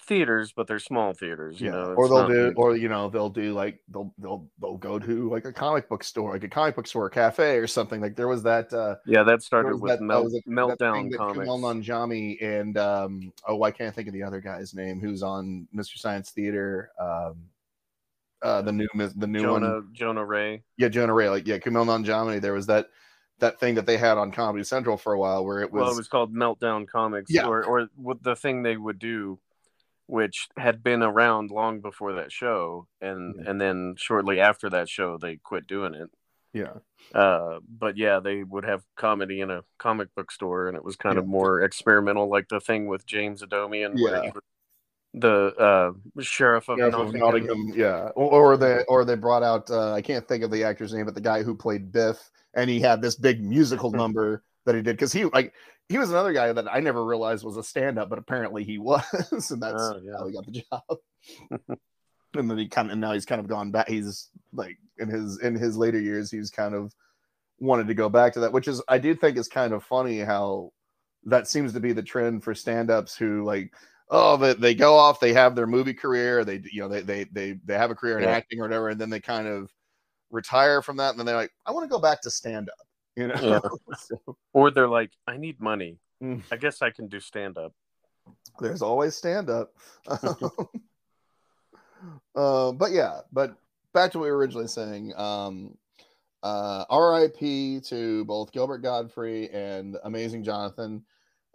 theaters, 0.00 0.52
but 0.54 0.66
they're 0.66 0.78
small 0.78 1.12
theaters, 1.12 1.60
you 1.60 1.66
yeah. 1.68 1.72
know. 1.76 1.94
or 1.94 2.08
they'll 2.08 2.26
do, 2.28 2.48
big. 2.48 2.58
or 2.58 2.76
you 2.76 2.88
know, 2.88 3.08
they'll 3.08 3.30
do 3.30 3.52
like 3.52 3.80
they'll 3.88 4.12
they'll 4.18 4.46
they'll 4.60 4.76
go 4.76 4.98
to 4.98 5.30
like 5.30 5.44
a 5.44 5.52
comic 5.52 5.88
book 5.88 6.02
store, 6.04 6.32
like 6.32 6.44
a 6.44 6.48
comic 6.48 6.76
book 6.76 6.86
store, 6.86 7.08
cafe, 7.08 7.56
or 7.58 7.66
something. 7.66 8.00
Like 8.00 8.16
there 8.16 8.28
was 8.28 8.42
that. 8.42 8.72
uh 8.72 8.96
yeah, 9.06 9.22
that 9.22 9.42
started 9.42 9.80
with 9.80 9.92
that- 9.92 10.00
melt, 10.02 10.26
a- 10.26 10.30
that 10.30 10.42
thing 10.44 10.52
meltdown 10.54 11.10
that 11.10 11.18
comics. 11.18 11.48
Kumail 11.48 11.82
Nanjiani 11.82 12.42
and 12.42 12.76
um, 12.78 13.32
oh, 13.46 13.62
I 13.62 13.70
can't 13.70 13.94
think 13.94 14.08
of 14.08 14.14
the 14.14 14.22
other 14.22 14.40
guy's 14.40 14.74
name 14.74 15.00
who's 15.00 15.22
on 15.22 15.68
Mystery 15.72 15.98
Science 15.98 16.30
Theater. 16.30 16.90
Um, 16.98 17.36
uh, 18.42 18.60
the 18.62 18.72
new 18.72 18.88
the 19.16 19.26
new 19.26 19.40
Jonah 19.40 19.74
one, 19.74 19.88
Jonah 19.92 20.24
Ray. 20.24 20.62
yeah, 20.76 20.88
Jonah 20.88 21.14
Ray. 21.14 21.30
Like 21.30 21.46
yeah, 21.46 21.58
Kumail 21.58 21.86
Nanjiani. 21.86 22.40
There 22.40 22.52
was 22.52 22.66
that 22.66 22.88
that 23.40 23.58
thing 23.58 23.74
that 23.74 23.86
they 23.86 23.96
had 23.96 24.16
on 24.18 24.30
Comedy 24.30 24.62
Central 24.64 24.96
for 24.96 25.12
a 25.12 25.18
while, 25.18 25.44
where 25.44 25.60
it 25.60 25.72
was, 25.72 25.80
well, 25.80 25.90
it 25.92 25.96
was 25.96 26.08
called 26.08 26.32
Meltdown 26.34 26.86
Comics, 26.86 27.32
Yeah. 27.32 27.46
or 27.46 27.64
or 27.64 27.88
what 27.96 28.22
the 28.22 28.36
thing 28.36 28.62
they 28.62 28.76
would 28.76 28.98
do, 28.98 29.38
which 30.06 30.48
had 30.56 30.82
been 30.82 31.02
around 31.02 31.50
long 31.50 31.80
before 31.80 32.12
that 32.14 32.30
show, 32.32 32.86
and 33.00 33.34
Yeah. 33.36 33.50
and 33.50 33.60
then 33.60 33.94
shortly 33.96 34.40
after 34.40 34.68
that 34.70 34.88
show, 34.88 35.16
they 35.18 35.36
quit 35.36 35.66
doing 35.66 35.94
it. 35.94 36.10
yeah, 36.52 36.74
Uh, 37.12 37.58
but 37.68 37.96
yeah, 37.96 38.20
they 38.20 38.44
would 38.44 38.64
have 38.64 38.84
comedy 38.96 39.40
in 39.40 39.50
a 39.50 39.64
comic 39.78 40.14
book 40.14 40.30
store, 40.30 40.68
and 40.68 40.76
it 40.76 40.84
was 40.84 40.94
kind 40.96 41.18
of 41.18 41.26
more 41.26 41.62
experimental, 41.62 42.28
like 42.28 42.48
the 42.48 42.60
thing 42.60 42.86
with 42.86 43.04
James 43.06 43.42
Adomian, 43.42 43.94
Yeah. 43.96 44.30
the 45.14 45.54
uh, 45.58 46.22
sheriff 46.22 46.68
of 46.68 46.78
Yeah, 46.78 46.88
Nottingham. 46.88 47.20
Nottingham, 47.20 47.72
yeah, 47.74 48.08
or, 48.16 48.52
or 48.52 48.56
they 48.56 48.84
or 48.88 49.04
they 49.04 49.14
brought 49.16 49.42
out 49.42 49.70
uh, 49.70 49.92
I 49.92 50.02
can't 50.02 50.26
think 50.26 50.44
of 50.44 50.50
the 50.50 50.64
actor's 50.64 50.92
name, 50.92 51.04
but 51.06 51.14
the 51.14 51.20
guy 51.20 51.42
who 51.42 51.54
played 51.54 51.90
Biff, 51.92 52.30
and 52.54 52.68
he 52.70 52.80
had 52.80 53.00
this 53.02 53.16
big 53.16 53.42
musical 53.42 53.90
Hmm. 53.90 53.96
number 53.98 54.42
that 54.64 54.74
he 54.74 54.82
did 54.82 54.96
because 54.96 55.12
he 55.12 55.24
like 55.26 55.52
he 55.88 55.98
was 55.98 56.10
another 56.10 56.32
guy 56.32 56.52
that 56.52 56.72
I 56.72 56.80
never 56.80 57.04
realized 57.04 57.44
was 57.44 57.56
a 57.56 57.62
stand 57.62 57.98
up, 57.98 58.08
but 58.08 58.18
apparently 58.18 58.64
he 58.64 58.78
was, 58.90 59.04
and 59.50 59.62
that's 59.62 59.82
Oh, 59.82 60.00
yeah. 60.02 60.12
how 60.18 60.26
he 60.26 60.32
got 60.34 60.46
the 60.46 60.64
job. 60.70 60.98
and 62.34 62.50
then 62.50 62.58
he 62.58 62.68
kind 62.68 62.88
of 62.88 62.92
and 62.92 63.00
now 63.00 63.12
he's 63.12 63.26
kind 63.26 63.40
of 63.40 63.48
gone 63.48 63.70
back. 63.70 63.88
He's 63.88 64.30
like 64.52 64.76
in 64.98 65.08
his 65.08 65.40
in 65.40 65.54
his 65.54 65.76
later 65.76 66.00
years, 66.00 66.30
he's 66.30 66.50
kind 66.50 66.74
of 66.74 66.92
wanted 67.60 67.86
to 67.88 67.94
go 67.94 68.08
back 68.08 68.32
to 68.34 68.40
that, 68.40 68.52
which 68.52 68.68
is 68.68 68.82
I 68.88 68.98
do 68.98 69.14
think 69.14 69.36
is 69.36 69.48
kind 69.48 69.72
of 69.72 69.84
funny 69.84 70.20
how 70.20 70.72
that 71.24 71.48
seems 71.48 71.72
to 71.72 71.80
be 71.80 71.92
the 71.92 72.02
trend 72.02 72.42
for 72.44 72.54
stand-ups 72.54 73.16
who 73.16 73.44
like 73.44 73.72
oh 74.10 74.36
they, 74.36 74.52
they 74.52 74.74
go 74.74 74.94
off 74.94 75.20
they 75.20 75.32
have 75.32 75.54
their 75.56 75.66
movie 75.66 75.94
career 75.94 76.44
they 76.44 76.60
you 76.70 76.82
know 76.82 76.88
they 76.88 77.00
they 77.00 77.24
they, 77.32 77.52
they 77.64 77.74
have 77.78 77.90
a 77.90 77.94
career 77.94 78.18
in 78.18 78.24
Yeah. 78.24 78.30
acting 78.30 78.60
or 78.60 78.64
whatever 78.64 78.90
and 78.90 79.00
then 79.00 79.08
they 79.08 79.20
kind 79.20 79.46
of 79.48 79.72
retire 80.30 80.82
from 80.82 80.98
that 80.98 81.10
and 81.10 81.18
then 81.18 81.24
they're 81.24 81.34
like 81.34 81.52
i 81.64 81.70
want 81.70 81.82
to 81.84 81.88
go 81.88 81.98
back 81.98 82.20
to 82.20 82.30
stand-up 82.30 82.74
you 83.16 83.28
know 83.28 83.34
Yeah. 83.42 83.60
so 83.98 84.36
Or 84.52 84.70
they're 84.70 84.88
like, 84.88 85.10
I 85.26 85.36
need 85.36 85.60
money. 85.60 85.98
Mm. 86.22 86.42
I 86.50 86.56
guess 86.56 86.82
I 86.82 86.90
can 86.90 87.08
do 87.08 87.20
stand 87.20 87.58
up. 87.58 87.72
there's 88.60 88.82
always 88.82 89.14
stand-up 89.14 89.74
uh, 90.06 90.34
but 92.72 92.92
yeah 92.92 93.20
but 93.32 93.56
back 93.92 94.10
to 94.12 94.18
what 94.18 94.24
we 94.24 94.30
were 94.30 94.38
originally 94.38 94.66
saying 94.66 95.12
um 95.16 95.76
uh 96.42 96.84
rip 96.90 97.36
to 97.84 98.24
both 98.26 98.52
gilbert 98.52 98.78
gottfried 98.78 99.50
and 99.50 99.96
amazing 100.04 100.44
johnathan 100.44 101.02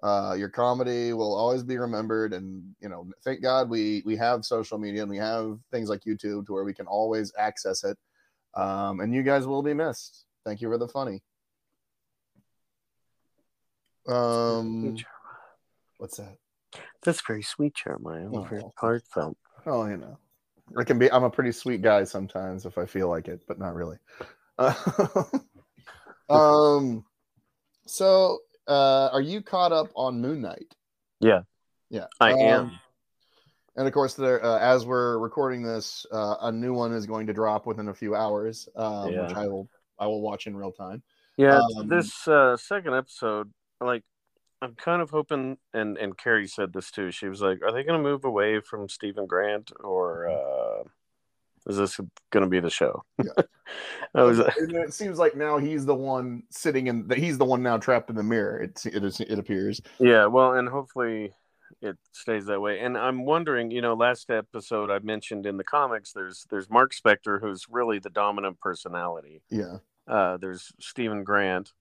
uh 0.04 0.36
your 0.38 0.50
comedy 0.50 1.14
will 1.14 1.36
always 1.36 1.64
be 1.64 1.78
remembered 1.78 2.34
and 2.34 2.64
you 2.82 2.90
know 2.90 3.08
thank 3.24 3.42
god 3.42 3.70
we 3.70 4.02
we 4.06 4.16
have 4.16 4.46
social 4.46 4.78
media 4.78 5.02
and 5.02 5.10
we 5.10 5.18
have 5.18 5.58
things 5.72 5.90
like 5.90 6.02
youtube 6.02 6.46
to 6.46 6.54
where 6.54 6.64
we 6.64 6.74
can 6.74 6.88
always 6.88 7.32
access 7.38 7.84
it 7.84 7.98
um 8.56 9.00
and 9.02 9.14
you 9.14 9.24
guys 9.24 9.46
will 9.46 9.62
be 9.62 9.74
missed 9.74 10.26
thank 10.46 10.62
you 10.62 10.70
for 10.70 10.78
the 10.78 10.88
funny 10.88 11.22
um 14.12 14.98
what's 15.98 16.18
that 16.18 16.38
That's 17.04 17.22
very 17.26 17.44
sweet, 17.44 17.76
Jeremiah. 17.76 18.28
Oh. 18.34 18.44
Very 18.44 18.64
heartfelt. 18.78 19.38
Oh, 19.66 19.86
you 19.86 19.98
know, 19.98 20.18
I 20.78 20.84
can 20.84 21.00
be. 21.00 21.12
I'm 21.12 21.24
a 21.24 21.30
pretty 21.30 21.52
sweet 21.52 21.82
guy 21.82 22.04
sometimes 22.04 22.66
if 22.66 22.78
I 22.78 22.86
feel 22.86 23.10
like 23.10 23.28
it, 23.28 23.42
but 23.48 23.60
not 23.60 23.74
really. 23.76 23.98
um, 26.30 27.04
so 27.86 28.40
uh, 28.68 29.10
are 29.12 29.22
you 29.22 29.42
caught 29.42 29.72
up 29.72 29.88
on 29.96 30.22
Moon 30.22 30.42
Knight? 30.42 30.76
Yeah. 31.20 31.42
Yeah, 31.90 32.06
I 32.20 32.34
Um, 32.34 32.40
am. 32.40 32.80
And 33.76 33.88
of 33.88 33.94
course, 33.94 34.14
there, 34.14 34.44
uh, 34.44 34.60
as 34.60 34.86
we're 34.86 35.18
recording 35.18 35.64
this, 35.64 36.06
uh, 36.12 36.36
a 36.42 36.52
new 36.52 36.74
one 36.74 36.94
is 36.94 37.06
going 37.06 37.26
to 37.28 37.34
drop 37.34 37.66
within 37.66 37.88
a 37.88 37.94
few 37.94 38.14
hours, 38.14 38.68
um, 38.76 39.16
which 39.16 39.34
I 39.34 39.48
will 39.48 39.70
I 39.98 40.06
will 40.08 40.22
watch 40.22 40.48
in 40.48 40.56
real 40.56 40.72
time. 40.72 41.02
Yeah, 41.38 41.62
um, 41.78 41.88
this 41.88 42.28
uh, 42.28 42.58
second 42.58 42.94
episode, 42.94 43.52
like, 43.88 44.04
I'm 44.62 44.76
kind 44.76 45.02
of 45.02 45.10
hoping, 45.10 45.58
and 45.74 45.98
and 45.98 46.18
Carrie 46.18 46.48
said 46.48 46.74
this 46.74 46.92
too. 46.92 47.12
She 47.12 47.28
was 47.28 47.42
like, 47.42 47.62
"Are 47.64 47.72
they 47.72 47.84
going 47.84 48.02
to 48.02 48.10
move 48.10 48.26
away 48.26 48.60
from 48.60 48.90
Steven 48.90 49.26
Grant, 49.26 49.72
or 49.80 50.28
uh, 50.30 50.84
is 51.68 51.78
this 51.78 51.98
going 52.32 52.44
to 52.44 52.50
be 52.50 52.60
the 52.60 52.70
show?" 52.70 53.04
Yeah. 53.24 53.44
I 54.16 54.24
was, 54.24 54.40
it 54.40 54.94
seems 54.94 55.20
like 55.20 55.36
now 55.36 55.58
he's 55.60 55.86
the 55.86 55.96
one 55.96 56.44
sitting 56.50 56.88
in 56.88 57.08
that 57.08 57.18
he's 57.20 57.38
the 57.38 57.46
one 57.46 57.62
now 57.64 57.78
trapped 57.78 58.10
in 58.10 58.16
the 58.16 58.24
mirror. 58.24 58.62
It 58.62 58.86
it, 58.86 59.04
is, 59.04 59.20
it 59.22 59.40
appears. 59.40 59.80
yeah. 60.00 60.26
Well, 60.26 60.54
and 60.54 60.68
hopefully 60.68 61.34
it 61.82 61.98
stays 62.12 62.46
that 62.48 62.60
way. 62.60 62.80
And 62.80 62.98
I'm 62.98 63.26
wondering, 63.26 63.72
you 63.72 63.82
know, 63.82 63.94
last 63.94 64.30
episode 64.30 64.90
I 64.90 65.00
mentioned 65.00 65.46
in 65.46 65.58
the 65.58 65.64
comics, 65.64 66.12
there's 66.12 66.46
there's 66.50 66.70
Mark 66.70 66.94
Spector, 66.94 67.40
who's 67.40 67.68
really 67.70 68.00
the 68.00 68.10
dominant 68.10 68.60
personality. 68.60 69.42
Yeah. 69.50 69.78
uh, 70.08 70.38
there's 70.38 70.74
Steven 70.80 71.24
Grant, 71.24 71.72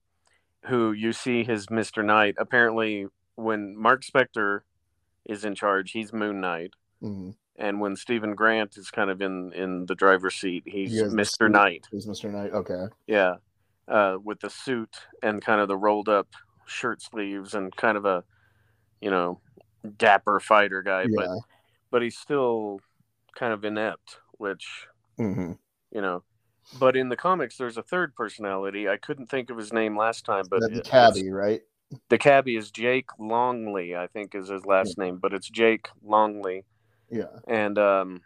who 0.68 0.92
you 0.92 1.12
see 1.12 1.44
his 1.44 1.66
Mr. 1.66 2.04
Knight. 2.04 2.34
Apparently, 2.38 3.06
when 3.36 3.76
Mark 3.76 4.02
Spector 4.02 4.60
is 5.24 5.44
in 5.44 5.54
charge, 5.54 5.92
he's 5.92 6.12
Moon 6.12 6.40
Knight, 6.40 6.74
Mhm. 7.02 7.36
and 7.56 7.80
when 7.80 7.96
Steven 7.96 8.34
Grant 8.34 8.76
is 8.76 8.90
kind 8.90 9.10
of 9.10 9.20
in 9.20 9.52
in 9.52 9.86
the 9.86 9.94
driver's 9.94 10.34
seat, 10.36 10.64
he's 10.66 10.92
He 10.92 11.02
Mr. 11.02 11.50
Knight. 11.50 11.86
He's 11.90 12.06
Mr. 12.06 12.30
Knight. 12.30 12.52
Okay. 12.52 12.86
Yeah, 13.06 13.36
uh, 13.86 14.18
with 14.22 14.40
the 14.40 14.50
suit 14.50 14.96
and 15.22 15.42
kind 15.42 15.60
of 15.60 15.68
the 15.68 15.76
rolled 15.76 16.08
up 16.08 16.28
shirt 16.66 17.00
sleeves 17.02 17.54
and 17.54 17.74
kind 17.76 17.96
of 17.96 18.04
a, 18.04 18.24
you 19.00 19.10
know, 19.10 19.40
dapper 19.96 20.40
fighter 20.40 20.82
guy, 20.82 21.06
but 21.14 21.24
Yeah. 21.28 21.36
but 21.90 22.02
he's 22.02 22.18
still 22.18 22.80
kind 23.34 23.52
of 23.52 23.64
inept, 23.64 24.20
which 24.32 24.86
hmm 25.16 25.52
you 25.90 26.00
know. 26.02 26.22
But 26.78 26.96
in 26.96 27.08
the 27.08 27.16
comics, 27.16 27.56
there's 27.56 27.78
a 27.78 27.82
third 27.82 28.14
personality. 28.14 28.88
I 28.88 28.96
couldn't 28.98 29.26
think 29.30 29.50
of 29.50 29.56
his 29.56 29.72
name 29.72 29.96
last 29.96 30.24
time, 30.24 30.44
but 30.50 30.60
the 30.60 30.82
cabbie, 30.82 31.30
right? 31.30 31.62
the 32.10 32.18
cabbie 32.18 32.56
is 32.56 32.70
Jake 32.70 33.08
Longley, 33.18 33.96
I 33.96 34.06
think 34.08 34.34
is 34.34 34.48
his 34.48 34.66
last 34.66 34.98
name, 34.98 35.16
but 35.16 35.32
it's 35.32 35.48
Jake 35.48 35.88
Longley, 36.02 36.64
Yeah. 37.10 37.24
and 37.46 37.78
um, 37.78 38.20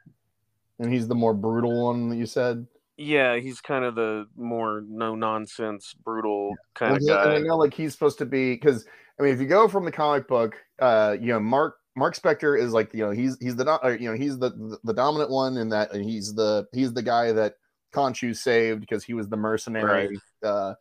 And 0.80 0.92
he's 0.92 1.06
the 1.06 1.14
more 1.14 1.34
brutal 1.34 1.84
one 1.84 2.08
that 2.08 2.16
you 2.16 2.26
said. 2.26 2.66
yeah, 2.96 3.36
he's 3.36 3.60
kind 3.60 3.84
of 3.84 3.94
the 3.94 4.26
more 4.36 4.82
no 4.88 5.14
nonsense, 5.14 5.94
brutal 6.04 6.56
kind 6.74 6.92
Well, 6.92 6.96
of 6.96 7.02
he- 7.02 7.10
and 7.10 7.32
I 7.36 7.38
guy. 7.38 7.46
know 7.46 7.56
like 7.56 7.74
he's 7.74 7.92
supposed 7.92 8.18
to 8.18 8.26
be 8.26 8.54
because 8.54 8.84
I 9.20 9.22
mean 9.22 9.32
if 9.32 9.40
you 9.40 9.46
go 9.46 9.68
from 9.68 9.84
the 9.84 9.92
comic 9.92 10.26
book, 10.26 10.56
uh, 10.80 11.16
you 11.20 11.28
know 11.28 11.38
Mark 11.38 11.76
Mark 11.94 12.16
Spector 12.16 12.58
is 12.60 12.72
like 12.72 12.92
you 12.92 13.04
know 13.04 13.12
he's 13.12 13.38
he's 13.40 13.54
the 13.54 13.96
you 14.00 14.10
know 14.10 14.16
he's 14.16 14.36
the, 14.40 14.50
the 14.50 14.78
the 14.82 14.92
dominant 14.94 15.30
one 15.30 15.56
in 15.56 15.68
that 15.68 15.92
and 15.92 16.02
he's 16.04 16.34
the 16.34 16.66
he's 16.72 16.92
the 16.92 17.02
guy 17.02 17.30
that 17.30 17.54
Khonshu 17.92 18.36
saved 18.36 18.80
because 18.80 19.04
he 19.04 19.14
was 19.14 19.28
the 19.28 19.36
mercenary. 19.36 20.18
Uh, 20.42 20.74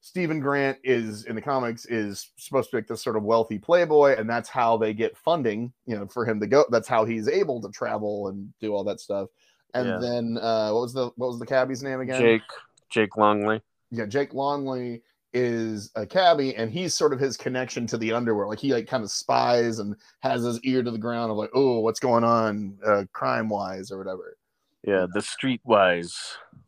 Steven 0.00 0.38
Grant 0.38 0.78
is 0.84 1.24
in 1.24 1.34
the 1.34 1.42
comics 1.42 1.84
is 1.86 2.30
supposed 2.36 2.70
to 2.70 2.76
be 2.76 2.80
like 2.82 2.86
this 2.86 3.02
sort 3.02 3.16
of 3.16 3.24
wealthy 3.24 3.58
playboy, 3.58 4.14
and 4.16 4.30
that's 4.30 4.48
how 4.48 4.76
they 4.76 4.94
get 4.94 5.16
funding, 5.16 5.72
you 5.86 5.96
know, 5.96 6.06
for 6.06 6.24
him 6.24 6.38
to 6.40 6.46
go. 6.46 6.64
That's 6.70 6.86
how 6.86 7.04
he's 7.04 7.28
able 7.28 7.60
to 7.62 7.68
travel 7.70 8.28
and 8.28 8.52
do 8.60 8.72
all 8.74 8.84
that 8.84 9.00
stuff. 9.00 9.28
And 9.74 9.88
Yeah. 9.88 9.98
then 9.98 10.38
uh, 10.40 10.70
what 10.70 10.82
was 10.82 10.92
the 10.94 11.10
what 11.16 11.28
was 11.28 11.38
the 11.40 11.46
cabbie's 11.46 11.82
name 11.82 12.00
again? 12.00 12.20
Jake 12.20 12.42
Jake 12.90 13.16
Longley. 13.16 13.60
yeah, 13.90 14.06
Jake 14.06 14.32
Longley 14.34 15.02
is 15.34 15.90
a 15.94 16.06
cabbie, 16.06 16.54
and 16.54 16.70
he's 16.70 16.94
sort 16.94 17.12
of 17.12 17.20
his 17.20 17.36
connection 17.36 17.86
to 17.88 17.98
the 17.98 18.12
underworld. 18.12 18.50
Like 18.50 18.60
he 18.60 18.72
like 18.72 18.86
kind 18.86 19.04
of 19.04 19.10
spies 19.10 19.78
and 19.78 19.94
has 20.20 20.42
his 20.42 20.58
ear 20.60 20.82
to 20.82 20.90
the 20.90 20.96
ground 20.98 21.30
of 21.30 21.36
like, 21.36 21.50
oh, 21.54 21.80
what's 21.80 22.00
going 22.00 22.24
on, 22.24 22.78
uh, 22.86 23.04
crime 23.12 23.48
wise 23.50 23.90
or 23.90 23.98
whatever. 23.98 24.37
Yeah, 24.84 25.06
the 25.12 25.20
streetwise, 25.20 26.14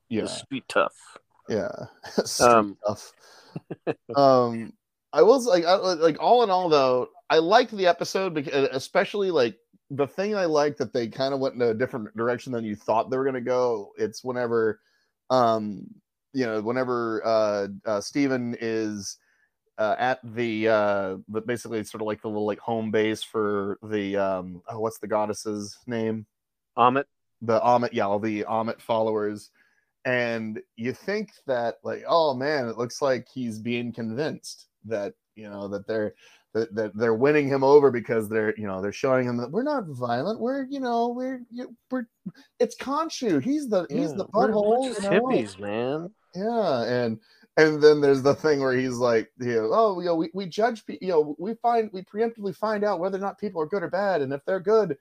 Yeah, 0.08 0.22
the 0.22 0.28
street 0.28 0.64
tough. 0.68 0.94
yeah. 1.48 1.70
Street 2.24 2.46
Um, 2.46 2.76
tough. 2.86 3.12
um, 4.16 4.72
I 5.12 5.22
was 5.22 5.46
like, 5.46 5.64
I, 5.64 5.74
like 5.74 6.16
all 6.20 6.42
in 6.42 6.50
all 6.50 6.68
though, 6.68 7.08
I 7.28 7.38
liked 7.38 7.76
the 7.76 7.86
episode 7.86 8.34
because 8.34 8.68
especially 8.72 9.30
like 9.30 9.56
the 9.90 10.06
thing 10.06 10.36
I 10.36 10.44
liked 10.44 10.78
that 10.78 10.92
they 10.92 11.08
kind 11.08 11.34
of 11.34 11.40
went 11.40 11.54
in 11.54 11.62
a 11.62 11.74
different 11.74 12.16
direction 12.16 12.52
than 12.52 12.64
you 12.64 12.76
thought 12.76 13.10
they 13.10 13.16
were 13.16 13.24
gonna 13.24 13.40
go. 13.40 13.92
It's 13.96 14.22
whenever, 14.22 14.80
um, 15.30 15.86
you 16.32 16.46
know, 16.46 16.60
whenever 16.60 17.24
uh, 17.24 17.68
uh 17.84 18.00
Steven 18.00 18.56
is 18.60 19.18
uh, 19.78 19.96
at 19.98 20.20
the 20.22 20.68
uh, 20.68 21.16
but 21.28 21.46
basically 21.46 21.78
it's 21.78 21.90
sort 21.90 22.02
of 22.02 22.06
like 22.06 22.20
the 22.20 22.28
little 22.28 22.46
like 22.46 22.58
home 22.58 22.90
base 22.90 23.22
for 23.22 23.78
the 23.82 24.16
um, 24.16 24.62
oh, 24.68 24.78
what's 24.78 24.98
the 24.98 25.08
goddess's 25.08 25.78
name? 25.86 26.26
Ammit. 26.76 27.04
The 27.42 27.60
Ammit, 27.60 27.90
yeah, 27.92 28.06
all 28.06 28.18
the 28.18 28.44
Ammit 28.44 28.80
followers, 28.80 29.50
and 30.04 30.60
you 30.76 30.92
think 30.92 31.30
that 31.46 31.76
like, 31.82 32.04
oh 32.06 32.34
man, 32.34 32.68
it 32.68 32.78
looks 32.78 33.00
like 33.02 33.26
he's 33.32 33.58
being 33.58 33.92
convinced 33.92 34.66
that 34.84 35.14
you 35.34 35.48
know 35.48 35.68
that 35.68 35.86
they're 35.86 36.14
that, 36.52 36.74
that 36.74 36.96
they're 36.96 37.14
winning 37.14 37.48
him 37.48 37.62
over 37.62 37.90
because 37.90 38.28
they're 38.28 38.54
you 38.56 38.66
know 38.66 38.82
they're 38.82 38.92
showing 38.92 39.26
him 39.26 39.36
that 39.38 39.50
we're 39.50 39.62
not 39.62 39.86
violent, 39.86 40.40
we're 40.40 40.64
you 40.64 40.80
know 40.80 41.08
we're 41.08 41.42
you- 41.50 41.74
we're 41.90 42.06
it's 42.58 42.76
Khonshu, 42.76 43.42
he's 43.42 43.68
the 43.68 43.86
he's 43.90 44.14
the 44.14 44.26
we're 44.32 44.48
butthole, 44.52 44.94
hippies, 45.00 45.58
man. 45.58 46.10
Yeah, 46.34 46.82
and 46.84 47.18
and 47.56 47.82
then 47.82 48.00
there's 48.00 48.22
the 48.22 48.34
thing 48.34 48.60
where 48.60 48.74
he's 48.76 48.94
like, 48.94 49.30
you 49.38 49.56
know, 49.56 49.70
oh, 49.72 50.00
you 50.00 50.06
know, 50.06 50.14
we, 50.14 50.30
we 50.32 50.46
judge, 50.46 50.82
you 50.88 51.08
know, 51.08 51.34
we 51.38 51.54
find 51.54 51.90
we 51.92 52.02
preemptively 52.02 52.54
find 52.54 52.84
out 52.84 53.00
whether 53.00 53.18
or 53.18 53.20
not 53.20 53.38
people 53.38 53.60
are 53.60 53.66
good 53.66 53.82
or 53.82 53.90
bad, 53.90 54.22
and 54.22 54.32
if 54.32 54.44
they're 54.44 54.60
good, 54.60 54.96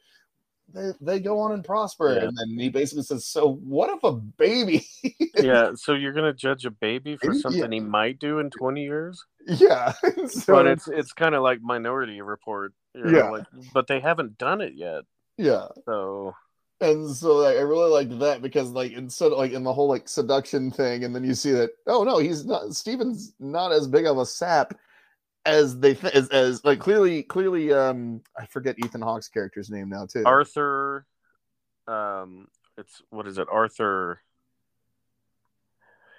they, 0.73 0.91
they 1.01 1.19
go 1.19 1.39
on 1.39 1.51
and 1.53 1.63
prosper. 1.63 2.13
Yeah. 2.13 2.23
And 2.27 2.37
then 2.37 2.57
he 2.59 2.69
basically 2.69 3.03
says, 3.03 3.25
So 3.25 3.53
what 3.63 3.89
if 3.89 4.03
a 4.03 4.13
baby? 4.13 4.85
yeah. 5.39 5.71
So 5.75 5.93
you're 5.93 6.13
gonna 6.13 6.33
judge 6.33 6.65
a 6.65 6.71
baby 6.71 7.17
for 7.17 7.33
Yeah. 7.33 7.41
something 7.41 7.71
he 7.71 7.79
might 7.79 8.19
do 8.19 8.39
in 8.39 8.49
20 8.49 8.83
years? 8.83 9.23
yeah. 9.47 9.93
so, 10.27 10.53
but 10.53 10.67
it's 10.67 10.87
it's 10.87 11.13
kind 11.13 11.35
of 11.35 11.43
like 11.43 11.59
Minority 11.61 12.21
Report. 12.21 12.73
you 12.93 13.03
know, 13.05 13.17
Yeah. 13.17 13.29
like- 13.29 13.45
but 13.73 13.87
they 13.87 13.99
haven't 13.99 14.37
done 14.37 14.61
it 14.61 14.73
yet. 14.75 15.03
yeah. 15.37 15.67
So 15.85 16.33
And 16.81 17.09
so 17.13 17.35
like, 17.37 17.57
I 17.57 17.61
really 17.61 17.89
liked 17.91 18.19
that 18.19 18.41
because 18.41 18.69
like 18.71 18.91
instead 18.93 19.31
of 19.31 19.37
like 19.37 19.51
in 19.51 19.63
the 19.63 19.73
whole 19.73 19.87
like 19.89 20.07
seduction 20.07 20.71
thing, 20.71 21.03
and 21.03 21.13
then 21.15 21.23
you 21.23 21.33
see 21.33 21.51
that 21.51 21.71
oh 21.87 22.03
no, 22.03 22.19
he's 22.19 22.45
not 22.45 22.73
Steven's 22.73 23.33
not 23.39 23.71
as 23.71 23.87
big 23.87 24.05
of 24.05 24.17
a 24.17 24.25
sap 24.25 24.73
as 25.45 25.79
they 25.79 25.93
th- 25.93 26.13
as, 26.13 26.29
as 26.29 26.63
like 26.65 26.79
clearly 26.79 27.23
clearly 27.23 27.71
um 27.73 28.21
I 28.37 28.45
forget 28.45 28.75
Ethan 28.79 29.01
Hawke's 29.01 29.27
character's 29.29 29.69
name 29.69 29.89
now 29.89 30.05
too. 30.05 30.23
Arthur, 30.25 31.05
um, 31.87 32.47
it's 32.77 33.01
what 33.09 33.27
is 33.27 33.37
it? 33.37 33.47
Arthur 33.51 34.19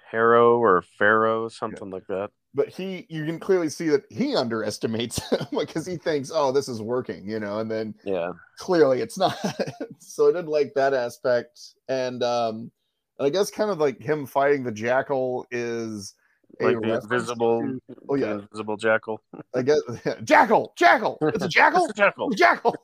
Harrow 0.09 0.57
or 0.57 0.81
Pharaoh, 0.81 1.47
something 1.47 1.89
like 1.89 2.05
that. 2.07 2.31
but 2.53 2.67
he 2.67 3.05
you 3.09 3.25
can 3.25 3.39
clearly 3.39 3.69
see 3.69 3.87
that 3.89 4.03
he 4.09 4.35
underestimates 4.35 5.21
him 5.31 5.47
because 5.57 5.85
he 5.85 5.95
thinks 5.95 6.31
oh 6.33 6.51
this 6.51 6.67
is 6.67 6.81
working 6.81 7.29
you 7.29 7.39
know 7.39 7.59
and 7.59 7.71
then 7.71 7.95
Yeah. 8.03 8.31
clearly 8.59 8.99
it's 9.01 9.17
not 9.17 9.37
so 9.99 10.27
i 10.27 10.31
didn't 10.33 10.49
like 10.49 10.73
that 10.75 10.93
aspect 10.93 11.57
and 11.87 12.21
um 12.23 12.69
and 13.17 13.25
i 13.25 13.29
guess 13.29 13.49
kind 13.49 13.71
of 13.71 13.77
like 13.79 14.01
him 14.01 14.25
fighting 14.25 14.63
the 14.65 14.71
jackal 14.71 15.47
is 15.49 16.13
Like 16.59 16.79
the 16.81 16.95
invisible, 17.01 17.61
to- 17.61 17.81
oh 18.09 18.15
yeah 18.15 18.33
invisible 18.33 18.77
jackal. 18.77 19.21
i 19.55 19.61
guess 19.61 19.79
jackal 20.23 20.73
jackal 20.77 21.17
it's 21.21 21.43
a 21.43 21.47
jackal 21.59 21.85
It's 21.85 21.93
a 21.93 21.95
jackal. 21.97 22.29
jackal 22.31 22.75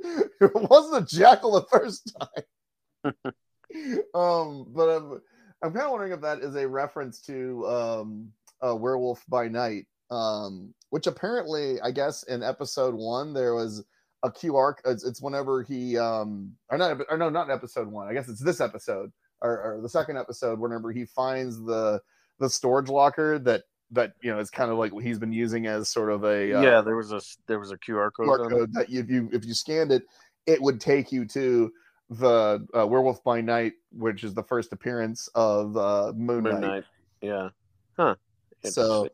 it 0.00 0.50
wasn't 0.54 1.02
a 1.02 1.16
jackal 1.16 1.52
the 1.52 1.66
first 1.70 2.14
time 2.18 3.14
um 4.14 4.66
but 4.74 4.88
i'm 4.88 5.20
i'm 5.62 5.72
kind 5.72 5.84
of 5.86 5.90
wondering 5.90 6.12
if 6.12 6.20
that 6.22 6.38
is 6.40 6.54
a 6.56 6.66
reference 6.66 7.20
to 7.20 7.66
um 7.66 8.28
uh 8.66 8.74
werewolf 8.74 9.22
by 9.28 9.46
night 9.48 9.86
um 10.10 10.72
which 10.90 11.06
apparently 11.06 11.80
i 11.82 11.90
guess 11.90 12.22
in 12.24 12.42
episode 12.42 12.94
one 12.94 13.32
there 13.32 13.54
was 13.54 13.84
a 14.22 14.30
qr 14.30 14.74
it's, 14.84 15.04
it's 15.04 15.22
whenever 15.22 15.62
he 15.62 15.96
um 15.96 16.50
or 16.70 16.76
not 16.78 16.98
or 17.08 17.16
no 17.16 17.30
not 17.30 17.46
in 17.46 17.52
episode 17.54 17.88
one 17.88 18.08
i 18.08 18.12
guess 18.12 18.28
it's 18.28 18.42
this 18.42 18.60
episode 18.60 19.12
or, 19.42 19.76
or 19.76 19.80
the 19.80 19.88
second 19.88 20.18
episode 20.18 20.58
whenever 20.58 20.90
he 20.92 21.04
finds 21.06 21.58
the 21.64 22.00
the 22.40 22.50
storage 22.50 22.88
locker 22.88 23.38
that 23.38 23.64
that 23.92 24.14
you 24.22 24.32
know 24.32 24.38
is 24.38 24.50
kind 24.50 24.70
of 24.70 24.78
like 24.78 24.92
he's 25.00 25.18
been 25.18 25.32
using 25.32 25.66
as 25.66 25.88
sort 25.88 26.10
of 26.10 26.24
a 26.24 26.54
uh, 26.54 26.62
yeah, 26.62 26.80
there 26.80 26.96
was 26.96 27.12
a 27.12 27.20
there 27.46 27.58
was 27.58 27.70
a 27.70 27.76
QR 27.76 28.10
code. 28.12 28.28
QR 28.28 28.50
code 28.50 28.72
that 28.72 28.90
if 28.90 29.08
you 29.08 29.28
if 29.32 29.44
you 29.44 29.54
scanned 29.54 29.92
it, 29.92 30.02
it 30.46 30.60
would 30.60 30.80
take 30.80 31.12
you 31.12 31.24
to 31.26 31.70
the 32.08 32.66
uh, 32.76 32.86
Werewolf 32.86 33.22
by 33.22 33.40
Night, 33.40 33.74
which 33.92 34.24
is 34.24 34.34
the 34.34 34.42
first 34.42 34.72
appearance 34.72 35.28
of 35.34 35.76
uh, 35.76 36.12
Moon, 36.16 36.42
Moon 36.42 36.60
Knight. 36.60 36.60
Knight. 36.60 36.84
Yeah. 37.20 37.48
Huh. 37.96 38.16
So, 38.64 39.08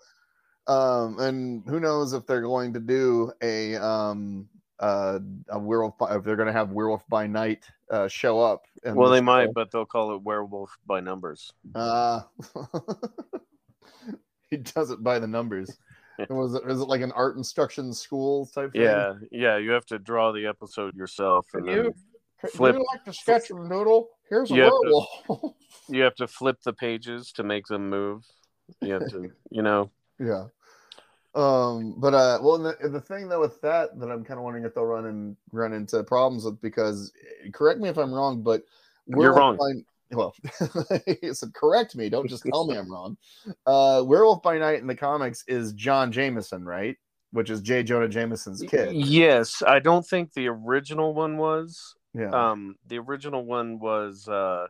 um, 0.66 1.18
and 1.20 1.62
who 1.66 1.80
knows 1.80 2.12
if 2.12 2.26
they're 2.26 2.42
going 2.42 2.72
to 2.72 2.80
do 2.80 3.32
a 3.42 3.76
um 3.76 4.48
uh 4.78 5.18
a 5.48 5.58
werewolf 5.58 5.98
by, 5.98 6.16
if 6.16 6.24
they're 6.24 6.36
going 6.36 6.48
to 6.48 6.52
have 6.52 6.70
Werewolf 6.70 7.02
by 7.08 7.26
Night 7.26 7.64
uh, 7.90 8.09
show 8.09 8.40
up. 8.40 8.62
well, 8.85 9.09
the 9.09 9.16
they 9.16 9.20
might, 9.20 9.53
but 9.55 9.70
they'll 9.70 9.85
call 9.87 10.14
it 10.14 10.22
Werewolf 10.22 10.77
by 10.87 11.01
Numbers. 11.01 11.53
Uh, 11.75 12.20
he 14.51 14.57
does 14.59 14.90
it 14.90 15.03
by 15.03 15.18
the 15.18 15.27
numbers. 15.27 15.77
Was 16.31 16.55
it, 16.55 16.62
is 16.66 16.81
it 16.81 16.88
like 16.88 17.03
an 17.03 17.12
art 17.12 17.37
instruction 17.37 17.92
school 17.92 18.46
type 18.46 18.72
thing? 18.72 18.83
Yeah, 18.83 19.14
yeah. 19.31 19.59
You 19.59 19.72
have 19.72 19.85
to 19.87 19.99
draw 19.99 20.33
the 20.33 20.46
episode 20.46 20.94
yourself, 20.96 21.46
and 21.53 21.66
you, 21.66 21.94
flip- 22.53 22.75
you 22.77 22.87
like 22.90 23.05
to 23.05 23.12
sketch 23.12 23.51
and 23.51 23.68
noodle? 23.68 24.09
Here's 24.31 24.51
a 24.51 24.55
You 24.55 24.62
have 24.62 24.70
to- 24.72 25.05
werewolf. 25.29 25.55
you 25.90 26.03
have 26.03 26.14
to 26.14 26.27
flip 26.27 26.57
the 26.64 26.72
pages 26.72 27.33
to 27.33 27.42
make 27.42 27.66
them 27.66 27.90
move. 27.90 28.25
You 28.81 28.94
have 28.94 29.09
to, 29.11 29.31
you 29.51 29.62
know. 29.62 29.90
yeah. 30.18 30.46
Um, 31.37 31.94
but 31.99 32.14
uh, 32.14 32.38
well, 32.40 32.57
the, 32.57 32.88
the 32.88 33.01
thing 33.01 33.29
though 33.29 33.40
with 33.40 33.61
that 33.61 33.99
that 34.01 34.11
I'm 34.11 34.25
kind 34.25 34.38
of 34.38 34.44
wondering 34.44 34.64
if 34.64 34.75
they'll 34.75 34.85
run 34.85 35.05
and 35.05 35.37
run 35.53 35.75
into 35.75 36.03
problems 36.03 36.46
with 36.46 36.59
because 36.62 37.12
correct 37.53 37.79
me 37.79 37.90
if 37.90 37.99
I'm 37.99 38.12
wrong, 38.12 38.42
but 38.42 38.62
You're 39.07 39.35
wrong. 39.35 39.59
By, 39.59 40.16
well, 40.16 40.35
he 41.20 41.35
said 41.35 41.53
correct 41.53 41.94
me. 41.94 42.09
Don't 42.09 42.27
just 42.27 42.42
tell 42.44 42.66
me 42.66 42.77
I'm 42.79 42.90
wrong. 42.90 43.18
Uh, 43.66 44.03
Werewolf 44.07 44.42
by 44.42 44.57
Night 44.57 44.81
in 44.81 44.87
the 44.87 44.96
comics 44.96 45.44
is 45.46 45.75
John 45.75 46.11
Jameson, 46.11 46.64
right? 46.64 46.96
Which 47.33 47.51
is 47.51 47.61
J. 47.61 47.83
Jonah 47.83 48.09
Jameson's 48.09 48.62
kid. 48.62 48.94
Yes, 48.94 49.62
I 49.66 49.79
don't 49.79 50.07
think 50.07 50.33
the 50.33 50.49
original 50.49 51.12
one 51.12 51.37
was. 51.37 51.96
Yeah. 52.14 52.31
Um, 52.31 52.77
the 52.87 52.99
original 52.99 53.44
one 53.44 53.79
was. 53.79 54.27
uh 54.27 54.68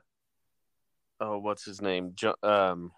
Oh, 1.21 1.39
what's 1.39 1.65
his 1.65 1.81
name? 1.81 2.13
Jo- 2.15 2.35
um, 2.43 2.91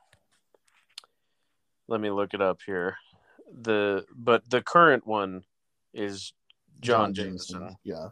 let 1.86 2.00
me 2.00 2.10
look 2.10 2.34
it 2.34 2.40
up 2.40 2.60
here. 2.64 2.96
The 3.52 4.04
but 4.14 4.48
the 4.50 4.62
current 4.62 5.06
one 5.06 5.42
is 5.94 6.32
John, 6.80 7.14
Jameson. 7.14 7.76
Yeah. 7.84 8.08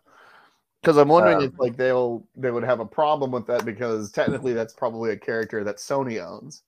Because 0.81 0.96
I'm 0.99 1.09
wondering 1.09 1.38
Um, 1.38 1.44
if 1.44 1.59
like 1.59 1.77
they'll 1.77 2.27
they 2.37 2.51
would 2.51 2.62
have 2.64 2.81
a 2.81 2.87
problem 2.87 3.31
with 3.33 3.46
that 3.49 3.64
because 3.64 4.11
technically 4.12 4.53
that's 4.53 4.72
probably 4.75 5.11
a 5.11 5.16
character 5.16 5.64
that 5.64 5.77
Sony 5.77 6.25
owns. 6.25 6.62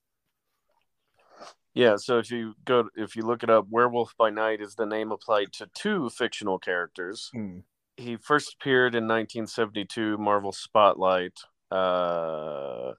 Yeah, 1.73 1.95
so 1.97 2.17
if 2.17 2.29
you 2.31 2.55
go 2.65 2.89
if 2.95 3.15
you 3.15 3.23
look 3.23 3.43
it 3.43 3.49
up, 3.49 3.67
Werewolf 3.69 4.15
by 4.17 4.29
Night 4.29 4.59
is 4.59 4.75
the 4.75 4.85
name 4.85 5.11
applied 5.11 5.53
to 5.53 5.69
two 5.73 6.09
fictional 6.09 6.59
characters. 6.59 7.29
Hmm. 7.33 7.59
He 7.95 8.17
first 8.17 8.55
appeared 8.59 8.95
in 8.95 9.07
1972 9.07 10.17
Marvel 10.17 10.51
Spotlight. 10.51 11.37
Uh, 11.71 12.93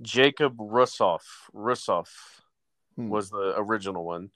Jacob 0.00 0.56
Russoff 0.58 1.22
Russoff 1.54 2.08
Hmm. 2.96 3.08
was 3.08 3.30
the 3.30 3.54
original 3.56 4.04
one, 4.04 4.30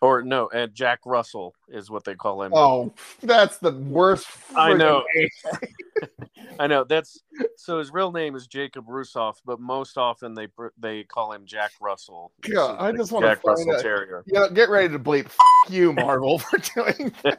or 0.00 0.22
no, 0.22 0.48
and 0.48 0.74
Jack 0.74 1.00
Russell 1.04 1.54
is 1.68 1.90
what 1.90 2.04
they 2.04 2.14
call 2.14 2.42
him. 2.42 2.52
Oh, 2.54 2.92
that's 3.22 3.58
the 3.58 3.72
worst. 3.72 4.26
I 4.54 4.74
know. 4.74 5.04
I 6.60 6.66
know 6.66 6.84
that's 6.84 7.20
so. 7.56 7.78
His 7.78 7.92
real 7.92 8.12
name 8.12 8.34
is 8.34 8.46
Jacob 8.46 8.86
Russoff, 8.86 9.36
but 9.44 9.60
most 9.60 9.96
often 9.98 10.34
they 10.34 10.48
they 10.78 11.04
call 11.04 11.32
him 11.32 11.44
Jack 11.44 11.72
Russell. 11.80 12.32
Yeah, 12.46 12.76
I 12.78 12.92
just 12.92 13.12
wanna 13.12 13.28
Jack 13.28 13.42
find 13.42 13.58
Russell 13.58 13.74
out- 13.74 13.82
Terrier. 13.82 14.24
Yeah, 14.26 14.48
get 14.52 14.68
ready 14.68 14.88
to 14.88 14.98
bleep. 14.98 15.26
F- 15.26 15.36
you, 15.68 15.92
Marvel, 15.92 16.38
for 16.38 16.58
doing. 16.58 17.12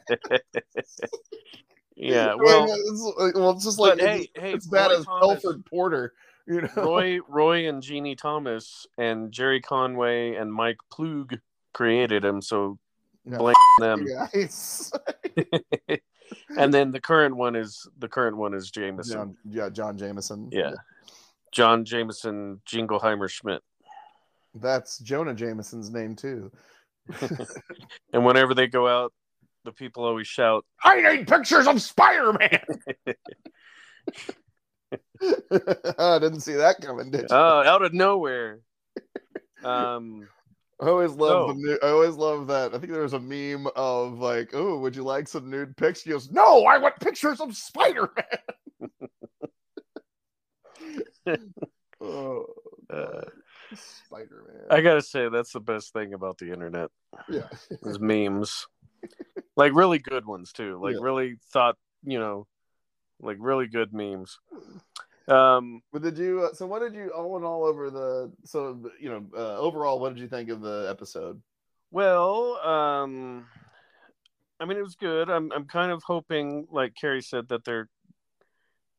yeah, 1.95 2.34
well, 2.36 2.65
it's, 2.69 3.36
well, 3.36 3.52
it's 3.52 3.65
just 3.65 3.80
like 3.80 4.00
hey, 4.00 4.19
it's, 4.19 4.39
hey, 4.41 4.54
it's 4.54 4.67
bad 4.67 4.91
as 4.91 5.06
Thomas- 5.06 5.41
Telford 5.41 5.65
Porter. 5.65 6.13
You 6.48 6.62
know, 6.62 6.69
Roy, 6.78 7.19
Roy, 7.28 7.69
and 7.69 7.84
Jeannie 7.84 8.15
Thomas 8.15 8.88
and 8.98 9.32
Gerry 9.32 9.62
Conway 9.62 10.34
and 10.34 10.52
Mike 10.52 10.80
Ploog 10.91 11.39
created 11.74 12.24
him, 12.26 12.42
so 12.42 12.78
Yeah. 13.26 13.38
blame 13.38 13.56
them. 13.80 14.06
And 16.58 16.72
then 16.74 16.92
the 16.92 17.00
current 17.02 17.36
one 17.36 17.56
is 17.56 17.88
the 17.98 18.08
current 18.08 18.38
one 18.38 18.54
is 18.54 18.70
Jameson, 18.70 19.14
John, 19.18 19.38
yeah, 19.50 19.70
John 19.70 19.98
Jameson. 19.98 20.50
yeah, 20.52 20.74
John 21.52 21.86
Jameson 21.86 22.62
Jingleheimer 22.68 23.30
Schmidt. 23.30 23.62
that's 24.54 25.00
Jonah 25.00 25.34
Jameson's 25.34 25.90
name 25.90 26.16
too. 26.16 26.52
And 28.14 28.26
whenever 28.26 28.54
they 28.54 28.68
go 28.68 28.88
out, 28.88 29.12
the 29.66 29.72
people 29.72 30.04
always 30.04 30.28
shout, 30.28 30.66
I 30.84 31.02
need 31.02 31.28
pictures 31.28 31.66
of 31.68 31.82
Spider 31.82 32.34
Man. 32.34 32.62
I 35.98 36.20
didn't 36.20 36.42
see 36.42 36.54
that 36.56 36.78
coming, 36.82 37.12
did 37.12 37.22
you? 37.22 37.28
"Oh, 37.32 37.62
out 37.64 37.82
of 37.84 37.94
nowhere." 37.94 38.60
Um, 39.64 40.28
I 40.82 40.88
always 40.88 41.12
love 41.12 41.48
No. 41.48 41.48
the 41.48 41.54
new, 41.56 41.80
I 41.84 41.89
always 41.89 42.15
love 42.15 42.48
that. 42.48 42.74
I 42.74 42.80
think 42.80 42.94
there 42.94 43.02
was 43.02 43.13
a 43.13 43.20
meme 43.20 43.68
of 43.76 44.20
like, 44.20 44.52
"Oh, 44.54 44.80
would 44.80 44.96
you 44.96 45.04
like 45.04 45.28
some 45.28 45.50
nude 45.50 45.76
pics?" 45.76 46.04
He 46.04 46.12
goes, 46.12 46.32
"No, 46.32 46.65
I 46.65 46.78
want 46.78 47.00
pictures 47.00 47.42
of 47.42 47.56
Spider 47.56 48.10
Man." 48.15 48.89
oh, 52.02 52.46
uh, 52.89 53.22
Spider 53.76 54.46
Man. 54.48 54.68
I 54.70 54.82
gotta 54.82 55.02
say 55.02 55.28
that's 55.28 55.52
the 55.52 55.60
best 55.60 55.92
thing 55.92 56.13
about 56.13 56.38
the 56.38 56.54
internet 56.54 56.92
yeah, 57.28 57.48
is 57.84 58.00
memes, 58.00 58.68
like 59.58 59.74
really 59.74 60.00
good 60.00 60.26
ones 60.26 60.54
too. 60.54 60.80
Like 60.82 60.94
Yeah. 60.96 61.02
really 61.02 61.36
thought, 61.52 61.76
you 62.04 62.20
know, 62.20 62.48
like 63.20 63.38
really 63.39 63.68
good 63.68 63.94
memes. 63.94 64.39
Um, 65.30 65.82
but 65.94 66.02
did 66.02 66.18
you? 66.18 66.44
Uh, 66.44 66.54
so, 66.54 66.65
what 66.65 66.80
did 66.82 66.94
you 66.94 67.10
all 67.10 67.38
in 67.38 67.44
all 67.44 67.63
over 67.63 67.89
the? 67.89 68.32
So, 68.46 68.89
you 69.00 69.10
know, 69.10 69.26
uh, 69.36 69.58
overall, 69.58 70.00
what 70.00 70.13
did 70.13 70.22
you 70.22 70.28
think 70.28 70.50
of 70.50 70.62
the 70.62 70.88
episode? 70.89 71.42
well, 71.92 72.58
um, 72.58 73.46
I 74.60 74.65
mean, 74.65 74.78
it 74.78 74.84
was 74.84 74.96
good. 74.96 75.30
I'm 75.30 75.52
I'm 75.52 75.65
kind 75.65 75.92
of 75.92 76.04
hoping, 76.04 76.68
like 76.72 76.94
Carrie 77.00 77.22
said, 77.22 77.48
that 77.50 77.63
they're 77.63 77.89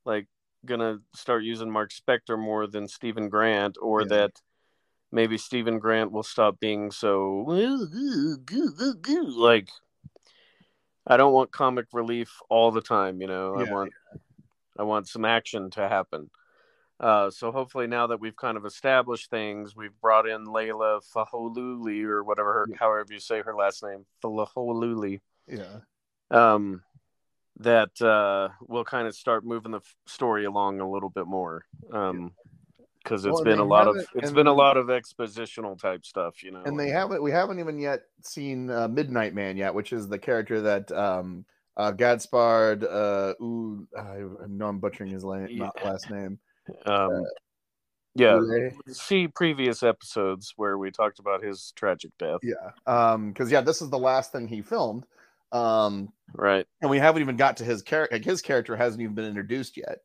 like 0.04 0.26
gonna 0.64 0.98
start 1.14 1.42
using 1.44 1.70
Mark 1.70 1.90
Spector 1.90 2.38
more 2.38 2.66
than 2.66 2.88
Steven 2.88 3.28
Grant, 3.28 3.76
or 3.80 4.02
Yeah. 4.02 4.06
that 4.08 4.32
maybe 5.12 5.36
Steven 5.38 5.78
Grant 5.78 6.12
will 6.12 6.22
stop 6.22 6.60
being 6.60 6.90
so 6.90 7.44
like. 9.36 9.68
I 11.06 11.16
don't 11.16 11.32
want 11.32 11.50
comic 11.50 11.86
relief 11.92 12.30
all 12.48 12.70
the 12.70 12.82
time. 12.82 13.20
You 13.20 13.26
know, 13.26 13.56
Yeah, 13.58 13.64
I 13.66 13.72
want 13.72 13.92
I 14.80 14.82
want 14.82 15.06
some 15.08 15.26
action 15.26 15.68
to 15.72 15.86
happen. 15.88 16.30
Uh, 16.98 17.30
so 17.30 17.52
hopefully 17.52 17.86
now 17.86 18.06
that 18.06 18.20
we've 18.20 18.36
kind 18.36 18.56
of 18.56 18.64
established 18.64 19.30
things, 19.30 19.76
we've 19.76 19.98
brought 20.00 20.26
in 20.26 20.46
Layla 20.46 21.00
Faholuli 21.14 22.04
or 22.04 22.24
whatever, 22.24 22.52
her, 22.52 22.66
Yeah. 22.70 22.76
however 22.78 23.12
you 23.12 23.20
say 23.20 23.42
her 23.42 23.54
last 23.54 23.82
name, 23.82 24.06
Faholuli. 24.22 25.20
yeah. 25.46 25.80
Um, 26.30 26.82
that 27.58 28.00
uh, 28.00 28.50
we'll 28.66 28.84
kind 28.84 29.06
of 29.06 29.14
start 29.14 29.44
moving 29.44 29.72
the 29.72 29.78
f- 29.78 29.96
story 30.06 30.44
along 30.46 30.80
a 30.80 30.90
little 30.90 31.10
bit 31.10 31.26
more. 31.26 31.66
Um, 31.92 32.32
because 33.02 33.24
it's 33.24 33.34
Well, 33.34 33.44
been 33.44 33.58
a 33.58 33.64
lot 33.64 33.88
of 33.88 33.96
it's 34.14 34.30
been 34.30 34.46
a 34.46 34.52
lot 34.52 34.76
of 34.76 34.86
expositional 34.86 35.78
type 35.78 36.04
stuff, 36.04 36.42
you 36.42 36.50
know. 36.50 36.62
and 36.64 36.78
they 36.78 36.90
haven't 36.90 37.22
we 37.22 37.30
haven't 37.30 37.58
even 37.58 37.78
yet 37.78 38.02
seen 38.22 38.70
uh, 38.70 38.88
midnight 38.88 39.34
man 39.34 39.56
yet 39.56 39.74
which 39.74 39.94
is 39.94 40.06
the 40.06 40.18
character 40.18 40.60
that 40.60 40.92
um 40.92 41.46
uh 41.80 41.90
gadspard 41.92 42.84
uh 42.84 43.32
ooh, 43.42 43.86
i 43.96 44.18
know 44.48 44.66
i'm 44.66 44.78
butchering 44.78 45.10
his 45.10 45.24
la- 45.24 45.36
Yeah. 45.48 45.64
not 45.66 45.84
last 45.84 46.10
name 46.10 46.38
um, 46.84 47.24
yeah, 48.14 48.34
Ouray? 48.34 48.74
see 48.88 49.28
previous 49.28 49.82
episodes 49.82 50.52
where 50.56 50.76
we 50.76 50.90
talked 50.90 51.18
about 51.18 51.42
his 51.42 51.72
tragic 51.74 52.10
death. 52.18 52.40
yeah 52.42 52.70
um 52.86 53.32
because 53.32 53.50
yeah 53.50 53.60
this 53.60 53.80
is 53.80 53.88
the 53.90 53.98
last 53.98 54.30
thing 54.32 54.46
he 54.46 54.62
filmed 54.62 55.04
um 55.52 56.12
Right. 56.34 56.66
and 56.82 56.90
we 56.90 56.98
haven't 56.98 57.22
even 57.22 57.36
got 57.36 57.56
to 57.58 57.64
his 57.64 57.82
character 57.82 58.16
like 58.16 58.24
his 58.24 58.42
character 58.42 58.76
hasn't 58.76 59.02
even 59.02 59.14
been 59.14 59.24
introduced 59.24 59.76
yet 59.76 59.98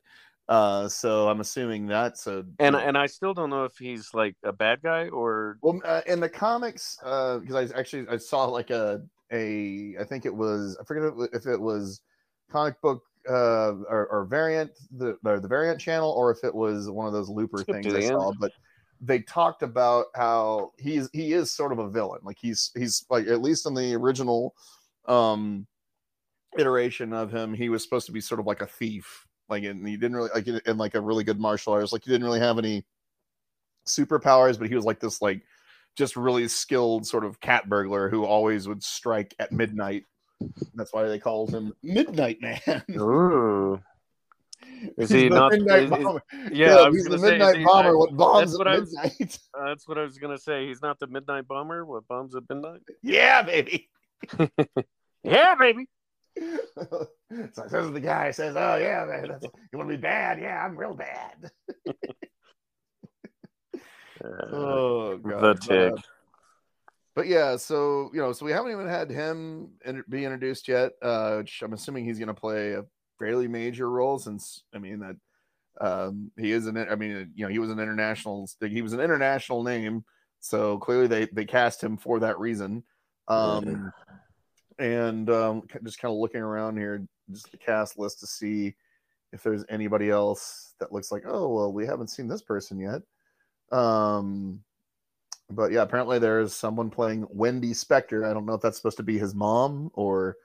uh 0.48 0.88
so 0.88 1.28
i'm 1.28 1.40
assuming 1.40 1.86
that's 1.86 2.26
a 2.26 2.44
And 2.58 2.74
and 2.74 2.96
I 2.96 3.06
still 3.06 3.34
don't 3.34 3.50
know 3.50 3.64
if 3.64 3.76
he's 3.76 4.10
like 4.14 4.34
a 4.44 4.52
bad 4.52 4.80
guy 4.82 5.08
or 5.08 5.58
Well, 5.62 5.80
uh, 5.84 6.02
in 6.06 6.20
the 6.20 6.28
comics, 6.28 6.96
because 7.00 7.54
I 7.54 7.78
actually 7.78 8.06
I 8.08 8.16
saw 8.16 8.46
like 8.46 8.70
a 8.70 9.02
a 9.32 9.96
I 10.00 10.04
think 10.04 10.26
it 10.26 10.34
was 10.34 10.76
I 10.80 10.84
forget 10.84 11.04
if 11.04 11.08
it 11.10 11.16
wa- 11.16 11.28
if 11.32 11.46
it 11.46 11.60
was 11.60 12.00
comic 12.50 12.80
book 12.80 13.02
uh 13.28 13.72
or, 13.88 14.06
or 14.06 14.24
variant 14.24 14.70
the 14.90 15.18
or 15.24 15.40
the 15.40 15.48
variant 15.48 15.80
channel 15.80 16.10
or 16.12 16.30
if 16.30 16.44
it 16.44 16.54
was 16.54 16.88
one 16.88 17.06
of 17.06 17.12
those 17.12 17.28
looper 17.28 17.64
things 17.64 17.92
I 17.92 18.00
saw, 18.00 18.32
but 18.38 18.52
they 19.00 19.20
talked 19.20 19.62
about 19.62 20.06
how 20.14 20.72
he's 20.78 21.08
he 21.12 21.32
is 21.32 21.50
sort 21.50 21.72
of 21.72 21.78
a 21.78 21.90
villain. 21.90 22.20
Like 22.22 22.38
he's 22.40 22.70
he's 22.74 23.04
like 23.10 23.26
at 23.26 23.42
least 23.42 23.66
in 23.66 23.74
the 23.74 23.94
original 23.94 24.54
um 25.06 25.66
iteration 26.58 27.12
of 27.12 27.32
him, 27.32 27.52
he 27.52 27.68
was 27.68 27.82
supposed 27.82 28.06
to 28.06 28.12
be 28.12 28.20
sort 28.20 28.40
of 28.40 28.46
like 28.46 28.62
a 28.62 28.66
thief. 28.66 29.26
Like 29.48 29.64
and 29.64 29.86
he 29.86 29.96
didn't 29.96 30.16
really 30.16 30.30
like 30.34 30.46
in, 30.46 30.60
in 30.66 30.78
like 30.78 30.94
a 30.94 31.00
really 31.00 31.24
good 31.24 31.40
martial 31.40 31.72
artist. 31.72 31.92
Like 31.92 32.04
he 32.04 32.10
didn't 32.10 32.24
really 32.24 32.40
have 32.40 32.58
any 32.58 32.84
superpowers, 33.86 34.58
but 34.58 34.68
he 34.68 34.74
was 34.74 34.84
like 34.84 35.00
this 35.00 35.22
like 35.22 35.42
just 35.96 36.16
really 36.16 36.46
skilled 36.48 37.06
sort 37.06 37.24
of 37.24 37.40
cat 37.40 37.68
burglar 37.68 38.08
who 38.08 38.24
always 38.24 38.68
would 38.68 38.82
strike 38.82 39.34
at 39.38 39.52
midnight. 39.52 40.04
That's 40.74 40.92
why 40.92 41.04
they 41.04 41.18
called 41.18 41.54
him 41.54 41.72
Midnight 41.82 42.38
Man. 42.42 42.60
Ooh. 42.96 43.80
Is 44.98 45.10
He's 45.10 45.22
he 45.22 45.28
not- 45.30 45.52
midnight 45.52 45.84
is- 45.84 45.92
is- 45.92 46.06
Yeah, 46.52 46.82
Yeah, 46.84 46.90
he's 46.90 47.04
the 47.06 47.18
say, 47.18 47.30
midnight 47.30 47.56
he- 47.58 47.64
bomber. 47.64 47.90
I- 47.90 47.94
what 47.94 48.16
bombs 48.16 48.50
that's 48.50 48.58
what 48.58 48.66
at 48.68 48.74
I 48.74 48.80
midnight? 48.80 49.38
uh, 49.58 49.64
that's 49.68 49.88
what 49.88 49.96
I 49.98 50.02
was 50.02 50.18
gonna 50.18 50.38
say. 50.38 50.66
He's 50.66 50.82
not 50.82 50.98
the 50.98 51.06
midnight 51.06 51.48
bomber. 51.48 51.84
What 51.86 52.06
bombs 52.08 52.34
at 52.34 52.42
midnight? 52.48 52.80
yeah, 53.02 53.42
baby. 53.42 53.88
Yeah, 55.24 55.56
baby. 55.56 55.88
so 56.38 57.08
this 57.32 57.84
is 57.84 57.90
the 57.92 58.00
guy 58.00 58.30
says, 58.30 58.54
"Oh 58.56 58.76
yeah, 58.76 59.04
man, 59.08 59.26
that's, 59.28 59.42
you 59.44 59.78
want 59.78 59.90
to 59.90 59.96
be 59.96 60.00
bad? 60.00 60.38
Yeah, 60.40 60.64
I'm 60.64 60.76
real 60.76 60.94
bad." 60.94 61.50
Uh, 64.26 64.46
Oh 64.52 65.16
the 65.16 65.28
god, 65.28 65.40
but, 65.40 65.60
tick. 65.62 65.92
uh, 65.92 65.96
but 67.14 67.26
yeah, 67.26 67.56
so 67.56 68.10
you 68.12 68.20
know, 68.20 68.32
so 68.32 68.44
we 68.44 68.52
haven't 68.52 68.72
even 68.72 68.88
had 68.88 69.10
him 69.10 69.70
in, 69.84 70.04
be 70.08 70.24
introduced 70.24 70.68
yet. 70.68 70.92
Uh, 71.00 71.36
which 71.38 71.62
I'm 71.62 71.72
assuming 71.72 72.04
he's 72.04 72.18
going 72.18 72.28
to 72.28 72.34
play 72.34 72.72
a 72.72 72.84
fairly 73.18 73.48
major 73.48 73.88
role, 73.88 74.18
since 74.18 74.62
I 74.74 74.78
mean 74.78 75.00
that 75.00 75.16
um, 75.80 76.30
he 76.38 76.52
is 76.52 76.66
an. 76.66 76.76
I 76.76 76.94
mean, 76.94 77.32
you 77.34 77.44
know, 77.44 77.50
he 77.50 77.58
was 77.58 77.70
an 77.70 77.78
international. 77.78 78.48
He 78.60 78.82
was 78.82 78.92
an 78.92 79.00
international 79.00 79.62
name, 79.62 80.04
so 80.40 80.78
clearly 80.78 81.06
they 81.06 81.26
they 81.32 81.44
cast 81.44 81.82
him 81.82 81.96
for 81.96 82.20
that 82.20 82.38
reason. 82.38 82.82
Um, 83.28 83.92
and 84.78 85.30
um, 85.30 85.62
just 85.84 85.98
kind 85.98 86.12
of 86.12 86.18
looking 86.18 86.42
around 86.42 86.76
here, 86.76 87.06
just 87.30 87.50
the 87.50 87.56
cast 87.56 87.98
list 87.98 88.20
to 88.20 88.26
see 88.26 88.74
if 89.32 89.42
there's 89.42 89.64
anybody 89.68 90.10
else 90.10 90.74
that 90.80 90.92
looks 90.92 91.10
like, 91.10 91.24
oh 91.26 91.48
well, 91.48 91.72
we 91.72 91.86
haven't 91.86 92.10
seen 92.10 92.28
this 92.28 92.42
person 92.42 92.78
yet. 92.78 93.02
Um, 93.72 94.62
but 95.50 95.72
yeah, 95.72 95.82
apparently 95.82 96.18
there's 96.18 96.54
someone 96.54 96.90
playing 96.90 97.26
Wendy 97.30 97.72
Spector. 97.72 98.28
I 98.28 98.32
don't 98.34 98.46
know 98.46 98.54
if 98.54 98.60
that's 98.60 98.76
supposed 98.76 98.96
to 98.98 99.02
be 99.02 99.18
his 99.18 99.34
mom 99.34 99.90
or 99.94 100.36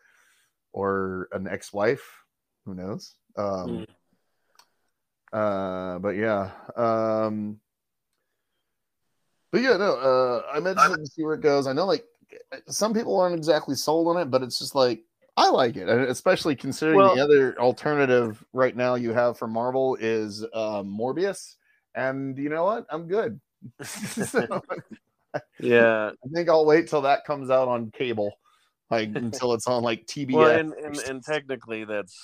or 0.74 1.28
an 1.32 1.48
ex-wife. 1.48 2.24
Who 2.66 2.76
knows? 2.76 3.16
Um, 3.36 3.86
uh, 5.34 6.00
but 6.00 6.16
yeah. 6.16 6.52
Um, 6.76 7.60
but 9.52 9.62
yeah, 9.62 9.78
no. 9.78 9.96
Uh, 9.96 10.44
I'm 10.52 10.68
interested 10.68 10.98
to 11.00 11.08
see 11.08 11.24
where 11.24 11.36
it 11.36 11.42
goes. 11.42 11.68
I 11.68 11.74
know, 11.74 11.86
like, 11.86 12.06
some 12.68 12.94
people 12.94 13.20
aren't 13.20 13.36
exactly 13.36 13.76
sold 13.76 14.08
on 14.08 14.22
it, 14.22 14.30
but 14.30 14.44
it's 14.44 14.60
just 14.60 14.76
like 14.76 15.04
I 15.36 15.50
like 15.50 15.76
it, 15.78 15.88
and 15.90 16.02
especially 16.04 16.56
considering 16.56 16.98
Well- 16.98 17.16
the 17.16 17.24
other 17.24 17.60
alternative 17.60 18.44
right 18.54 18.76
now 18.76 18.96
you 18.96 19.14
have 19.14 19.38
for 19.38 19.48
Marvel 19.48 19.98
is 20.00 20.44
um, 20.54 20.88
Morbius, 20.88 21.56
and 21.96 22.38
you 22.38 22.50
know 22.50 22.64
what? 22.64 22.86
I'm 22.90 23.08
good. 23.08 23.40
so, 23.84 24.62
Yeah. 25.60 26.12
I 26.24 26.28
think 26.34 26.50
I'll 26.50 26.66
wait 26.66 26.90
till 26.90 27.02
that 27.02 27.26
comes 27.26 27.50
out 27.50 27.68
on 27.68 27.92
cable, 27.92 28.34
like 28.90 29.10
until 29.16 29.54
it's 29.54 29.68
on 29.68 29.84
like 29.84 30.06
TBS. 30.06 30.34
Well, 30.34 30.50
and, 30.50 30.74
and 30.74 30.98
and 30.98 31.24
technically 31.24 31.86
that's 31.86 32.18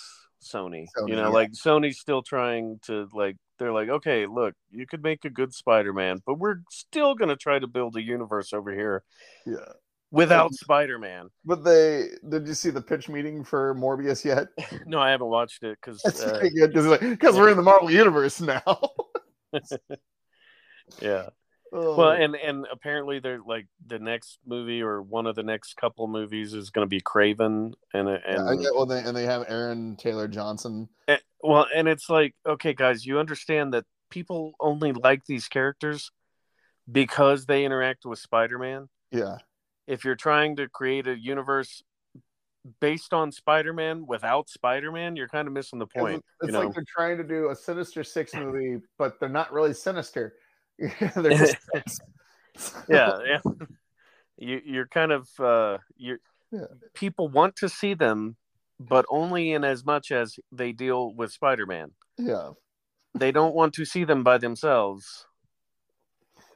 Sony. 0.44 0.88
Sony, 0.98 1.10
you 1.10 1.16
know, 1.16 1.24
yeah. 1.24 1.28
like 1.28 1.52
Sony's 1.52 2.00
still 2.00 2.22
trying 2.22 2.80
to 2.84 3.08
like 3.14 3.38
they're 3.60 3.74
like, 3.74 3.90
okay, 3.90 4.26
look, 4.26 4.54
you 4.72 4.86
could 4.86 5.04
make 5.04 5.26
a 5.26 5.30
good 5.30 5.54
Spider-Man, 5.54 6.22
but 6.26 6.36
we're 6.36 6.58
still 6.70 7.16
gonna 7.16 7.36
try 7.36 7.60
to 7.60 7.68
build 7.68 7.96
a 7.96 8.02
universe 8.02 8.54
over 8.54 8.74
here 8.74 9.04
yeah. 9.46 9.74
without 10.12 10.54
Spider-Man. 10.54 11.30
But 11.46 11.64
they 11.64 12.10
did 12.28 12.48
you 12.48 12.54
see 12.54 12.70
the 12.70 12.82
pitch 12.82 13.10
meeting 13.10 13.44
for 13.44 13.74
Morbius 13.76 14.24
yet? 14.24 14.48
No, 14.86 15.00
I 15.00 15.12
haven't 15.12 15.28
watched 15.28 15.64
it 15.64 15.78
because 15.82 16.02
That's 16.04 16.22
uh, 16.22 16.40
pretty 16.40 16.56
good 16.56 16.74
because 16.74 17.36
we're 17.36 17.50
in 17.50 17.58
the 17.58 17.64
Marvel 17.64 17.92
universe 17.92 18.40
now. 18.42 18.92
yeah. 21.02 21.30
Oh, 21.74 21.98
Well, 21.98 22.12
and 22.12 22.36
and 22.36 22.66
apparently 22.72 23.20
they're 23.20 23.42
like 23.46 23.68
the 23.86 24.00
next 24.00 24.40
movie 24.46 24.82
or 24.82 25.02
one 25.02 25.28
of 25.28 25.36
the 25.36 25.44
next 25.44 25.76
couple 25.76 26.08
movies 26.08 26.54
is 26.54 26.70
going 26.70 26.86
to 26.86 26.90
be 26.90 27.02
Kraven, 27.02 27.74
and 27.94 28.08
yeah, 28.08 28.20
I 28.24 28.52
and 28.52 28.62
get, 28.62 28.74
well, 28.74 28.86
they, 28.86 29.00
and 29.00 29.16
they 29.16 29.26
have 29.26 29.46
Aaron 29.50 29.98
Taylor 29.98 30.28
Johnson. 30.28 30.88
Eh, 31.08 31.18
well, 31.42 31.68
and 31.76 31.88
it's 31.88 32.10
like, 32.10 32.36
okay, 32.48 32.74
guys, 32.74 33.06
you 33.06 33.20
understand 33.20 33.74
that 33.74 33.86
people 34.10 34.54
only 34.60 34.94
like 34.94 35.26
these 35.26 35.48
characters 35.50 36.12
because 36.90 37.46
they 37.46 37.66
interact 37.66 38.06
with 38.06 38.20
Spider-Man. 38.20 38.88
Yeah, 39.12 39.38
If 39.88 40.06
you're 40.06 40.16
trying 40.16 40.56
to 40.58 40.70
create 40.70 41.08
a 41.08 41.18
universe 41.18 41.84
based 42.80 43.14
on 43.14 43.32
Spider-Man 43.32 44.06
without 44.08 44.50
Spider-Man, 44.50 45.16
you're 45.16 45.28
kind 45.28 45.48
of 45.48 45.54
missing 45.54 45.80
the 45.80 45.88
point. 45.88 46.18
It's, 46.18 46.26
it's 46.42 46.48
you 46.48 46.54
know? 46.54 46.66
like 46.66 46.74
they're 46.74 46.84
trying 46.88 47.18
to 47.18 47.24
do 47.24 47.50
a 47.50 47.56
Sinister 47.56 48.04
Six 48.04 48.34
movie, 48.36 48.82
but 48.98 49.20
they're 49.20 49.30
not 49.30 49.52
really 49.52 49.74
sinister. 49.74 50.36
they're 51.16 51.30
just 51.38 52.02
yeah, 52.90 53.18
yeah. 53.26 53.40
You, 54.38 54.62
you're 54.66 54.88
kind 54.88 55.12
of 55.12 55.28
uh, 55.40 55.78
you. 55.96 56.18
Yeah. 56.52 56.66
People 56.94 57.28
want 57.28 57.58
to 57.58 57.68
see 57.68 57.94
them, 57.94 58.38
but 58.80 59.06
only 59.10 59.52
in 59.52 59.64
as 59.64 59.86
much 59.86 60.12
as 60.12 60.40
they 60.52 60.72
deal 60.72 61.14
with 61.14 61.32
Spider-Man. 61.32 61.92
yeah. 62.18 62.52
They 63.14 63.32
don't 63.32 63.56
want 63.56 63.74
to 63.74 63.86
see 63.86 64.04
them 64.04 64.24
by 64.24 64.38
themselves. 64.38 65.26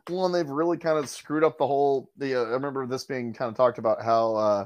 Well, 0.10 0.26
and 0.26 0.36
they've 0.36 0.48
really 0.48 0.78
kind 0.78 0.98
of 0.98 1.10
screwed 1.10 1.44
up 1.44 1.58
the 1.58 1.68
whole. 1.68 2.10
The 2.18 2.36
uh, 2.36 2.44
I 2.44 2.50
remember 2.50 2.86
this 2.86 3.04
being 3.04 3.34
kind 3.34 3.50
of 3.50 3.56
talked 3.56 3.78
about 3.78 4.02
how 4.02 4.36
uh, 4.36 4.66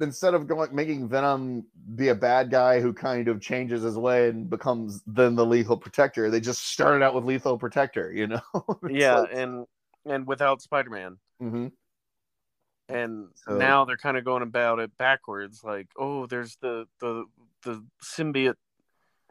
instead 0.00 0.34
of 0.34 0.46
going 0.46 0.74
making 0.74 1.08
Venom 1.08 1.64
be 1.94 2.08
a 2.08 2.14
bad 2.14 2.50
guy 2.50 2.80
who 2.80 2.92
kind 2.92 3.28
of 3.28 3.40
changes 3.40 3.82
his 3.82 3.96
way 3.96 4.28
and 4.28 4.50
becomes 4.50 5.02
then 5.06 5.34
the 5.36 5.46
lethal 5.46 5.76
protector, 5.76 6.30
they 6.30 6.40
just 6.40 6.66
started 6.66 7.02
out 7.02 7.14
with 7.14 7.24
lethal 7.24 7.58
protector. 7.58 8.12
You 8.12 8.26
know? 8.28 8.40
Yeah, 8.90 9.20
like- 9.20 9.30
and 9.32 9.66
and 10.04 10.26
without 10.26 10.62
Spider-Man. 10.62 11.18
Mhm. 11.42 11.72
and 12.88 13.28
So- 13.34 13.56
now 13.56 13.84
they're 13.84 13.96
kind 13.96 14.16
of 14.16 14.24
going 14.24 14.42
about 14.42 14.78
it 14.78 14.96
backwards 14.96 15.62
like 15.64 15.88
oh 15.98 16.26
there's 16.26 16.56
the 16.60 16.86
the 17.00 17.24
the 17.64 17.84
symbiote 18.02 18.54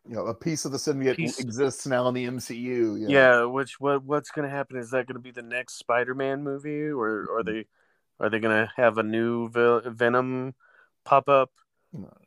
you 0.07 0.13
know, 0.13 0.27
a 0.27 0.35
piece 0.35 0.65
of 0.65 0.71
the 0.71 0.77
symbiote 0.77 1.15
Piece- 1.15 1.39
exists 1.39 1.87
now 1.87 2.07
in 2.09 2.13
the 2.13 2.25
MCU. 2.27 2.55
you 2.55 3.07
know? 3.07 3.09
yeah, 3.09 3.43
which 3.45 3.79
what 3.79 4.03
what's 4.03 4.29
going 4.29 4.47
to 4.47 4.53
happen 4.55 4.77
is 4.77 4.91
that 4.91 5.07
going 5.07 5.15
to 5.15 5.19
be 5.19 5.31
the 5.31 5.41
next 5.41 5.79
spider-man 5.79 6.43
movie 6.43 6.89
or 6.89 7.25
are 7.35 7.43
they 7.43 7.65
are 8.19 8.29
they 8.29 8.39
going 8.39 8.55
to 8.65 8.71
have 8.75 8.97
a 8.97 9.03
new 9.03 9.49
Ve- 9.49 9.89
venom 9.89 10.55
pop 11.03 11.29
up 11.29 11.51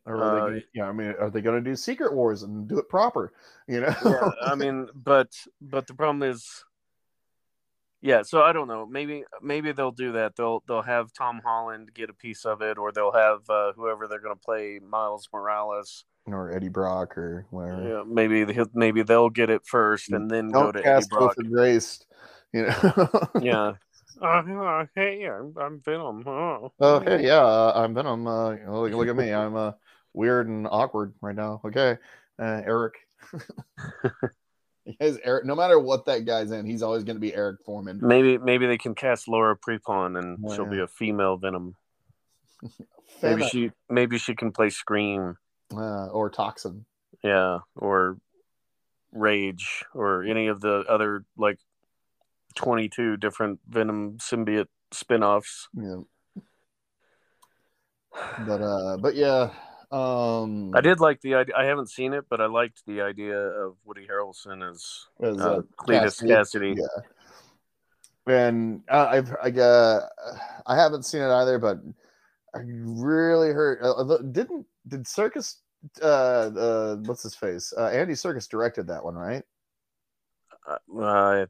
or 0.06 0.22
are 0.22 0.30
they 0.34 0.40
Uh, 0.40 0.46
gonna, 0.46 0.62
yeah, 0.74 0.88
I 0.88 0.92
mean, 0.92 1.14
are 1.18 1.30
they 1.30 1.40
going 1.40 1.62
to 1.62 1.70
do 1.70 1.76
Secret 1.76 2.14
Wars 2.14 2.42
and 2.42 2.66
do 2.68 2.78
it 2.78 2.88
proper? 2.88 3.32
You 3.66 3.80
know? 3.82 3.94
yeah 4.04 4.30
i 4.42 4.54
mean 4.54 4.88
but 4.94 5.32
but 5.60 5.86
the 5.86 5.94
problem 5.94 6.22
is 6.22 6.64
Yeah, 8.00 8.22
so 8.22 8.42
I 8.42 8.52
don't 8.52 8.68
know. 8.68 8.86
Maybe 8.86 9.24
maybe 9.42 9.72
they'll 9.72 9.90
do 9.90 10.12
that. 10.12 10.36
They'll 10.36 10.62
they'll 10.68 10.82
have 10.86 11.12
Tom 11.12 11.40
Holland 11.44 11.90
get 11.94 12.08
a 12.08 12.14
piece 12.14 12.44
of 12.46 12.62
it, 12.62 12.78
or 12.78 12.92
they'll 12.92 13.10
have 13.12 13.40
uh, 13.50 13.72
whoever 13.74 14.06
they're 14.06 14.20
going 14.20 14.36
to 14.36 14.40
play 14.40 14.78
Miles 14.78 15.28
Morales 15.32 16.04
or 16.24 16.54
Eddie 16.54 16.68
Brock 16.68 17.18
or 17.18 17.44
whatever. 17.50 17.88
Yeah, 17.88 18.02
maybe 18.06 18.46
maybe 18.72 19.02
they'll 19.02 19.30
get 19.30 19.50
it 19.50 19.66
first 19.66 20.10
and 20.12 20.30
then 20.30 20.50
go 20.50 20.70
Don't 20.70 20.74
to 20.74 20.78
Eddie 20.78 20.88
cast 20.88 21.10
Brock. 21.10 21.36
with 21.36 21.50
Graced, 21.50 22.06
you 22.52 22.66
know. 22.66 23.08
Yeah. 23.42 23.72
Uh, 24.20 24.84
hey, 24.94 25.28
I'm, 25.28 25.54
I'm 25.60 25.80
Venom. 25.80 26.26
Oh. 26.26 26.72
Oh, 26.80 27.00
hey, 27.00 27.24
yeah, 27.24 27.40
uh, 27.44 27.72
I'm 27.76 27.94
Venom. 27.94 28.26
Uh, 28.26 28.50
look, 28.68 28.92
look 28.92 29.08
at 29.08 29.16
me. 29.16 29.32
I'm 29.32 29.54
uh, 29.54 29.72
weird 30.12 30.48
and 30.48 30.66
awkward 30.68 31.14
right 31.20 31.36
now. 31.36 31.60
Okay, 31.64 31.96
uh, 32.38 32.62
Eric. 32.64 32.94
His 34.98 35.18
Eric. 35.22 35.44
No 35.44 35.54
matter 35.54 35.78
what 35.78 36.06
that 36.06 36.24
guy's 36.24 36.50
in, 36.50 36.66
he's 36.66 36.82
always 36.82 37.04
going 37.04 37.16
to 37.16 37.20
be 37.20 37.34
Eric 37.34 37.60
Forman. 37.64 38.00
Maybe 38.02 38.38
maybe 38.38 38.66
they 38.66 38.78
can 38.78 38.94
cast 38.94 39.28
Laura 39.28 39.56
Prepon 39.56 40.18
and 40.18 40.38
Oh, 40.44 40.54
she'll 40.54 40.64
yeah. 40.64 40.70
be 40.70 40.80
a 40.80 40.88
female 40.88 41.36
Venom. 41.36 41.74
Maybe 43.22 43.42
she 43.42 43.70
maybe 43.90 44.16
she 44.18 44.34
can 44.36 44.52
play 44.52 44.70
Scream. 44.70 45.36
uh, 45.74 46.06
or 46.06 46.30
Toxin. 46.30 46.84
Yeah, 47.24 47.58
or 47.76 48.16
Rage 49.12 49.84
or 49.92 50.22
any 50.22 50.46
of 50.46 50.60
the 50.60 50.84
other 50.88 51.24
like 51.36 51.58
22 52.58 53.16
different 53.18 53.60
Venom 53.68 54.18
symbiote 54.18 54.66
spin-offs. 54.92 55.68
Yeah. 55.74 56.00
But 58.46 58.60
uh, 58.60 58.96
but 58.96 59.14
yeah. 59.14 59.50
Um, 59.90 60.74
I 60.74 60.80
did 60.80 61.00
like 61.00 61.20
the 61.20 61.36
idea. 61.36 61.54
I 61.56 61.64
haven't 61.64 61.88
seen 61.88 62.12
it, 62.12 62.24
but 62.28 62.40
I 62.40 62.46
liked 62.46 62.82
the 62.86 63.00
idea 63.00 63.38
of 63.38 63.76
Woody 63.84 64.06
Harrelson 64.06 64.68
as 64.68 65.06
as, 65.22 65.38
uh, 65.38 65.40
uh, 65.40 65.62
Cletus 65.78 66.20
Kasady. 66.22 66.74
Kasady. 66.74 66.78
Yeah. 68.26 68.34
And 68.34 68.82
uh, 68.90 69.06
I've 69.08 69.34
I, 69.42 69.50
uh, 69.50 70.08
I 70.66 70.76
haven't 70.76 71.04
seen 71.04 71.22
it 71.22 71.30
either, 71.30 71.58
but 71.58 71.78
I 72.54 72.58
really 72.64 73.52
heard. 73.52 73.78
Uh, 73.82 74.18
didn't 74.32 74.66
did 74.88 75.04
Serkis? 75.04 75.54
Uh, 76.02 76.04
uh, 76.04 76.96
what's 76.96 77.22
his 77.22 77.36
face? 77.36 77.72
Uh, 77.78 77.86
Andy 77.86 78.14
Serkis 78.14 78.48
directed 78.48 78.88
that 78.88 79.04
one, 79.04 79.14
right? 79.14 79.44
Uh, 80.68 81.02
I 81.02 81.46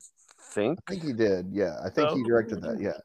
think 0.49 0.81
I 0.87 0.93
think 0.93 1.05
he 1.05 1.13
did. 1.13 1.51
Yeah, 1.53 1.77
I 1.85 1.91
think 1.91 2.11
he 2.11 2.21
Oh. 2.21 2.25
directed 2.25 2.63
that. 2.63 2.81
Yeah. 2.81 2.99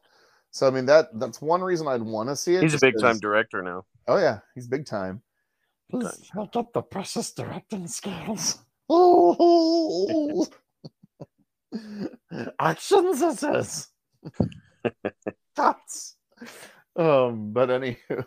So 0.51 0.67
I 0.67 0.69
mean 0.71 0.85
that 0.85 1.07
that's 1.19 1.41
one 1.41 1.61
reason 1.61 1.87
I'd 1.87 2.01
want 2.01 2.29
to 2.29 2.35
see 2.35 2.55
it. 2.55 2.63
he's 2.63 2.75
a 2.75 2.79
big 2.79 2.99
time 2.99 3.19
director 3.19 3.61
now. 3.61 3.85
Oh 4.07 4.17
yeah, 4.17 4.39
he's 4.55 4.67
big 4.67 4.85
time. 4.85 5.21
Big 5.91 6.01
He's 6.03 6.29
time. 6.29 6.49
up 6.55 6.73
the 6.73 6.81
precious 6.81 7.31
directing 7.31 7.87
skills. 7.87 8.59
Oh, 8.89 10.47
actions 12.59 13.21
it 13.21 13.37
says. 13.39 13.87
Cuts. 15.55 16.15
Um, 16.95 17.51
but 17.53 17.69
anywho, 17.69 18.25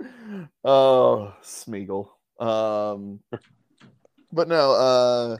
oh 0.64 1.34
Smeagol. 1.42 2.08
Um, 2.40 3.20
but 4.32 4.48
no. 4.48 4.72
Uh, 4.72 5.36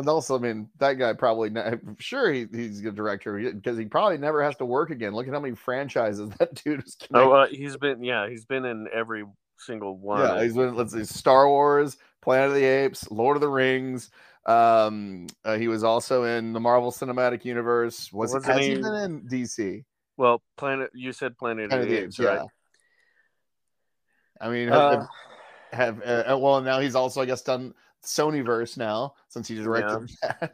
and 0.00 0.08
also, 0.08 0.36
I 0.36 0.40
mean, 0.40 0.68
that 0.78 0.94
guy 0.94 1.12
probably. 1.12 1.50
I'm 1.56 1.96
sure 2.00 2.32
he, 2.32 2.46
he's 2.52 2.80
a 2.80 2.82
good 2.82 2.96
director 2.96 3.38
because 3.38 3.78
he 3.78 3.84
probably 3.84 4.18
never 4.18 4.42
has 4.42 4.56
to 4.56 4.64
work 4.64 4.90
again. 4.90 5.12
Look 5.14 5.28
at 5.28 5.32
how 5.32 5.40
many 5.40 5.54
franchises 5.54 6.28
that 6.38 6.54
dude 6.62 6.84
is. 6.84 6.96
Oh, 7.14 7.32
uh, 7.32 7.46
he's 7.46 7.76
been 7.76 8.02
yeah, 8.02 8.28
he's 8.28 8.44
been 8.44 8.64
in 8.64 8.88
every 8.92 9.24
single 9.58 9.96
one. 9.96 10.20
Yeah, 10.20 10.42
he's 10.42 10.54
been 10.54 10.74
let's 10.74 10.92
see, 10.92 11.04
Star 11.04 11.48
Wars, 11.48 11.96
Planet 12.22 12.48
of 12.48 12.54
the 12.54 12.64
Apes, 12.64 13.10
Lord 13.10 13.36
of 13.36 13.40
the 13.40 13.48
Rings. 13.48 14.10
Um, 14.46 15.26
uh, 15.44 15.56
he 15.58 15.68
was 15.68 15.84
also 15.84 16.24
in 16.24 16.52
the 16.52 16.60
Marvel 16.60 16.90
Cinematic 16.90 17.44
Universe. 17.44 18.12
Was 18.12 18.32
Wasn't 18.32 18.52
has 18.52 18.64
he 18.64 18.74
he- 18.74 18.82
been 18.82 18.94
in 18.94 19.20
DC? 19.22 19.84
well, 20.16 20.42
Planet. 20.56 20.90
You 20.94 21.12
said 21.12 21.36
Planet, 21.38 21.70
Planet 21.70 21.84
of 21.86 21.90
the 21.90 21.98
Apes, 22.04 22.18
right? 22.18 22.46
I 24.40 24.48
mean, 24.48 24.70
Uh, 24.70 25.06
have, 25.72 26.02
have 26.02 26.26
uh, 26.26 26.38
well 26.38 26.60
now 26.62 26.80
he's 26.80 26.94
also 26.94 27.20
I 27.20 27.26
guess 27.26 27.42
done 27.42 27.74
Sonyverse 28.04 28.76
now 28.76 29.14
since 29.28 29.48
he 29.48 29.56
directed 29.56 30.10
that. 30.22 30.52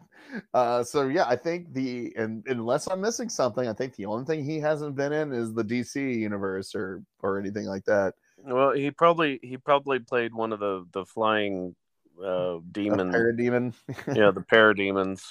Uh, 0.52 0.82
so 0.82 1.08
yeah, 1.08 1.26
I 1.26 1.36
think 1.36 1.72
the 1.72 2.12
and 2.16 2.44
unless 2.46 2.86
I'm 2.88 3.00
missing 3.00 3.28
something, 3.28 3.68
I 3.68 3.72
think 3.72 3.94
the 3.96 4.06
only 4.06 4.24
thing 4.24 4.44
he 4.44 4.58
hasn't 4.58 4.96
been 4.96 5.12
in 5.12 5.32
is 5.32 5.54
the 5.54 5.62
DC 5.62 5.94
universe 6.16 6.74
or 6.74 7.02
or 7.22 7.38
anything 7.38 7.66
like 7.66 7.84
that. 7.84 8.14
Well, 8.38 8.72
he 8.72 8.90
probably 8.90 9.38
he 9.42 9.56
probably 9.56 9.98
played 9.98 10.34
one 10.34 10.52
of 10.52 10.60
the 10.60 10.86
the 10.92 11.04
flying 11.04 11.74
uh, 12.22 12.58
demon. 12.72 13.12
parademon. 13.12 13.74
yeah, 14.14 14.30
the 14.30 14.44
parademons. 14.52 15.22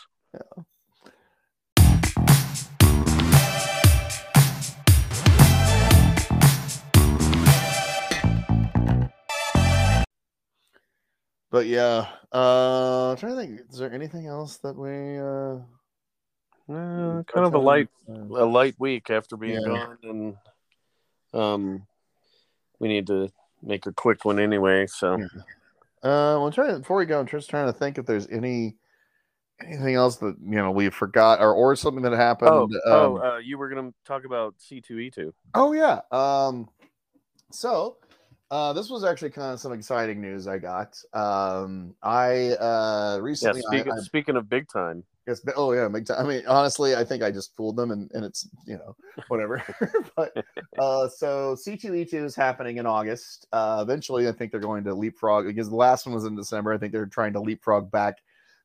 But 11.56 11.68
yeah, 11.68 12.08
uh, 12.34 13.12
I'm 13.12 13.16
trying 13.16 13.38
to 13.38 13.41
think. 13.41 13.62
Is 13.72 13.78
there 13.78 13.93
anything 13.93 14.28
else 14.28 14.58
that 14.58 14.76
we? 14.76 15.18
Uh, 15.18 15.64
Uh, 16.68 17.24
kind 17.24 17.45
of 17.45 17.53
a 17.53 17.58
light 17.58 17.88
Uh, 18.10 18.43
a 18.43 18.43
light 18.43 18.76
week 18.78 19.10
after 19.10 19.38
being 19.38 19.62
Yeah. 19.62 19.66
gone, 19.66 19.97
and 20.03 20.38
um, 21.34 21.88
we 22.80 22.89
need 22.89 23.08
to 23.08 23.30
make 23.62 23.86
a 23.86 23.93
quick 23.93 24.26
one 24.26 24.38
anyway. 24.38 24.86
So 24.88 25.16
Yeah. 25.18 25.28
Uh, 26.03 26.36
well, 26.36 26.47
I'm 26.47 26.51
trying 26.51 26.78
before 26.80 26.97
we 26.97 27.06
go. 27.06 27.22
I'm 27.22 27.26
just 27.26 27.49
trying 27.49 27.72
to 27.72 27.80
think 27.80 27.97
if 27.97 28.06
there's 28.06 28.28
any 28.28 28.76
anything 29.66 29.95
else 29.95 30.18
that 30.18 30.36
you 30.41 30.58
know 30.58 30.72
we 30.72 30.89
forgot 30.89 31.39
or 31.39 31.53
or 31.53 31.78
something 31.78 32.03
that 32.03 32.12
happened. 32.12 32.49
oh 32.49 32.64
um, 32.64 32.72
oh, 32.88 33.18
uh, 33.18 33.38
you 33.38 33.58
were 33.58 33.70
gonna 33.70 33.93
talk 34.03 34.26
about 34.26 34.56
C 34.58 34.82
two 34.82 34.99
E 34.99 35.10
two. 35.10 35.34
Oh 35.53 35.72
yeah. 35.72 36.01
Um 36.12 36.68
so 37.53 37.95
uh 38.52 38.74
this 38.74 38.89
was 38.89 39.04
actually 39.04 39.32
kind 39.32 39.54
of 39.54 39.60
some 39.60 39.74
exciting 39.74 40.22
news 40.22 40.48
I 40.48 40.58
got. 40.60 41.02
Um 41.14 41.96
I 42.04 42.52
uh 42.52 43.20
recently 43.22 43.62
I- 43.66 43.76
speaking 43.76 43.93
I, 43.93 44.00
speaking 44.02 44.36
of 44.36 44.50
big 44.50 44.68
time, 44.70 45.04
Yes, 45.28 45.41
oh 45.56 45.72
yeah, 45.74 45.88
big 45.88 46.06
time. 46.06 46.24
I 46.24 46.30
mean, 46.30 46.43
honestly, 46.48 46.96
I 46.96 47.04
think 47.04 47.24
I 47.24 47.32
just 47.32 47.56
fooled 47.56 47.76
them, 47.78 47.89
and, 47.89 48.12
and 48.14 48.24
it's 48.24 48.48
you 48.68 48.78
know 48.78 48.96
whatever. 49.28 49.64
but 50.16 50.38
uh, 50.80 51.08
so 51.08 51.56
C 51.56 51.76
two 51.76 51.96
E 51.96 52.06
two 52.06 52.24
is 52.24 52.36
happening 52.36 52.78
in 52.78 52.86
August. 52.86 53.48
Uh, 53.52 53.80
eventually, 53.82 54.28
I 54.28 54.32
think 54.32 54.52
they're 54.52 54.60
going 54.60 54.84
to 54.84 54.93
leapfrog 54.93 55.48
because 55.48 55.70
the 55.70 55.76
last 55.76 56.06
one 56.06 56.14
was 56.14 56.26
in 56.26 56.36
December. 56.36 56.74
I 56.74 56.78
think 56.78 56.91
they're 56.93 57.08
trying 57.08 57.34
to 57.34 57.39
leapfrog 57.39 57.89
back 57.89 58.20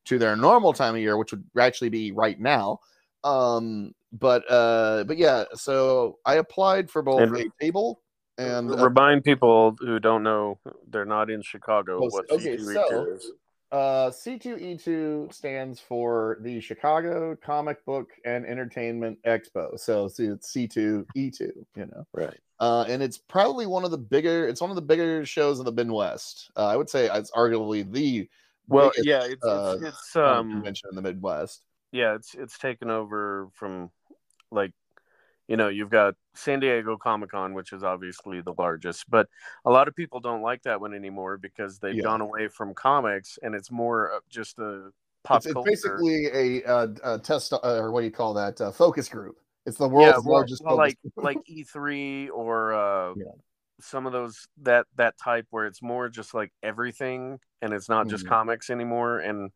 to 0.06 0.18
their 0.18 0.36
normal 0.36 0.74
time 0.74 0.94
of 0.94 1.00
year, 1.00 1.16
which 1.16 1.30
would 1.30 1.44
actually 1.58 1.88
be 1.88 2.12
right 2.12 2.38
now. 2.38 2.80
Um, 3.24 3.94
but 4.12 4.44
uh, 4.50 5.04
but 5.04 5.16
yeah, 5.16 5.44
so 5.54 6.18
I 6.26 6.34
applied 6.34 6.90
for 6.90 7.00
both 7.00 7.22
And- 7.22 7.36
a 7.38 7.44
table 7.58 8.02
and 8.40 8.70
uh, 8.70 8.84
remind 8.84 9.24
people 9.24 9.76
who 9.80 9.98
don't 10.00 10.22
know 10.22 10.58
they're 10.88 11.04
not 11.04 11.30
in 11.30 11.42
Chicago 11.42 12.00
what 12.08 12.30
okay, 12.30 12.56
C 12.56 12.64
two 12.64 12.70
E 12.70 12.74
so- 12.74 13.04
is. 13.06 13.30
Uh, 13.72 14.10
C2E2 14.10 15.32
stands 15.32 15.78
for 15.78 16.38
the 16.40 16.60
Chicago 16.60 17.36
Comic 17.36 17.84
Book 17.84 18.08
and 18.24 18.44
Entertainment 18.44 19.16
Expo. 19.24 19.78
So, 19.78 20.08
see, 20.08 20.24
it's 20.24 20.52
C2E2, 20.52 21.40
you 21.40 21.56
know. 21.76 22.04
Right. 22.12 22.36
Uh, 22.58 22.84
and 22.88 23.00
it's 23.00 23.16
probably 23.18 23.66
one 23.66 23.84
of 23.84 23.92
the 23.92 23.96
bigger, 23.96 24.48
it's 24.48 24.60
one 24.60 24.70
of 24.70 24.74
the 24.76 24.82
bigger 24.82 25.24
shows 25.24 25.60
in 25.60 25.64
the 25.64 25.70
Midwest. 25.70 26.50
Uh, 26.56 26.66
I 26.66 26.76
would 26.76 26.90
say 26.90 27.08
it's 27.14 27.30
arguably 27.30 27.88
the 27.88 28.28
Well, 28.66 28.90
biggest, 28.90 29.06
yeah, 29.06 29.22
it's 29.22 29.44
uh, 29.44 29.76
it's, 29.80 29.88
it's 29.96 30.16
um 30.16 30.50
convention 30.50 30.88
in 30.90 30.96
the 30.96 31.02
Midwest. 31.02 31.64
yeah, 31.92 32.16
it's 32.16 32.34
it's 32.34 32.58
taken 32.58 32.90
over 32.90 33.50
from 33.54 33.88
like 34.50 34.72
you 35.50 35.56
know, 35.56 35.66
you've 35.66 35.90
got 35.90 36.14
San 36.32 36.60
Diego 36.60 36.96
Comic 36.96 37.32
Con, 37.32 37.54
which 37.54 37.72
is 37.72 37.82
obviously 37.82 38.40
the 38.40 38.54
largest, 38.56 39.10
but 39.10 39.28
a 39.64 39.70
lot 39.70 39.88
of 39.88 39.96
people 39.96 40.20
don't 40.20 40.42
like 40.42 40.62
that 40.62 40.80
one 40.80 40.94
anymore 40.94 41.38
because 41.38 41.80
they've 41.80 41.96
Yeah. 41.96 42.04
gone 42.04 42.20
away 42.20 42.46
from 42.46 42.72
comics 42.72 43.36
and 43.42 43.56
it's 43.56 43.68
more 43.68 44.22
just 44.30 44.60
a 44.60 44.90
pop 45.24 45.38
It's, 45.38 45.46
it's 45.46 45.64
basically 45.64 46.26
a, 46.32 46.64
uh, 46.64 46.86
uh 47.02 47.18
test, 47.18 47.52
uh, 47.52 47.58
or 47.64 47.90
what 47.90 48.02
do 48.02 48.06
you 48.06 48.12
call 48.12 48.32
that? 48.34 48.60
Uh, 48.60 48.70
focus 48.70 49.08
group. 49.08 49.38
It's 49.66 49.76
the 49.76 49.88
yeah, 49.88 50.12
world's 50.12 50.24
well, 50.24 50.36
largest 50.36 50.62
well, 50.64 50.76
like 50.76 50.96
group. 51.02 51.24
like 51.24 51.38
E3 51.50 52.30
or 52.32 52.72
uh, 52.72 53.14
Yeah. 53.16 53.32
some 53.80 54.06
of 54.06 54.12
those 54.12 54.46
that 54.62 54.86
that 54.96 55.18
type 55.18 55.46
where 55.50 55.66
it's 55.66 55.82
more 55.82 56.08
just 56.08 56.32
like 56.32 56.52
everything 56.62 57.40
and 57.60 57.72
it's 57.72 57.88
not 57.88 58.08
just 58.08 58.24
Mhm. 58.24 58.28
comics 58.28 58.70
anymore 58.70 59.18
and 59.18 59.50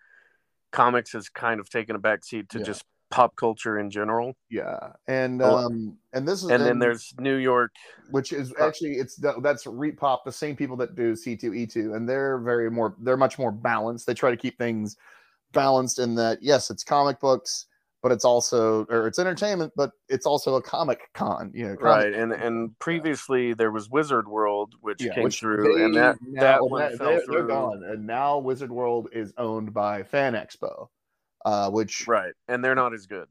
comics 0.73 1.13
has 1.13 1.29
kind 1.29 1.61
of 1.61 1.71
taken 1.71 1.95
a 1.95 2.01
backseat 2.01 2.49
to 2.49 2.59
Yeah. 2.59 2.65
just 2.65 2.85
pop 3.11 3.37
culture 3.37 3.79
in 3.79 3.91
general. 3.91 4.35
yeah. 4.51 4.93
And, 5.07 5.41
Oh, 5.43 5.57
um, 5.57 5.99
and 6.13 6.27
this 6.27 6.43
is, 6.43 6.51
And 6.51 6.65
then 6.65 6.79
there's 6.79 7.15
New 7.19 7.37
York 7.37 7.71
which 8.11 8.33
is 8.33 8.53
Uh, 8.59 8.67
actually 8.67 8.95
it's 8.95 9.17
that- 9.17 9.43
that's 9.43 9.65
ReedPop 9.65 10.25
the 10.25 10.33
same 10.33 10.57
people 10.57 10.77
that 10.79 10.95
do 10.97 11.15
c2e2 11.15 11.95
and 11.95 12.09
they're 12.09 12.39
very 12.39 12.71
more 12.71 12.95
they're 13.01 13.17
much 13.17 13.39
more 13.39 13.53
balanced 13.53 14.07
they 14.07 14.15
try 14.15 14.31
to 14.31 14.37
keep 14.37 14.59
things 14.59 14.97
balanced 15.53 15.99
in 15.99 16.15
that 16.17 16.39
yes 16.43 16.71
it's 16.71 16.83
comic 16.83 17.21
books 17.21 17.67
but 18.03 18.11
it's 18.13 18.25
also 18.25 18.85
or 18.91 19.07
it's 19.07 19.19
entertainment 19.19 19.73
but 19.77 19.93
it's 20.09 20.27
also 20.27 20.57
a 20.57 20.63
comic 20.63 21.09
con 21.15 21.51
you 21.55 21.67
know 21.69 21.75
right 21.75 22.13
and 22.13 22.33
and 22.33 22.77
previously 22.81 23.55
there 23.55 23.71
was 23.71 23.89
Wizard 23.89 24.27
World 24.29 24.75
which 24.81 25.03
yeah, 25.03 25.15
came 25.15 25.25
which 25.25 25.39
through 25.39 25.85
and 25.85 25.95
that 25.95 26.17
now- 26.27 26.41
that 26.43 26.67
one 26.69 26.81
that- 26.83 26.99
fell 26.99 27.07
they're, 27.11 27.21
through. 27.23 27.35
they're 27.35 27.47
gone 27.47 27.83
and 27.85 28.07
now 28.07 28.39
wizard 28.39 28.73
world 28.73 29.09
is 29.13 29.33
owned 29.39 29.73
by 29.73 30.03
fan 30.03 30.35
expo 30.35 30.89
uh 31.45 31.71
which 31.71 32.07
right 32.07 32.33
and 32.49 32.65
they're 32.65 32.75
not 32.75 32.93
as 32.95 33.07
good 33.07 33.27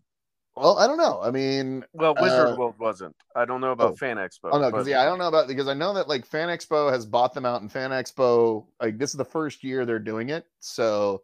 Well, 0.56 0.78
I 0.78 0.86
don't 0.86 0.98
know. 0.98 1.20
I 1.20 1.32
mean, 1.32 1.84
Well, 1.94 2.14
Wizard 2.22 2.50
Uh, 2.50 2.56
World 2.56 2.76
wasn't. 2.78 3.16
I 3.36 3.44
don't 3.46 3.60
know 3.60 3.72
about 3.72 3.94
oh. 3.94 3.96
Fan 3.96 4.18
Expo. 4.18 4.50
oh 4.52 4.60
no, 4.60 4.70
because 4.70 4.88
yeah, 4.88 5.02
I 5.02 5.06
don't 5.06 5.18
know 5.18 5.28
about 5.28 5.48
because 5.48 5.68
I 5.68 5.74
know 5.74 5.94
that 5.96 6.08
like 6.08 6.26
Fan 6.28 6.50
Expo 6.50 6.92
has 6.92 7.06
bought 7.08 7.34
them 7.34 7.46
out, 7.46 7.62
and 7.62 7.72
Fan 7.72 7.90
Expo 7.90 8.66
like 8.80 9.00
this 9.00 9.10
is 9.12 9.18
the 9.18 9.26
first 9.26 9.64
year 9.64 9.84
they're 9.86 9.98
doing 9.98 10.30
it, 10.30 10.46
so 10.60 11.24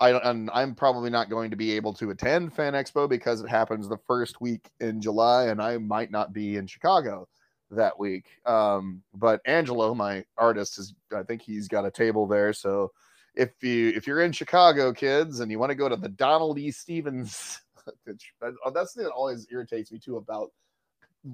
I 0.00 0.12
don't. 0.12 0.24
And 0.24 0.50
I'm 0.54 0.74
probably 0.74 1.10
not 1.10 1.28
going 1.28 1.50
to 1.50 1.56
be 1.56 1.72
able 1.72 1.92
to 1.94 2.08
attend 2.10 2.54
Fan 2.54 2.72
Expo 2.72 3.06
because 3.06 3.42
it 3.42 3.50
happens 3.50 3.86
the 3.86 3.98
first 3.98 4.40
week 4.40 4.70
in 4.80 5.02
July, 5.02 5.48
and 5.48 5.60
I 5.60 5.76
might 5.76 6.10
not 6.10 6.32
be 6.32 6.56
in 6.56 6.66
Chicago 6.66 7.28
that 7.72 7.98
week. 7.98 8.24
Um, 8.46 9.02
but 9.12 9.42
Angelo, 9.44 9.94
my 9.94 10.24
artist, 10.38 10.78
is 10.78 10.94
I 11.14 11.22
think 11.22 11.42
he's 11.42 11.68
got 11.68 11.84
a 11.84 11.90
table 11.90 12.26
there, 12.26 12.54
so 12.54 12.92
if 13.34 13.50
you 13.62 13.88
if 13.90 14.06
you're 14.06 14.20
in 14.22 14.32
Chicago, 14.32 14.92
kids, 14.92 15.40
and 15.40 15.50
you 15.50 15.58
want 15.58 15.70
to 15.70 15.76
go 15.76 15.88
to 15.88 15.96
the 15.96 16.08
Donald 16.08 16.58
E. 16.58 16.70
Stephens, 16.70 17.60
which- 18.04 18.32
uh, 18.42 18.70
that's 18.70 18.92
the 18.92 19.00
thing 19.00 19.04
that 19.08 19.12
always 19.14 19.46
irritates 19.50 19.92
me 19.92 19.98
too 19.98 20.16
about 20.16 20.50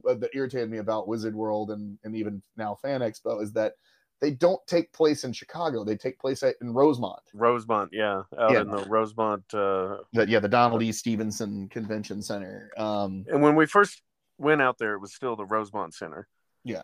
uh, 0.08 0.14
that 0.14 0.30
irritated 0.34 0.70
me 0.70 0.78
about 0.78 1.08
Wizard 1.08 1.34
World 1.34 1.70
and 1.70 1.98
and 2.04 2.14
even 2.16 2.42
now 2.56 2.74
Fan 2.74 3.00
Expo 3.00 3.42
is 3.42 3.52
that 3.52 3.74
they 4.20 4.30
don't 4.30 4.66
take 4.66 4.90
place 4.94 5.24
in 5.24 5.32
Chicago. 5.34 5.84
They 5.84 5.94
take 5.96 6.18
place 6.18 6.42
at, 6.42 6.54
in 6.62 6.72
Rosemont. 6.72 7.20
Rosemont, 7.34 7.90
yeah, 7.92 8.22
out 8.38 8.50
Yeah. 8.52 8.62
in 8.62 8.70
the 8.70 8.82
Rosemont. 8.86 9.44
Uh, 9.52 9.98
That 10.14 10.30
yeah, 10.30 10.38
the 10.40 10.48
Donald 10.48 10.82
E. 10.82 10.90
Stevenson 10.90 11.68
Convention 11.68 12.22
Center. 12.22 12.70
Um, 12.78 13.26
and 13.28 13.42
when 13.42 13.56
we 13.56 13.66
first 13.66 14.00
went 14.38 14.62
out 14.62 14.78
there, 14.78 14.94
it 14.94 15.00
was 15.00 15.14
still 15.14 15.36
the 15.36 15.44
Rosemont 15.44 15.92
Center. 15.92 16.28
Yeah. 16.64 16.82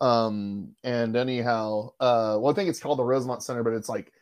Um, 0.00 0.74
and 0.82 1.14
anyhow, 1.16 1.90
uh, 2.00 2.36
well, 2.40 2.52
I 2.52 2.54
think 2.54 2.68
it's 2.68 2.80
called 2.80 2.98
the 2.98 3.04
Rosemont 3.04 3.42
Center, 3.42 3.62
but 3.62 3.72
it's 3.74 3.88
like 3.88 4.12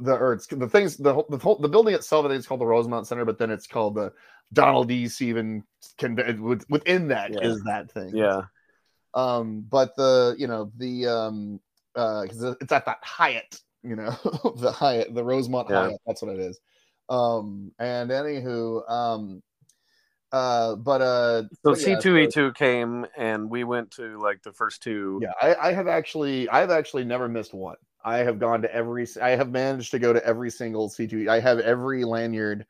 the 0.00 0.12
or 0.12 0.32
it's 0.34 0.46
the 0.46 0.68
things 0.68 0.96
the 0.96 1.14
whole- 1.14 1.26
the 1.28 1.38
whole 1.38 1.56
the 1.56 1.68
building 1.68 1.94
itself. 1.94 2.24
I 2.24 2.28
think 2.28 2.38
it's 2.38 2.46
called 2.46 2.60
the 2.60 2.66
Rosemont 2.66 3.06
Center, 3.06 3.24
but 3.24 3.38
then 3.38 3.50
it's 3.50 3.66
called 3.66 3.94
the 3.96 4.12
Donald 4.52 4.90
E. 4.90 5.08
Steven 5.08 5.64
Convention. 5.98 6.60
Within 6.68 7.08
that 7.08 7.30
is 7.30 7.62
Yeah. 7.64 7.72
that 7.72 7.92
thing. 7.92 8.16
Yeah, 8.16 8.42
um 9.14 9.64
but 9.68 9.96
the 9.96 10.34
you 10.38 10.46
know 10.46 10.70
the 10.76 11.06
um 11.06 11.60
uh 11.96 12.24
it's 12.28 12.72
at 12.72 12.84
that 12.84 12.98
hyatt 13.02 13.60
you 13.82 13.96
know 13.96 14.10
the 14.56 14.70
hyatt 14.70 15.12
the 15.14 15.24
rosemont 15.24 15.68
Yeah. 15.68 15.80
hyatt 15.88 16.00
that's 16.06 16.22
what 16.22 16.32
it 16.34 16.40
is 16.40 16.60
um 17.08 17.72
and 17.78 18.10
anywho 18.10 18.88
um 18.88 19.42
uh 20.32 20.76
but 20.76 21.00
uh 21.00 21.42
so 21.64 21.74
C 21.74 21.96
two 22.00 22.16
E 22.18 22.28
two 22.28 22.52
came, 22.52 23.04
and 23.16 23.50
we 23.50 23.64
went 23.64 23.90
to 23.92 24.20
like 24.22 24.42
the 24.44 24.52
first 24.52 24.80
two. 24.82 25.18
yeah 25.22 25.32
I, 25.42 25.70
I 25.70 25.72
have 25.72 25.88
actually 25.88 26.48
i've 26.48 26.70
actually 26.70 27.04
never 27.04 27.28
missed 27.28 27.52
one 27.52 27.76
i 28.04 28.18
have 28.18 28.38
gone 28.38 28.62
to 28.62 28.74
every 28.74 29.06
i 29.20 29.30
have 29.30 29.50
managed 29.50 29.90
to 29.90 29.98
go 29.98 30.12
to 30.12 30.24
every 30.26 30.50
single 30.50 30.88
c2 30.88 31.28
i 31.28 31.38
have 31.40 31.58
every 31.60 32.04
lanyard 32.04 32.64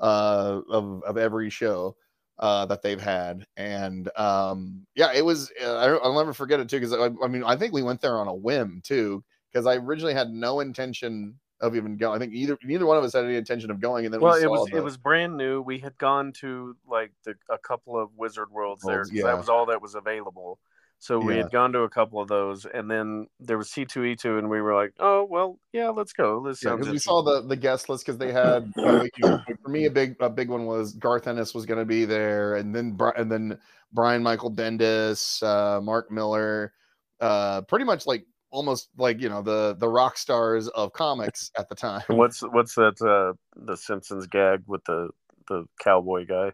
uh 0.00 0.60
of 0.70 1.02
of 1.04 1.16
every 1.18 1.50
show 1.50 1.94
uh 2.38 2.64
that 2.66 2.80
they've 2.82 3.00
had 3.00 3.46
and 3.56 4.10
um 4.16 4.86
yeah 4.94 5.12
it 5.12 5.24
was 5.24 5.52
uh, 5.62 5.76
I, 5.76 5.88
i'll 5.98 6.16
never 6.18 6.32
forget 6.32 6.60
it 6.60 6.68
too 6.68 6.80
because 6.80 6.92
I, 6.94 7.10
I 7.24 7.28
mean 7.28 7.44
i 7.44 7.56
think 7.56 7.72
we 7.72 7.82
went 7.82 8.00
there 8.00 8.18
on 8.18 8.28
a 8.28 8.34
whim 8.34 8.80
too 8.82 9.22
because 9.52 9.66
i 9.66 9.76
originally 9.76 10.14
had 10.14 10.30
no 10.30 10.60
intention 10.60 11.38
of 11.60 11.76
even 11.76 11.98
going 11.98 12.16
i 12.16 12.18
think 12.18 12.32
either 12.32 12.56
neither 12.64 12.86
one 12.86 12.96
of 12.96 13.04
us 13.04 13.12
had 13.12 13.26
any 13.26 13.36
intention 13.36 13.70
of 13.70 13.78
going 13.80 14.06
and 14.06 14.14
then 14.14 14.22
Well, 14.22 14.38
we 14.38 14.44
it 14.44 14.50
was 14.50 14.66
the- 14.70 14.78
it 14.78 14.84
was 14.84 14.96
brand 14.96 15.36
new. 15.36 15.60
We 15.60 15.78
had 15.78 15.98
gone 15.98 16.32
to 16.40 16.74
like 16.88 17.12
the, 17.26 17.34
a 17.50 17.58
couple 17.58 18.00
of 18.00 18.08
Wizard 18.16 18.50
Worlds 18.50 18.80
there 18.82 18.94
Worlds, 18.96 19.10
'cause 19.10 19.18
yeah. 19.18 19.24
that 19.26 19.36
was 19.36 19.50
all 19.50 19.66
that 19.66 19.82
was 19.82 19.94
available. 19.94 20.58
So 21.02 21.18
we 21.18 21.36
Yeah. 21.36 21.44
had 21.44 21.50
gone 21.50 21.72
to 21.72 21.80
a 21.80 21.88
couple 21.88 22.20
of 22.20 22.28
those, 22.28 22.66
and 22.66 22.90
then 22.90 23.26
there 23.40 23.56
was 23.56 23.70
C 23.70 23.86
two 23.86 24.04
E 24.04 24.16
two, 24.16 24.36
and 24.36 24.50
we 24.50 24.60
were 24.60 24.74
like, 24.74 24.92
"Oh 25.00 25.24
well, 25.24 25.58
yeah, 25.72 25.88
let's 25.88 26.12
go." 26.12 26.46
This 26.46 26.62
Yeah, 26.62 26.70
sounds 26.70 26.80
because 26.80 26.92
we 26.92 26.98
saw 26.98 27.22
the 27.22 27.40
the 27.40 27.56
guest 27.56 27.88
list 27.88 28.04
because 28.04 28.18
they 28.18 28.32
had 28.32 28.70
uh, 28.86 28.98
like, 28.98 29.12
you 29.16 29.24
know, 29.30 29.38
for 29.62 29.70
me 29.70 29.86
a 29.86 29.90
big 29.90 30.16
a 30.20 30.28
big 30.28 30.50
one 30.50 30.66
was 30.66 30.92
Garth 30.92 31.26
Ennis 31.26 31.54
was 31.54 31.64
going 31.64 31.78
to 31.80 31.86
be 31.86 32.04
there, 32.04 32.54
and 32.56 32.74
then 32.74 32.98
and 33.16 33.32
then 33.32 33.58
Brian 33.92 34.22
Michael 34.22 34.52
Bendis, 34.52 35.42
uh, 35.42 35.80
Mark 35.80 36.10
Millar, 36.10 36.74
uh, 37.18 37.62
pretty 37.62 37.86
much 37.86 38.06
like 38.06 38.26
almost 38.50 38.90
like 38.98 39.22
you 39.22 39.30
know 39.30 39.40
the 39.40 39.74
the 39.78 39.88
rock 39.88 40.18
stars 40.18 40.68
of 40.68 40.92
comics 40.92 41.50
at 41.56 41.70
the 41.70 41.74
time. 41.74 42.02
What's 42.08 42.42
what's 42.42 42.74
that? 42.74 43.00
Uh, 43.00 43.32
the 43.56 43.76
Simpsons 43.76 44.26
gag 44.26 44.64
with 44.66 44.84
the 44.84 45.08
the 45.48 45.64
cowboy 45.82 46.26
guy. 46.26 46.52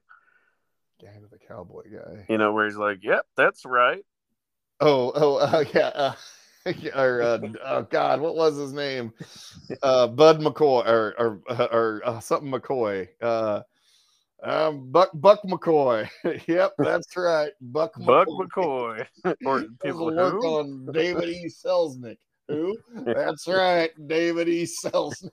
Gang 1.00 1.24
of 1.24 1.30
the 1.30 1.38
cowboy 1.38 1.82
guy. 1.92 2.26
You 2.28 2.38
know 2.38 2.52
where 2.52 2.66
he's 2.66 2.76
like, 2.76 3.00
"Yep, 3.02 3.26
that's 3.36 3.64
right." 3.66 4.04
Oh 4.80 5.12
oh 5.14 5.36
uh, 5.36 5.64
yeah. 5.74 5.88
Uh, 5.94 6.14
or 6.96 7.22
uh, 7.22 7.38
oh 7.64 7.82
God, 7.82 8.20
what 8.20 8.34
was 8.34 8.56
his 8.56 8.72
name? 8.72 9.12
Uh, 9.82 10.06
Bud 10.06 10.38
McCoy 10.40 10.86
or 10.86 11.14
or 11.18 11.40
or 11.72 12.02
uh, 12.04 12.20
something 12.20 12.50
McCoy. 12.50 13.08
Uh, 13.20 13.62
um, 14.42 14.90
Buck 14.92 15.10
Buck 15.14 15.42
McCoy. 15.42 16.08
yep, 16.46 16.72
that's 16.78 17.16
right, 17.16 17.50
Buck 17.60 17.92
Buck 17.98 18.28
McCoy. 18.28 19.04
McCoy, 19.24 19.36
or 19.44 19.64
people 19.82 20.14
work 20.14 20.34
who? 20.34 20.46
on 20.46 20.88
David 20.92 21.28
E. 21.28 21.46
Selznick. 21.46 22.18
Who? 22.48 22.76
That's 23.04 23.48
right, 23.48 23.90
David 24.06 24.48
E. 24.48 24.64
Selznick. 24.66 25.30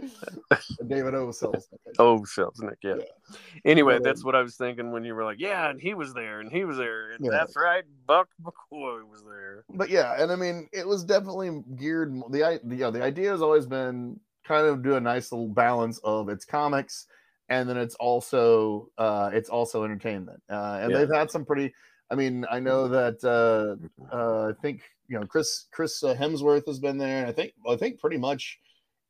David 0.88 1.14
O. 1.14 1.28
Selznick. 1.28 1.78
Oh, 1.98 2.20
Selznick, 2.20 2.76
yeah. 2.82 2.96
Yeah. 2.98 3.36
Anyway, 3.64 3.98
that's 4.02 4.24
what 4.24 4.34
I 4.34 4.42
was 4.42 4.56
thinking 4.56 4.90
when 4.92 5.04
you 5.04 5.14
were 5.14 5.24
like, 5.24 5.38
"Yeah," 5.38 5.70
and 5.70 5.80
he 5.80 5.94
was 5.94 6.12
there, 6.14 6.40
and 6.40 6.50
he 6.50 6.64
was 6.64 6.76
there, 6.76 7.12
and 7.12 7.24
Yeah. 7.24 7.30
that's 7.32 7.56
right, 7.56 7.84
Buck 8.06 8.28
McCoy 8.42 9.08
was 9.08 9.22
there. 9.24 9.64
but 9.70 9.90
yeah, 9.90 10.20
and 10.22 10.32
I 10.32 10.36
mean, 10.36 10.68
it 10.72 10.86
was 10.86 11.04
definitely 11.04 11.62
geared. 11.76 12.14
The 12.30 12.60
the, 12.64 12.74
you 12.76 12.80
know, 12.82 12.90
the 12.90 13.02
idea 13.02 13.30
has 13.30 13.42
always 13.42 13.66
been 13.66 14.18
kind 14.44 14.66
of 14.66 14.82
do 14.82 14.96
a 14.96 15.00
nice 15.00 15.30
little 15.30 15.48
balance 15.48 15.98
of 16.02 16.28
its 16.28 16.44
comics, 16.44 17.06
and 17.48 17.68
then 17.68 17.76
it's 17.76 17.94
also 17.96 18.88
uh, 18.98 19.30
it's 19.32 19.48
also 19.48 19.84
entertainment. 19.84 20.42
Uh, 20.50 20.78
and 20.82 20.90
Yeah. 20.92 20.98
they've 20.98 21.14
had 21.14 21.30
some 21.30 21.44
pretty. 21.44 21.72
I 22.12 22.16
mean, 22.16 22.44
I 22.50 22.58
know 22.58 22.88
that 22.88 23.22
uh, 23.22 23.76
uh, 24.12 24.48
I 24.48 24.52
think 24.60 24.82
you 25.06 25.18
know 25.20 25.26
Chris 25.26 25.66
Chris 25.70 26.02
uh, 26.02 26.14
Hemsworth 26.14 26.66
has 26.66 26.80
been 26.80 26.98
there, 26.98 27.18
and 27.20 27.28
I 27.28 27.32
think 27.32 27.52
I 27.68 27.76
think 27.76 28.00
pretty 28.00 28.16
much 28.18 28.58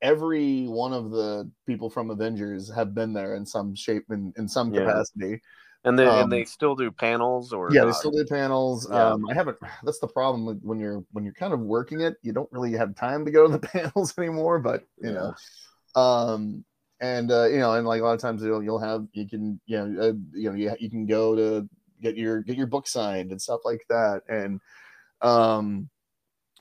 every 0.02 0.66
one 0.66 0.92
of 0.92 1.10
the 1.10 1.50
people 1.66 1.90
from 1.90 2.10
Avengers 2.10 2.72
have 2.74 2.94
been 2.94 3.12
there 3.12 3.34
in 3.34 3.44
some 3.44 3.74
shape 3.74 4.04
in, 4.10 4.32
in 4.36 4.48
some 4.48 4.72
Yeah. 4.72 4.80
capacity. 4.80 5.40
And 5.84 5.98
they 5.98 6.06
Um, 6.06 6.22
and 6.22 6.32
they 6.32 6.44
still 6.44 6.76
do 6.76 6.90
panels 6.90 7.52
or 7.54 7.72
yeah, 7.72 7.84
they 7.86 7.92
still 7.92 8.10
do 8.10 8.24
panels. 8.26 8.86
Yeah. 8.90 9.12
Um, 9.12 9.26
I 9.30 9.34
haven't. 9.34 9.56
That's 9.82 9.98
the 9.98 10.08
problem 10.08 10.60
when 10.62 10.78
you're 10.78 11.02
when 11.12 11.24
you're 11.24 11.34
kind 11.34 11.54
of 11.54 11.60
working 11.60 12.00
it. 12.00 12.16
You 12.22 12.32
don't 12.32 12.52
really 12.52 12.72
have 12.72 12.94
time 12.94 13.24
to 13.24 13.30
go 13.30 13.46
to 13.46 13.56
the 13.56 13.58
panels 13.66 14.12
anymore. 14.18 14.58
But 14.58 14.84
you 15.02 15.12
know, 15.12 15.34
um, 15.94 16.64
and 17.00 17.30
uh, 17.32 17.46
you 17.46 17.58
know, 17.58 17.72
and 17.74 17.86
like 17.86 18.02
a 18.02 18.04
lot 18.04 18.12
of 18.12 18.20
times 18.20 18.42
you'll 18.42 18.62
you'll 18.62 18.78
have 18.78 19.06
you 19.12 19.26
can 19.26 19.58
you 19.64 19.78
know 19.78 20.02
uh, 20.02 20.12
you 20.32 20.50
know 20.50 20.56
you, 20.56 20.74
you 20.78 20.90
can 20.90 21.06
go 21.06 21.34
to 21.34 21.68
get 22.02 22.16
your 22.16 22.42
get 22.42 22.56
your 22.56 22.66
book 22.66 22.86
signed 22.86 23.30
and 23.30 23.40
stuff 23.40 23.60
like 23.64 23.84
that. 23.88 24.22
And 24.28 24.60
um, 25.22 25.88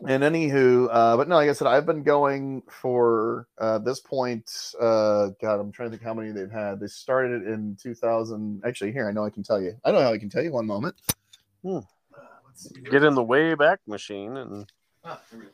and 0.08 0.24
anywho, 0.24 0.88
uh, 0.92 1.18
but 1.18 1.28
no, 1.28 1.36
like 1.36 1.50
I 1.50 1.54
said, 1.54 1.68
I've 1.68 1.86
been 1.86 2.04
going 2.04 2.64
for 2.70 3.48
uh, 3.58 3.80
this 3.80 4.00
point. 4.00 4.50
Uh, 4.80 5.30
God, 5.42 5.60
I'm 5.60 5.72
trying 5.72 5.90
to 5.90 5.98
think 5.98 6.04
how 6.04 6.14
many 6.14 6.32
they've 6.32 6.52
had. 6.52 6.80
They 6.80 6.88
started 6.88 7.42
it 7.42 7.48
in 7.48 7.78
2000. 7.82 8.62
Actually, 8.66 8.94
here 8.94 9.10
I 9.10 9.12
know 9.12 9.26
I 9.26 9.30
can 9.30 9.44
tell 9.44 9.62
you. 9.62 9.76
I 9.84 9.92
know 9.92 10.02
how 10.02 10.14
I 10.14 10.18
can 10.18 10.30
tell 10.30 10.44
you. 10.44 10.52
One 10.52 10.66
moment. 10.66 10.96
Hmm. 11.64 11.78
Uh, 11.78 12.90
get 12.90 13.04
in 13.04 13.14
the 13.14 13.24
way 13.24 13.56
back 13.56 13.80
machine 13.88 14.38
and 14.38 14.66
Ah, 15.04 15.20
here 15.30 15.40
we 15.40 15.46
go. 15.46 15.52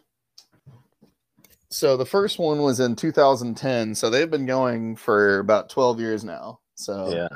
So 1.70 1.98
the 1.98 2.06
first 2.06 2.40
one 2.40 2.62
was 2.62 2.80
in 2.80 2.96
2010. 2.96 3.96
So 3.96 4.10
they've 4.10 4.30
been 4.30 4.46
going 4.46 4.96
for 4.96 5.40
about 5.40 5.70
12 5.70 6.00
years 6.00 6.24
now. 6.24 6.60
So 6.76 7.10
yeah. 7.10 7.28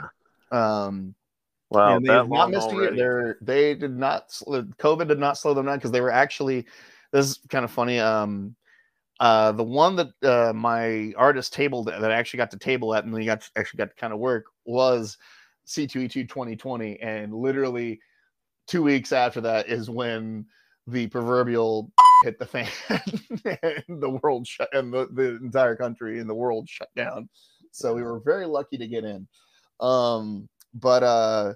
um, 0.51 1.16
Wow, 1.72 1.97
and 1.97 2.05
that 2.07 2.22
they've 2.24 2.32
not 2.32 2.49
missed 2.49 2.72
a 2.72 2.76
year. 2.76 2.95
They're 2.95 3.38
they 3.41 3.76
did 3.76 3.95
not 3.95 4.30
COVID 4.30 5.07
did 5.07 5.20
not 5.20 5.38
slow 5.38 5.53
them 5.53 5.68
down 5.68 5.78
because 5.78 5.91
they 5.91 6.01
were 6.01 6.12
actually 6.12 6.66
this 7.12 7.28
is 7.28 7.39
kind 7.49 7.66
of 7.66 7.72
funny. 7.72 7.99
Um, 7.99 8.55
uh, 9.20 9.51
the 9.51 9.64
one 9.64 9.95
that 9.97 10.10
uh, 10.24 10.53
my 10.53 11.14
artist 11.18 11.53
tabled 11.53 11.88
that 11.88 12.03
I 12.03 12.14
actually 12.14 12.38
got 12.38 12.51
to 12.51 12.57
table 12.57 12.95
at 12.95 13.03
and 13.03 13.14
we 13.14 13.26
got 13.26 13.49
actually 13.57 13.80
got 13.80 13.89
to 13.89 13.95
kind 13.95 14.14
of 14.14 14.20
work 14.20 14.45
was 14.66 15.18
C2E2 15.68 16.30
2020, 16.30 16.99
and 17.01 17.34
literally 17.34 17.99
two 18.68 18.84
weeks 18.84 19.12
after 19.12 19.41
that 19.41 19.68
is 19.68 19.89
when 19.89 20.45
the 20.88 21.07
proverbial 21.07 21.91
hit 22.24 22.39
the 22.39 22.45
fan 22.45 22.68
and 22.89 24.01
the 24.01 24.20
world 24.22 24.47
shut 24.47 24.70
and 24.74 24.93
the, 24.93 25.07
the 25.14 25.38
entire 25.38 25.76
country 25.76 26.20
and 26.20 26.30
the 26.30 26.36
world 26.36 26.68
shut 26.70 26.89
down. 26.95 27.30
So 27.72 27.93
we 27.93 28.03
were 28.03 28.20
very 28.20 28.45
lucky 28.45 28.78
to 28.78 28.88
get 28.88 29.03
in. 29.03 29.28
Um, 29.80 30.49
but 30.74 31.03
uh 31.03 31.53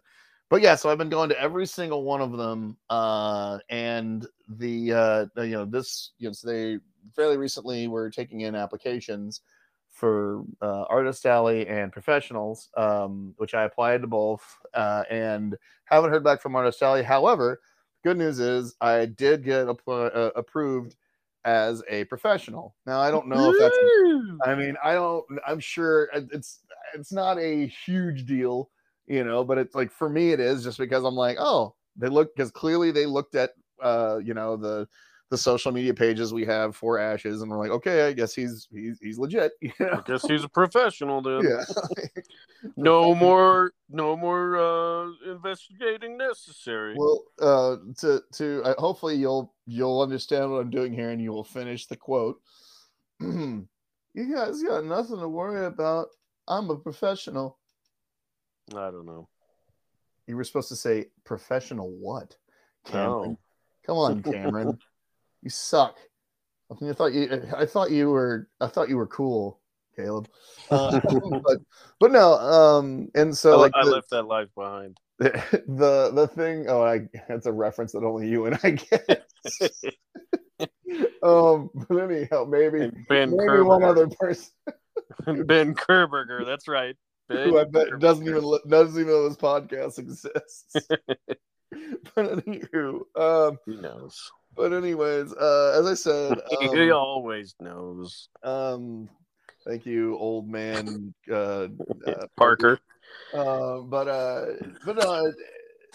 but 0.54 0.62
yeah, 0.62 0.76
so 0.76 0.92
I've 0.92 1.00
been 1.00 1.10
going 1.10 1.30
to 1.30 1.42
every 1.42 1.66
single 1.66 2.04
one 2.04 2.22
of 2.22 2.38
them. 2.38 2.78
Uh 2.88 3.58
and 3.72 4.28
the 4.48 4.94
uh 4.94 5.26
you 5.42 5.54
know, 5.54 5.66
this 5.66 6.12
you 6.20 6.30
know, 6.30 6.34
so 6.34 6.48
they 6.48 6.78
fairly 7.16 7.38
recently 7.38 7.88
were 7.88 8.12
taking 8.12 8.42
in 8.42 8.54
applications 8.54 9.42
for 9.90 10.44
uh, 10.62 10.84
artist 10.90 11.26
alley 11.26 11.68
and 11.68 11.92
professionals 11.92 12.70
um, 12.78 13.34
which 13.38 13.54
i 13.54 13.64
applied 13.64 14.02
to 14.02 14.08
both 14.08 14.44
uh, 14.74 15.04
and 15.10 15.56
haven't 15.86 16.10
heard 16.10 16.24
back 16.24 16.42
from 16.42 16.56
artist 16.56 16.82
alley 16.82 17.04
however 17.04 17.60
good 18.04 18.18
news 18.18 18.40
is 18.40 18.76
i 18.82 19.06
did 19.06 19.44
get 19.44 19.68
uh, 19.68 20.32
approved 20.36 20.96
as 21.46 21.84
a 21.90 22.06
professional. 22.06 22.76
Now 22.86 23.00
I 23.00 23.12
don't 23.12 23.28
know 23.28 23.52
if 23.52 23.58
that's 23.60 23.78
I 24.46 24.56
mean, 24.56 24.76
I 24.84 24.94
don't 24.94 25.26
I'm 25.46 25.60
sure 25.60 26.10
it's 26.14 26.60
it's 26.94 27.12
not 27.12 27.38
a 27.40 27.68
huge 27.68 28.26
deal, 28.26 28.70
you 29.08 29.24
know, 29.24 29.44
but 29.44 29.58
it's 29.58 29.76
like 29.76 29.92
for 29.92 30.10
me 30.10 30.32
it 30.32 30.40
is 30.40 30.64
just 30.64 30.78
because 30.78 31.04
I'm 31.04 31.16
like, 31.16 31.38
oh, 31.40 31.76
they 31.96 32.08
look 32.08 32.36
because 32.36 32.52
clearly 32.52 32.92
they 32.92 33.06
looked 33.06 33.36
at 33.36 33.52
uh, 33.82 34.20
you 34.24 34.34
know, 34.34 34.56
the 34.58 34.88
the 35.30 35.38
social 35.38 35.72
media 35.72 35.94
pages 35.94 36.32
we 36.32 36.46
have 36.46 36.76
for 36.76 37.00
Ashes, 37.00 37.42
and 37.42 37.50
we're 37.50 37.58
like, 37.58 37.72
okay, 37.72 38.08
I 38.08 38.14
guess 38.14 38.36
he's 38.36 38.68
he's 38.72 39.00
he's 39.00 39.18
legit. 39.18 39.52
You 39.62 39.72
know? 39.80 39.94
I 39.94 40.02
guess 40.06 40.26
he's 40.28 40.44
a 40.44 40.50
professional 40.50 41.22
then. 41.22 41.42
Yeah. 41.44 41.64
no 42.78 43.16
more, 43.16 43.74
no 43.90 44.16
more 44.16 44.58
uh, 44.58 45.08
investigating 45.32 46.18
necessary. 46.18 46.96
Well, 46.98 47.24
uh, 47.42 47.76
to 48.00 48.22
to 48.34 48.64
uh, 48.64 48.76
hopefully 48.78 49.16
you'll 49.16 49.54
you'll 49.66 50.02
understand 50.02 50.52
what 50.52 50.62
I'm 50.62 50.70
doing 50.70 50.94
here, 50.94 51.10
and 51.10 51.22
you 51.22 51.32
will 51.32 51.44
finish 51.44 51.88
the 51.88 51.98
quote. 51.98 52.40
you 53.20 53.68
guys 54.16 54.62
got 54.62 54.86
nothing 54.86 55.20
to 55.20 55.28
worry 55.28 55.66
about. 55.66 56.08
I'm 56.48 56.70
a 56.70 56.78
professional. 56.78 57.58
I 58.72 58.92
don't 58.92 59.06
know. 59.06 59.28
You 60.28 60.38
were 60.38 60.44
supposed 60.44 60.70
to 60.70 60.76
say 60.76 61.08
professional 61.26 61.90
what? 61.90 62.36
Cameron. 62.86 63.32
No. 63.32 63.40
Come 63.86 63.98
on, 63.98 64.24
Cameron. 64.32 64.78
You 65.42 65.50
suck. 65.50 65.98
I, 66.72 66.76
mean, 66.80 66.90
I 66.90 66.94
thought 66.94 67.14
you. 67.14 67.42
I 67.56 67.66
thought 67.66 67.92
you 67.92 68.10
were. 68.10 68.48
I 68.62 68.68
thought 68.68 68.90
you 68.90 68.98
were 68.98 69.08
cool, 69.08 69.60
Caleb. 69.96 70.30
Uh, 70.72 71.00
but 71.44 71.58
but 72.00 72.12
no. 72.12 72.34
Um. 72.34 73.10
And 73.16 73.38
so 73.38 73.54
I, 73.54 73.56
like 73.56 73.74
I 73.76 73.84
the, 73.84 73.92
left 73.92 74.10
that 74.12 74.24
life 74.24 74.50
behind. 74.56 74.98
The, 75.20 76.12
the 76.14 76.30
thing. 76.34 76.66
Oh, 76.68 76.82
I. 76.82 77.02
That's 77.28 77.46
a 77.46 77.52
reference 77.52 77.92
that 77.92 78.04
only 78.04 78.28
you 78.28 78.46
and 78.46 78.60
I 78.64 78.72
get. 78.72 79.26
um. 81.22 81.70
But 81.74 81.98
anyhow, 81.98 82.46
maybe 82.46 82.92
ben 83.10 83.32
maybe 83.32 83.44
Kerberger. 83.44 83.66
one 83.66 83.84
other 83.84 84.08
person. 84.08 84.52
ben 85.46 85.76
Kerberger. 85.76 86.46
That's 86.46 86.68
right. 86.68 86.96
Who 87.30 87.58
I 87.58 87.64
bet 87.64 88.00
doesn't 88.00 88.28
even 88.28 88.60
doesn't 88.68 89.00
even 89.00 89.12
know 89.12 89.28
this 89.28 89.38
podcast 89.38 89.98
exists. 89.98 90.88
but 92.16 92.46
anywho, 92.46 93.02
um, 93.16 93.58
who 93.66 93.82
knows? 93.82 94.32
But 94.56 94.74
anyways, 94.74 95.34
uh, 95.34 95.80
as 95.80 95.86
I 95.88 95.94
said, 95.96 96.38
um, 96.62 96.78
he 96.78 96.92
always 96.92 97.56
knows. 97.60 98.30
Um, 98.44 99.10
thank 99.66 99.86
you, 99.86 100.18
old 100.18 100.48
man 100.48 101.14
uh, 101.32 101.68
uh 102.06 102.28
Parker. 102.38 102.80
Uh, 103.34 103.80
but 103.80 104.08
uh, 104.08 104.46
but 104.86 105.00
uh, 105.00 105.24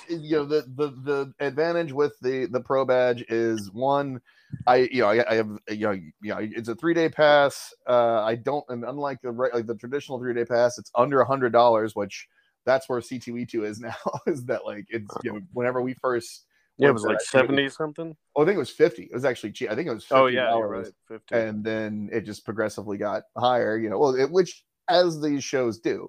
you 0.09 0.37
know 0.37 0.45
the 0.45 0.62
the 0.74 0.89
the 0.89 1.33
advantage 1.41 1.93
with 1.93 2.18
the 2.20 2.47
the 2.47 2.61
pro 2.61 2.85
badge 2.85 3.24
is 3.29 3.70
one. 3.72 4.20
I 4.66 4.88
you 4.90 5.03
know 5.03 5.09
I, 5.09 5.30
I 5.30 5.34
have 5.36 5.51
you 5.68 5.86
know 5.86 5.92
you 5.92 6.12
know 6.22 6.38
it's 6.40 6.68
a 6.68 6.74
three 6.74 6.94
day 6.94 7.09
pass. 7.09 7.72
Uh, 7.88 8.22
I 8.22 8.34
don't 8.36 8.64
and 8.68 8.84
unlike 8.84 9.20
the 9.22 9.30
right 9.30 9.53
like 9.55 9.66
the 9.66 9.74
traditional 9.74 10.18
three 10.18 10.34
day 10.34 10.44
pass, 10.44 10.78
it's 10.78 10.90
under 10.94 11.20
a 11.20 11.26
hundred 11.26 11.53
dollars, 11.53 11.94
which 11.94 12.26
that's 12.66 12.88
where 12.88 13.01
C2E2 13.01 13.64
is 13.64 13.80
now. 13.80 13.94
Is 14.26 14.44
that 14.46 14.64
like 14.64 14.86
it's 14.88 15.11
you 15.22 15.32
know 15.32 15.40
whenever 15.53 15.82
we 15.82 15.94
first 15.94 16.46
yeah, 16.78 16.88
it 16.88 16.92
was 16.92 17.03
like 17.03 17.20
seventy 17.20 17.68
something. 17.68 18.16
Oh, 18.36 18.42
I 18.42 18.46
think 18.46 18.55
it 18.55 18.61
was 18.61 18.70
fifty. 18.70 19.05
It 19.05 19.14
was 19.14 19.24
actually 19.24 19.51
cheap. 19.51 19.70
I 19.70 19.74
think 19.74 19.88
it 19.88 19.94
was. 19.94 20.05
50 20.05 20.14
oh 20.14 20.26
yeah, 20.26 20.57
right. 20.59 20.86
Fifty. 21.09 21.34
And 21.34 21.64
then 21.64 22.09
it 22.12 22.20
just 22.20 22.44
progressively 22.44 22.96
got 22.96 23.24
higher. 23.36 23.76
You 23.76 23.90
know, 23.90 23.99
well, 23.99 24.14
it, 24.14 24.30
which 24.30 24.64
as 24.88 25.20
these 25.20 25.42
shows 25.42 25.80
do. 25.80 26.09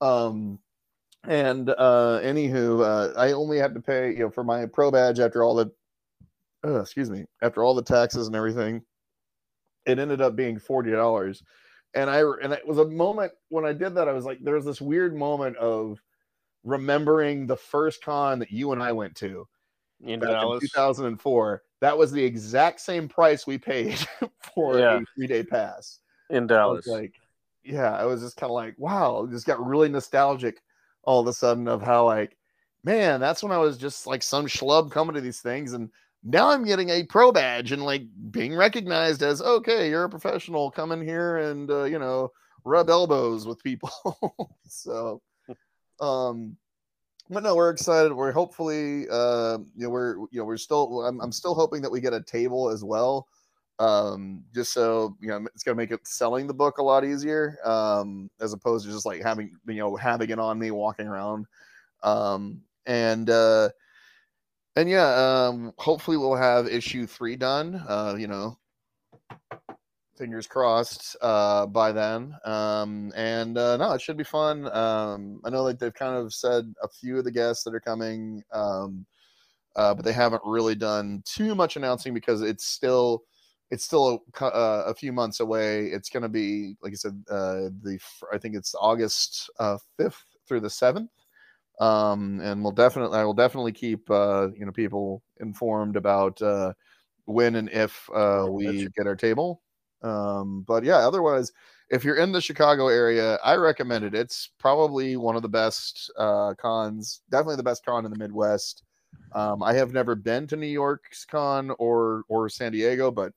Um, 0.00 0.58
and 1.24 1.70
uh, 1.70 2.20
anywho, 2.22 2.84
uh, 2.84 3.18
I 3.18 3.32
only 3.32 3.58
had 3.58 3.74
to 3.74 3.80
pay 3.80 4.10
you 4.10 4.20
know 4.20 4.30
for 4.30 4.42
my 4.42 4.66
pro 4.66 4.90
badge 4.90 5.20
after 5.20 5.44
all 5.44 5.54
the, 5.54 5.70
uh, 6.64 6.80
excuse 6.80 7.10
me, 7.10 7.24
after 7.42 7.62
all 7.62 7.74
the 7.74 7.82
taxes 7.82 8.26
and 8.26 8.36
everything. 8.36 8.82
It 9.86 9.98
ended 9.98 10.20
up 10.20 10.36
being 10.36 10.58
forty 10.58 10.90
dollars, 10.90 11.42
and 11.94 12.10
I 12.10 12.20
and 12.42 12.52
it 12.52 12.66
was 12.66 12.78
a 12.78 12.84
moment 12.84 13.32
when 13.48 13.64
I 13.64 13.72
did 13.72 13.94
that. 13.94 14.08
I 14.08 14.12
was 14.12 14.26
like, 14.26 14.38
there 14.42 14.54
was 14.54 14.66
this 14.66 14.80
weird 14.80 15.16
moment 15.16 15.56
of 15.56 15.98
remembering 16.64 17.46
the 17.46 17.56
first 17.56 18.02
con 18.02 18.38
that 18.40 18.50
you 18.50 18.72
and 18.72 18.82
I 18.82 18.92
went 18.92 19.14
to 19.16 19.46
in 20.00 20.20
Dallas. 20.20 20.62
In 20.62 20.68
2004. 20.68 21.62
That 21.80 21.96
was 21.96 22.10
the 22.10 22.22
exact 22.22 22.80
same 22.80 23.08
price 23.08 23.46
we 23.46 23.58
paid 23.58 23.98
for 24.54 24.78
yeah. 24.78 24.96
a 24.96 25.00
three 25.14 25.26
day 25.26 25.42
pass 25.42 26.00
in 26.30 26.46
Dallas. 26.46 26.86
Like, 26.86 27.14
yeah, 27.64 27.92
I 27.92 28.04
was 28.04 28.20
just 28.20 28.36
kind 28.36 28.50
of 28.50 28.54
like, 28.54 28.74
wow, 28.78 29.26
just 29.30 29.46
got 29.46 29.64
really 29.64 29.88
nostalgic 29.88 30.60
all 31.04 31.20
of 31.20 31.26
a 31.26 31.32
sudden 31.32 31.68
of 31.68 31.82
how 31.82 32.04
like, 32.04 32.36
man, 32.84 33.20
that's 33.20 33.42
when 33.42 33.52
I 33.52 33.58
was 33.58 33.78
just 33.78 34.06
like 34.06 34.22
some 34.22 34.46
schlub 34.46 34.90
coming 34.90 35.14
to 35.14 35.20
these 35.20 35.40
things, 35.40 35.72
and 35.72 35.90
now 36.24 36.50
I'm 36.50 36.64
getting 36.64 36.90
a 36.90 37.04
pro 37.04 37.32
badge 37.32 37.72
and 37.72 37.82
like 37.82 38.02
being 38.30 38.54
recognized 38.54 39.22
as 39.22 39.40
okay, 39.40 39.88
you're 39.88 40.04
a 40.04 40.10
professional, 40.10 40.70
come 40.70 40.92
in 40.92 41.02
here 41.02 41.38
and 41.38 41.70
uh, 41.70 41.84
you 41.84 41.98
know 41.98 42.32
rub 42.64 42.90
elbows 42.90 43.46
with 43.46 43.62
people. 43.62 43.90
so, 44.68 45.22
um, 46.00 46.56
but 47.30 47.42
no, 47.42 47.54
we're 47.54 47.70
excited. 47.70 48.12
We're 48.12 48.32
hopefully, 48.32 49.06
uh, 49.10 49.58
you 49.76 49.84
know, 49.84 49.90
we're 49.90 50.16
you 50.30 50.40
know 50.40 50.44
we're 50.44 50.56
still. 50.56 51.04
I'm, 51.04 51.20
I'm 51.20 51.32
still 51.32 51.54
hoping 51.54 51.82
that 51.82 51.90
we 51.90 52.00
get 52.00 52.12
a 52.12 52.22
table 52.22 52.70
as 52.70 52.82
well, 52.82 53.28
um, 53.78 54.42
just 54.54 54.72
so 54.72 55.16
you 55.20 55.28
know 55.28 55.46
it's 55.54 55.62
gonna 55.62 55.76
make 55.76 55.90
it 55.90 56.06
selling 56.06 56.46
the 56.46 56.54
book 56.54 56.78
a 56.78 56.82
lot 56.82 57.04
easier, 57.04 57.58
um, 57.64 58.30
as 58.40 58.52
opposed 58.52 58.86
to 58.86 58.92
just 58.92 59.06
like 59.06 59.22
having 59.22 59.56
you 59.66 59.74
know 59.74 59.94
having 59.96 60.30
it 60.30 60.38
on 60.38 60.58
me 60.58 60.70
walking 60.70 61.06
around, 61.06 61.46
um, 62.02 62.62
and 62.86 63.30
uh, 63.30 63.68
and 64.78 64.88
yeah, 64.88 65.48
um, 65.48 65.72
hopefully 65.76 66.16
we'll 66.16 66.36
have 66.36 66.68
issue 66.68 67.04
three 67.04 67.34
done. 67.34 67.82
Uh, 67.88 68.14
you 68.16 68.28
know, 68.28 68.56
fingers 70.16 70.46
crossed 70.46 71.16
uh, 71.20 71.66
by 71.66 71.90
then. 71.90 72.32
Um, 72.44 73.12
and 73.16 73.58
uh, 73.58 73.76
no, 73.76 73.92
it 73.94 74.00
should 74.00 74.16
be 74.16 74.22
fun. 74.22 74.70
Um, 74.72 75.40
I 75.44 75.50
know 75.50 75.64
like 75.64 75.80
they've 75.80 75.92
kind 75.92 76.14
of 76.14 76.32
said 76.32 76.72
a 76.80 76.86
few 76.86 77.18
of 77.18 77.24
the 77.24 77.32
guests 77.32 77.64
that 77.64 77.74
are 77.74 77.80
coming, 77.80 78.44
um, 78.52 79.04
uh, 79.74 79.94
but 79.94 80.04
they 80.04 80.12
haven't 80.12 80.42
really 80.44 80.76
done 80.76 81.24
too 81.24 81.56
much 81.56 81.74
announcing 81.74 82.14
because 82.14 82.40
it's 82.40 82.64
still 82.64 83.24
it's 83.72 83.84
still 83.84 84.22
a, 84.40 84.44
uh, 84.44 84.84
a 84.86 84.94
few 84.94 85.12
months 85.12 85.40
away. 85.40 85.86
It's 85.86 86.08
going 86.08 86.22
to 86.22 86.28
be 86.28 86.76
like 86.82 86.92
I 86.92 86.96
said, 86.96 87.24
uh, 87.28 87.70
the 87.82 87.98
I 88.32 88.38
think 88.38 88.54
it's 88.54 88.76
August 88.80 89.50
uh, 89.58 89.78
fifth 89.96 90.22
through 90.46 90.60
the 90.60 90.70
seventh. 90.70 91.10
Um, 91.80 92.40
and 92.40 92.62
we'll 92.62 92.72
definitely, 92.72 93.18
I 93.18 93.24
will 93.24 93.34
definitely 93.34 93.72
keep 93.72 94.10
uh, 94.10 94.48
you 94.56 94.66
know 94.66 94.72
people 94.72 95.22
informed 95.40 95.96
about 95.96 96.40
uh, 96.42 96.72
when 97.26 97.54
and 97.54 97.68
if 97.70 98.08
uh, 98.14 98.46
we 98.50 98.88
get 98.96 99.06
our 99.06 99.16
table. 99.16 99.62
Um, 100.02 100.64
but 100.66 100.84
yeah, 100.84 100.98
otherwise, 100.98 101.52
if 101.90 102.04
you're 102.04 102.16
in 102.16 102.32
the 102.32 102.40
Chicago 102.40 102.88
area, 102.88 103.38
I 103.44 103.56
recommend 103.56 104.04
it. 104.04 104.14
It's 104.14 104.50
probably 104.58 105.16
one 105.16 105.36
of 105.36 105.42
the 105.42 105.48
best 105.48 106.10
uh, 106.18 106.54
cons, 106.54 107.22
definitely 107.30 107.56
the 107.56 107.62
best 107.62 107.84
con 107.84 108.04
in 108.04 108.10
the 108.10 108.18
Midwest. 108.18 108.82
Um, 109.32 109.62
I 109.62 109.72
have 109.74 109.92
never 109.92 110.14
been 110.14 110.46
to 110.48 110.56
New 110.56 110.66
York's 110.66 111.24
con 111.24 111.70
or 111.78 112.24
or 112.28 112.48
San 112.48 112.72
Diego, 112.72 113.10
but 113.10 113.32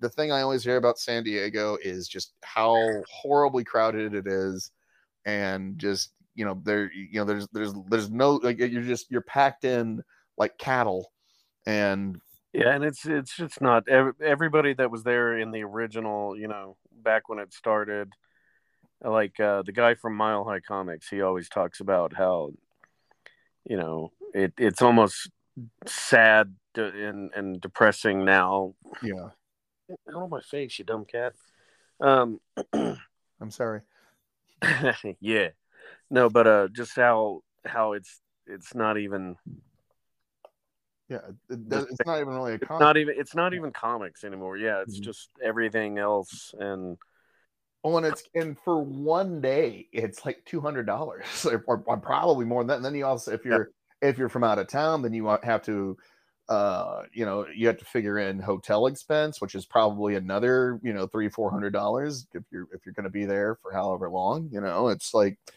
the 0.00 0.08
thing 0.08 0.32
I 0.32 0.42
always 0.42 0.64
hear 0.64 0.76
about 0.76 0.98
San 0.98 1.22
Diego 1.22 1.78
is 1.82 2.08
just 2.08 2.34
how 2.42 2.76
horribly 3.08 3.64
crowded 3.64 4.14
it 4.14 4.26
is, 4.26 4.70
and 5.24 5.78
just 5.78 6.12
you 6.34 6.44
know 6.44 6.60
there 6.62 6.90
you 6.92 7.20
know 7.20 7.24
there's 7.24 7.48
there's 7.52 7.72
there's 7.88 8.10
no 8.10 8.34
like 8.42 8.58
you're 8.58 8.82
just 8.82 9.10
you're 9.10 9.20
packed 9.20 9.64
in 9.64 10.02
like 10.36 10.58
cattle, 10.58 11.12
and 11.66 12.20
yeah, 12.54 12.70
and 12.72 12.84
it's 12.84 13.04
it's 13.04 13.36
just 13.36 13.60
not 13.60 13.88
everybody 13.88 14.74
that 14.74 14.90
was 14.90 15.02
there 15.02 15.36
in 15.36 15.50
the 15.50 15.64
original, 15.64 16.38
you 16.38 16.46
know, 16.46 16.76
back 16.92 17.28
when 17.28 17.40
it 17.40 17.52
started. 17.52 18.12
Like 19.02 19.38
uh, 19.40 19.62
the 19.62 19.72
guy 19.72 19.96
from 19.96 20.14
Mile 20.14 20.44
High 20.44 20.60
Comics, 20.60 21.08
he 21.08 21.20
always 21.20 21.48
talks 21.48 21.80
about 21.80 22.14
how, 22.14 22.52
you 23.68 23.76
know, 23.76 24.12
it 24.32 24.52
it's 24.56 24.82
almost 24.82 25.30
sad 25.86 26.54
and 26.76 27.32
and 27.34 27.60
depressing 27.60 28.24
now. 28.24 28.74
Yeah. 29.02 29.30
Out 30.14 30.22
of 30.22 30.30
my 30.30 30.40
face, 30.40 30.78
you 30.78 30.84
dumb 30.84 31.06
cat. 31.06 31.34
Um, 32.00 32.40
I'm 32.72 33.50
sorry. 33.50 33.80
yeah, 35.20 35.48
no, 36.10 36.28
but 36.28 36.46
uh, 36.46 36.68
just 36.72 36.96
how 36.96 37.40
how 37.64 37.92
it's 37.92 38.20
it's 38.46 38.74
not 38.74 38.98
even 38.98 39.36
yeah, 41.08 41.18
it, 41.50 41.60
it's 41.70 42.06
not 42.06 42.20
even 42.20 42.34
really 42.34 42.54
a 42.54 42.58
comic. 42.58 42.80
not 42.80 42.96
even 42.96 43.14
it's 43.16 43.34
not 43.34 43.54
even 43.54 43.72
comics 43.72 44.24
anymore. 44.24 44.56
Yeah, 44.56 44.82
it's 44.82 44.96
mm-hmm. 44.96 45.04
just 45.04 45.30
everything 45.42 45.98
else 45.98 46.54
and 46.58 46.96
Oh, 47.86 47.98
and 47.98 48.06
it's 48.06 48.22
and 48.34 48.58
for 48.64 48.82
one 48.82 49.42
day 49.42 49.88
it's 49.92 50.24
like 50.24 50.42
two 50.46 50.60
hundred 50.62 50.86
dollars, 50.86 51.46
or, 51.66 51.84
or, 51.86 51.98
probably 51.98 52.46
more 52.46 52.62
than 52.62 52.68
that. 52.68 52.76
And 52.76 52.84
then 52.84 52.94
you 52.94 53.04
also, 53.04 53.32
if 53.32 53.44
you're 53.44 53.70
yeah. 54.02 54.08
if 54.08 54.16
you're 54.16 54.30
from 54.30 54.42
out 54.42 54.58
of 54.58 54.68
town, 54.68 55.02
then 55.02 55.12
you 55.12 55.26
have 55.42 55.62
to, 55.64 55.98
uh, 56.48 57.02
you 57.12 57.26
know, 57.26 57.46
you 57.54 57.66
have 57.66 57.76
to 57.76 57.84
figure 57.84 58.18
in 58.18 58.38
hotel 58.38 58.86
expense, 58.86 59.38
which 59.42 59.54
is 59.54 59.66
probably 59.66 60.14
another, 60.14 60.80
you 60.82 60.94
know, 60.94 61.06
three 61.06 61.28
four 61.28 61.50
hundred 61.50 61.74
dollars 61.74 62.26
if 62.32 62.42
you're 62.50 62.66
if 62.72 62.86
you're 62.86 62.94
going 62.94 63.04
to 63.04 63.10
be 63.10 63.26
there 63.26 63.58
for 63.60 63.70
however 63.70 64.08
long. 64.08 64.48
You 64.50 64.62
know, 64.62 64.88
it's 64.88 65.12
like, 65.12 65.38
uh, 65.46 65.52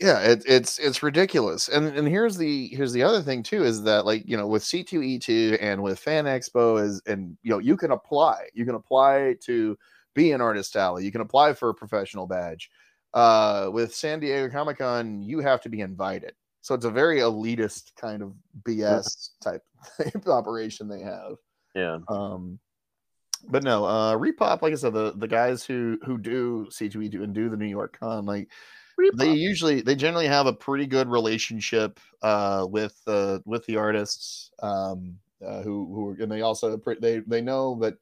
yeah 0.00 0.18
it, 0.20 0.42
it's 0.46 0.78
it's 0.78 1.02
ridiculous 1.02 1.68
and 1.68 1.86
and 1.96 2.08
here's 2.08 2.36
the 2.36 2.68
here's 2.68 2.92
the 2.92 3.02
other 3.02 3.22
thing 3.22 3.42
too 3.42 3.62
is 3.64 3.82
that 3.82 4.04
like 4.04 4.22
you 4.26 4.36
know 4.36 4.46
with 4.46 4.62
c2e2 4.64 5.58
and 5.60 5.82
with 5.82 5.98
fan 5.98 6.24
expo 6.24 6.82
is 6.82 7.00
and 7.06 7.36
you 7.42 7.50
know 7.50 7.58
you 7.58 7.76
can 7.76 7.90
apply 7.92 8.48
you 8.54 8.64
can 8.64 8.74
apply 8.74 9.36
to 9.40 9.76
be 10.14 10.32
an 10.32 10.40
artist 10.40 10.76
alley 10.76 11.04
you 11.04 11.12
can 11.12 11.20
apply 11.20 11.52
for 11.52 11.68
a 11.70 11.74
professional 11.74 12.26
badge. 12.26 12.70
Uh 13.14 13.68
with 13.72 13.94
san 13.94 14.18
diego 14.20 14.50
comic-con 14.50 15.22
you 15.22 15.40
have 15.40 15.60
to 15.60 15.68
be 15.68 15.80
invited 15.80 16.32
so 16.62 16.74
it's 16.74 16.84
a 16.84 16.90
very 16.90 17.18
elitist 17.18 17.94
kind 17.96 18.22
of 18.22 18.32
bs 18.62 19.30
type, 19.42 19.62
type 20.00 20.26
operation 20.28 20.88
they 20.88 21.00
have. 21.02 21.34
Yeah. 21.74 21.98
um 22.08 22.58
but 23.48 23.62
no 23.62 23.84
uh 23.84 24.16
ReedPop 24.16 24.62
like 24.62 24.72
i 24.72 24.76
said 24.76 24.94
the 24.94 25.12
the 25.16 25.28
guys 25.28 25.64
who 25.64 25.98
who 26.04 26.16
do 26.18 26.66
c2e2 26.70 27.22
and 27.22 27.34
do 27.34 27.48
the 27.48 27.56
new 27.56 27.66
york 27.66 27.98
con 28.00 28.24
like 28.24 28.48
they 29.14 29.32
usually 29.32 29.80
they 29.80 29.94
generally 29.94 30.26
have 30.26 30.46
a 30.46 30.52
pretty 30.52 30.86
good 30.86 31.08
relationship 31.08 31.98
uh 32.22 32.66
with 32.68 33.00
uh 33.06 33.38
with 33.44 33.64
the 33.66 33.76
artists 33.76 34.50
um 34.62 35.16
uh, 35.44 35.62
who 35.62 35.86
who 35.94 36.22
and 36.22 36.30
they 36.30 36.42
also 36.42 36.80
they 37.00 37.18
they 37.26 37.40
know 37.40 37.76
that 37.80 37.94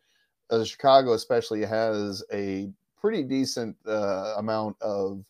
uh, 0.51 0.63
chicago 0.65 1.13
especially 1.15 1.65
has 1.65 2.23
a 2.33 2.71
pretty 3.01 3.23
decent 3.23 3.75
uh 3.87 4.35
amount 4.37 4.77
of 4.83 5.25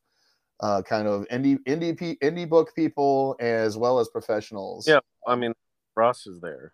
uh 0.61 0.83
kind 0.83 1.07
of 1.07 1.27
indie 1.29 1.59
indie 1.67 2.19
indie 2.19 2.49
book 2.49 2.75
people 2.75 3.37
as 3.39 3.77
well 3.77 3.99
as 4.01 4.09
professionals 4.09 4.87
Yeah. 4.89 4.99
I 5.27 5.37
mean, 5.37 5.53
Ross 5.95 6.27
is 6.27 6.41
there. 6.41 6.73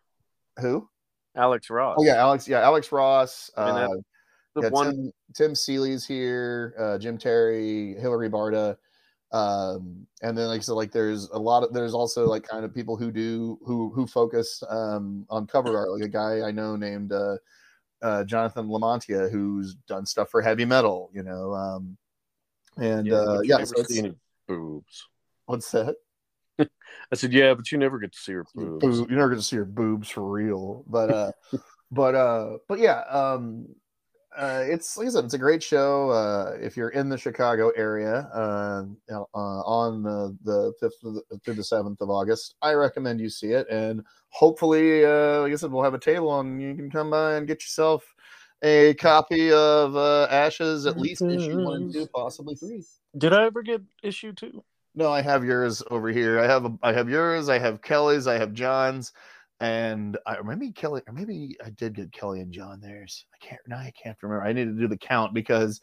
who 0.61 0.89
Alex 1.37 1.68
Ross. 1.68 1.97
oh 1.99 2.05
yeah 2.05 2.14
alex 2.16 2.49
yeah 2.49 2.61
alex 2.61 2.91
ross 2.93 3.51
I 3.57 3.66
mean, 3.66 3.74
uh 3.74 3.89
that- 3.89 4.05
The 4.57 4.62
yeah, 4.62 4.68
one. 4.70 4.86
Tim, 4.86 5.12
Tim 5.34 5.54
Seeley's 5.54 6.07
here, 6.07 6.74
uh, 6.78 6.96
Jim 6.96 7.18
Terry, 7.18 7.94
Hilary 8.00 8.30
Barta, 8.30 8.78
um, 9.32 10.07
and 10.22 10.36
then 10.36 10.46
like 10.48 10.61
I 10.61 10.62
said, 10.62 10.72
like 10.72 10.92
there's 10.92 11.28
a 11.28 11.38
lot 11.38 11.62
of 11.62 11.74
there's 11.74 11.92
also 11.92 12.26
like 12.26 12.42
kind 12.42 12.64
of 12.64 12.74
people 12.74 12.96
who 12.96 13.12
do 13.12 13.59
who 13.66 13.90
who 13.90 14.07
focus 14.07 14.62
um, 14.70 15.26
on 15.28 15.46
cover 15.46 15.76
art, 15.76 15.90
like 15.90 16.02
a 16.02 16.09
guy 16.09 16.40
I 16.40 16.52
know 16.52 16.74
named 16.74 17.12
uh, 17.12 17.36
uh, 18.00 18.24
Jonathan 18.24 18.68
Lamontia 18.68 19.30
who's 19.30 19.74
done 19.86 20.07
stuff 20.07 20.30
for 20.30 20.40
heavy 20.40 20.64
metal, 20.64 21.11
you 21.12 21.22
know, 21.22 21.52
um, 21.52 21.98
and 22.78 23.09
yeah, 23.09 23.14
uh, 23.14 23.40
yeah, 23.44 23.62
so 23.62 23.82
see 23.82 23.98
any 23.98 24.14
boobs. 24.48 25.07
what's 25.44 25.70
that? 25.72 25.96
I 26.59 27.14
said, 27.14 27.34
yeah, 27.34 27.52
but 27.52 27.70
you 27.70 27.76
never 27.76 27.98
get 27.98 28.12
to 28.12 28.18
see 28.18 28.32
her 28.32 28.46
boobs. 28.54 29.00
You're 29.00 29.18
never 29.18 29.28
get 29.28 29.36
to 29.36 29.42
see 29.42 29.57
her 29.57 29.66
boobs 29.66 30.09
for 30.09 30.26
real, 30.26 30.82
but 30.86 31.11
uh, 31.11 31.32
but 31.90 32.14
uh, 32.14 32.57
but 32.68 32.78
yeah, 32.78 33.00
um, 33.00 33.66
uh, 34.37 34.62
it's 34.64 34.97
like 34.97 35.07
I 35.07 35.11
said, 35.11 35.24
it's 35.24 35.34
a 35.34 35.39
great 35.39 35.62
show. 35.62 36.11
Uh, 36.11 36.57
if 36.61 36.76
you're 36.76 36.91
in 36.91 37.09
the 37.09 37.16
Chicago 37.18 37.70
area, 37.76 38.28
uh, 38.34 38.84
uh, 39.11 39.24
on 39.34 40.03
the 40.03 40.37
the 40.45 40.72
fifth 40.80 41.43
through 41.45 41.55
the 41.55 41.64
seventh 41.64 42.01
of 42.01 42.11
August, 42.11 42.55
I 42.62 42.72
recommend 42.74 43.20
you 43.20 43.30
see 43.30 43.49
it. 43.49 43.66
And 43.70 44.03
hopefully, 44.28 45.05
uh, 45.05 45.41
like 45.41 45.53
I 45.53 45.57
said, 45.57 45.72
we'll 45.72 45.84
have 45.84 45.95
a 45.95 45.99
table 45.99 46.39
and 46.41 46.61
you 46.61 46.74
can 46.74 46.91
come 46.91 47.11
by 47.11 47.37
and 47.37 47.47
get 47.47 47.62
yourself 47.62 48.05
a 48.62 48.95
copy 48.95 49.53
of 49.53 49.97
uh, 49.97 50.28
Ashes, 50.30 50.87
at 50.87 50.99
least 50.99 51.22
issue 51.22 51.64
one 51.64 51.82
and 51.82 51.93
two, 51.93 52.07
possibly 52.14 52.55
three. 52.55 52.84
Did 53.16 53.32
I 53.32 53.45
ever 53.45 53.62
get 53.62 53.82
issue 54.03 54.32
two? 54.32 54.64
No, 54.95 55.12
I 55.12 55.20
have 55.20 55.45
yours 55.45 55.82
over 55.91 56.09
here. 56.09 56.41
I 56.41 56.47
have 56.47 56.64
a, 56.64 56.78
I 56.82 56.93
have 56.93 57.09
yours. 57.09 57.49
I 57.49 57.59
have 57.59 57.82
Kelly's. 57.82 58.26
I 58.26 58.39
have 58.39 58.55
John's, 58.55 59.12
and 59.61 60.18
I 60.26 60.40
maybe 60.42 60.70
Kelly, 60.72 61.02
or 61.07 61.12
maybe 61.12 61.57
I 61.64 61.70
did 61.70 61.94
get 61.94 62.12
Kelly 62.12 62.40
and 62.40 62.52
John 62.52 62.80
theirs. 62.80 63.24
I 63.34 63.44
can't 63.44 63.61
now. 63.66 63.78
I 63.78 63.92
can't 64.00 64.16
remember. 64.22 64.44
I 64.44 64.52
need 64.52 64.66
to 64.66 64.72
do 64.72 64.88
the 64.88 64.96
count 64.96 65.34
because 65.34 65.80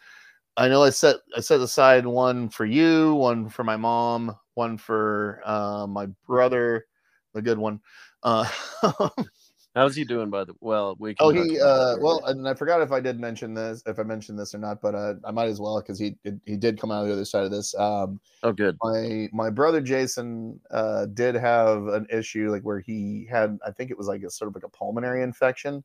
I 0.58 0.68
know 0.68 0.84
I 0.84 0.92
set 0.92 1.18
I 1.36 1.40
set 1.40 1.60
aside 1.62 2.06
one 2.06 2.50
for 2.50 2.66
you, 2.66 3.16
one 3.16 3.50
for 3.50 3.64
my 3.64 3.76
mom, 3.76 4.36
one 4.54 4.78
for 4.78 5.42
uh, 5.46 5.88
my 5.88 6.08
brother, 6.28 6.86
the 7.34 7.42
good 7.42 7.58
one. 7.58 7.80
Uh, 8.22 8.48
How's 9.76 9.96
he 9.96 10.06
doing? 10.06 10.30
By 10.30 10.44
the 10.44 10.54
well, 10.60 10.96
we. 11.00 11.16
Can 11.16 11.26
oh, 11.26 11.30
he 11.32 11.60
uh, 11.60 11.98
well, 12.00 12.24
and 12.26 12.48
I 12.48 12.54
forgot 12.54 12.82
if 12.82 12.92
I 12.92 13.00
did 13.00 13.20
mention 13.20 13.54
this, 13.54 13.82
if 13.88 13.98
I 13.98 14.04
mentioned 14.04 14.38
this 14.38 14.54
or 14.54 14.60
not, 14.60 14.82
but 14.82 14.94
uh, 14.94 15.16
I 15.26 15.32
might 15.32 15.48
as 15.48 15.60
well 15.60 15.82
because 15.82 15.98
he 15.98 16.16
did, 16.24 16.40
he 16.46 16.58
did 16.58 16.80
come 16.80 16.92
out 16.92 17.06
the 17.06 17.14
other 17.14 17.26
side 17.26 17.44
of 17.44 17.52
this. 17.52 17.74
Um, 17.76 18.20
oh, 18.44 18.52
good. 18.52 18.78
my 18.84 19.30
my 19.34 19.50
brother 19.50 19.82
Jason 19.82 20.60
uh, 20.70 21.08
did 21.08 21.34
have 21.34 21.88
an 21.88 22.06
issue 22.12 22.52
like 22.52 22.62
where 22.62 22.80
he 22.80 23.28
had 23.30 23.58
I 23.66 23.72
think 23.72 23.90
it 23.90 23.98
was 23.98 24.08
like 24.08 24.22
a 24.22 24.30
sort 24.30 24.48
of 24.50 24.56
like 24.56 24.64
a 24.64 24.70
pulmonary 24.70 25.24
infection 25.24 25.84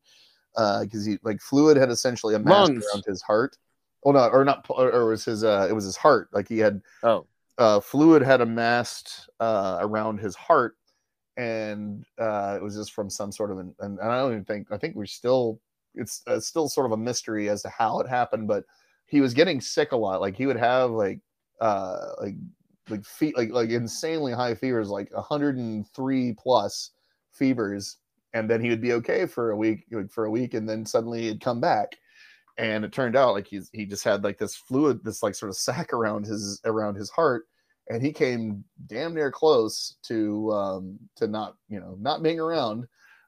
because 0.54 1.06
he 1.06 1.18
like 1.22 1.40
fluid 1.40 1.76
had 1.76 1.88
essentially 1.90 2.34
amassed 2.34 2.70
Lungs. 2.70 2.86
around 2.92 3.04
his 3.06 3.22
heart. 3.22 3.56
Well, 4.02 4.14
no, 4.14 4.28
or 4.28 4.44
not, 4.44 4.66
or, 4.68 4.92
or 4.92 5.06
was 5.06 5.24
his 5.24 5.44
uh, 5.44 5.66
it 5.68 5.72
was 5.72 5.84
his 5.84 5.96
heart. 5.96 6.28
Like 6.32 6.48
he 6.48 6.58
had 6.58 6.82
Oh, 7.02 7.26
uh, 7.58 7.80
fluid 7.80 8.22
had 8.22 8.40
amassed 8.40 9.28
uh, 9.40 9.78
around 9.80 10.20
his 10.20 10.36
heart, 10.36 10.76
and 11.38 12.04
uh, 12.18 12.56
it 12.56 12.62
was 12.62 12.74
just 12.74 12.92
from 12.92 13.08
some 13.08 13.30
sort 13.30 13.52
of 13.52 13.58
an. 13.58 13.74
And, 13.78 14.00
I 14.00 14.18
don't 14.18 14.32
even 14.32 14.44
think 14.44 14.66
I 14.70 14.76
think 14.76 14.96
we're 14.96 15.06
still 15.06 15.60
it's 15.94 16.22
still 16.40 16.68
sort 16.68 16.86
of 16.86 16.92
a 16.92 16.96
mystery 16.96 17.48
as 17.48 17.62
to 17.62 17.70
how 17.70 18.00
it 18.00 18.08
happened, 18.08 18.46
but 18.46 18.64
he 19.06 19.20
was 19.20 19.34
getting 19.34 19.60
sick 19.60 19.92
a 19.92 19.96
lot. 19.96 20.20
Like 20.20 20.36
he 20.36 20.46
would 20.46 20.58
have 20.58 20.90
like 20.90 21.20
uh 21.60 22.10
like 22.20 22.34
like 22.90 23.04
feet 23.04 23.36
like 23.36 23.50
like 23.50 23.70
insanely 23.70 24.32
high 24.32 24.54
fevers, 24.54 24.90
like 24.90 25.12
103 25.14 26.34
plus 26.38 26.90
fevers, 27.30 27.96
and 28.34 28.50
then 28.50 28.60
he 28.60 28.68
would 28.68 28.82
be 28.82 28.92
okay 28.94 29.24
for 29.24 29.52
a 29.52 29.56
week, 29.56 29.86
like 29.92 30.10
for 30.10 30.24
a 30.24 30.30
week, 30.30 30.54
and 30.54 30.68
then 30.68 30.84
suddenly 30.84 31.22
he'd 31.22 31.40
come 31.40 31.60
back. 31.60 31.96
And 32.58 32.84
it 32.84 32.92
turned 32.92 33.16
out 33.16 33.34
like 33.34 33.46
he's 33.46 33.70
he 33.72 33.86
just 33.86 34.02
had 34.02 34.24
like 34.24 34.38
this 34.38 34.56
fluid, 34.56 35.04
this 35.04 35.22
like 35.22 35.36
sort 35.36 35.50
of 35.50 35.56
sack 35.56 35.92
around 35.92 36.26
his 36.26 36.60
around 36.64 36.96
his 36.96 37.10
heart, 37.10 37.46
and 37.88 38.02
he 38.02 38.12
came 38.12 38.64
damn 38.86 39.14
near 39.14 39.30
close 39.30 39.96
to 40.04 40.52
um 40.52 40.98
to 41.16 41.26
not 41.26 41.56
you 41.68 41.80
know 41.80 41.96
not 42.00 42.22
being 42.22 42.40
around. 42.40 42.86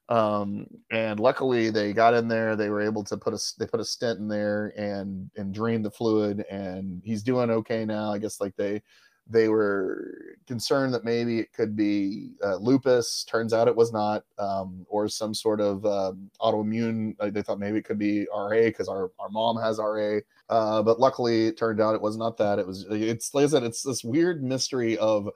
Um, 0.08 0.66
and 0.90 1.20
luckily 1.20 1.70
they 1.70 1.92
got 1.92 2.14
in 2.14 2.26
there. 2.26 2.56
They 2.56 2.68
were 2.68 2.80
able 2.80 3.04
to 3.04 3.16
put 3.16 3.32
a 3.32 3.38
they 3.58 3.66
put 3.66 3.80
a 3.80 3.84
stent 3.84 4.18
in 4.18 4.28
there 4.28 4.72
and 4.76 5.30
and 5.36 5.54
drain 5.54 5.82
the 5.82 5.90
fluid, 5.90 6.44
and 6.50 7.00
he's 7.04 7.22
doing 7.22 7.50
okay 7.50 7.84
now. 7.84 8.12
I 8.12 8.18
guess 8.18 8.40
like 8.40 8.56
they 8.56 8.82
they 9.26 9.48
were 9.48 10.36
concerned 10.46 10.92
that 10.94 11.04
maybe 11.04 11.38
it 11.38 11.52
could 11.52 11.76
be 11.76 12.32
uh, 12.44 12.56
lupus. 12.56 13.24
Turns 13.24 13.52
out 13.52 13.68
it 13.68 13.76
was 13.76 13.92
not, 13.92 14.24
um, 14.38 14.84
or 14.88 15.08
some 15.08 15.34
sort 15.34 15.60
of 15.60 15.86
um, 15.86 16.30
autoimmune. 16.40 17.14
Like 17.20 17.32
they 17.32 17.42
thought 17.42 17.60
maybe 17.60 17.78
it 17.78 17.84
could 17.84 17.98
be 17.98 18.26
RA 18.34 18.64
because 18.64 18.88
our, 18.88 19.12
our 19.18 19.28
mom 19.30 19.56
has 19.60 19.78
RA. 19.78 20.18
Uh, 20.48 20.82
but 20.82 20.98
luckily, 20.98 21.46
it 21.46 21.56
turned 21.56 21.80
out 21.80 21.94
it 21.94 22.02
was 22.02 22.16
not 22.16 22.36
that. 22.38 22.58
It 22.58 22.66
was 22.66 22.86
it's 22.90 23.32
like 23.34 23.44
I 23.44 23.48
said, 23.48 23.62
it's 23.62 23.82
this 23.82 24.02
weird 24.02 24.42
mystery 24.42 24.98
of 24.98 25.28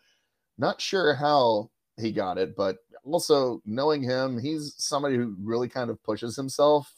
not 0.58 0.80
sure 0.80 1.14
how 1.14 1.70
he 1.96 2.10
got 2.10 2.38
it, 2.38 2.56
but 2.56 2.78
also 3.04 3.60
knowing 3.64 4.02
him, 4.02 4.38
he's 4.38 4.74
somebody 4.78 5.16
who 5.16 5.36
really 5.40 5.68
kind 5.68 5.90
of 5.90 6.02
pushes 6.02 6.36
himself 6.36 6.92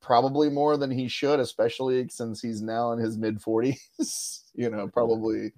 probably 0.00 0.50
more 0.50 0.76
than 0.76 0.90
he 0.90 1.08
should, 1.08 1.40
especially 1.40 2.06
since 2.08 2.40
he's 2.40 2.60
now 2.60 2.92
in 2.92 2.98
his 2.98 3.16
mid 3.16 3.40
40s. 3.40 4.40
you 4.54 4.70
know, 4.70 4.88
probably 4.88 5.52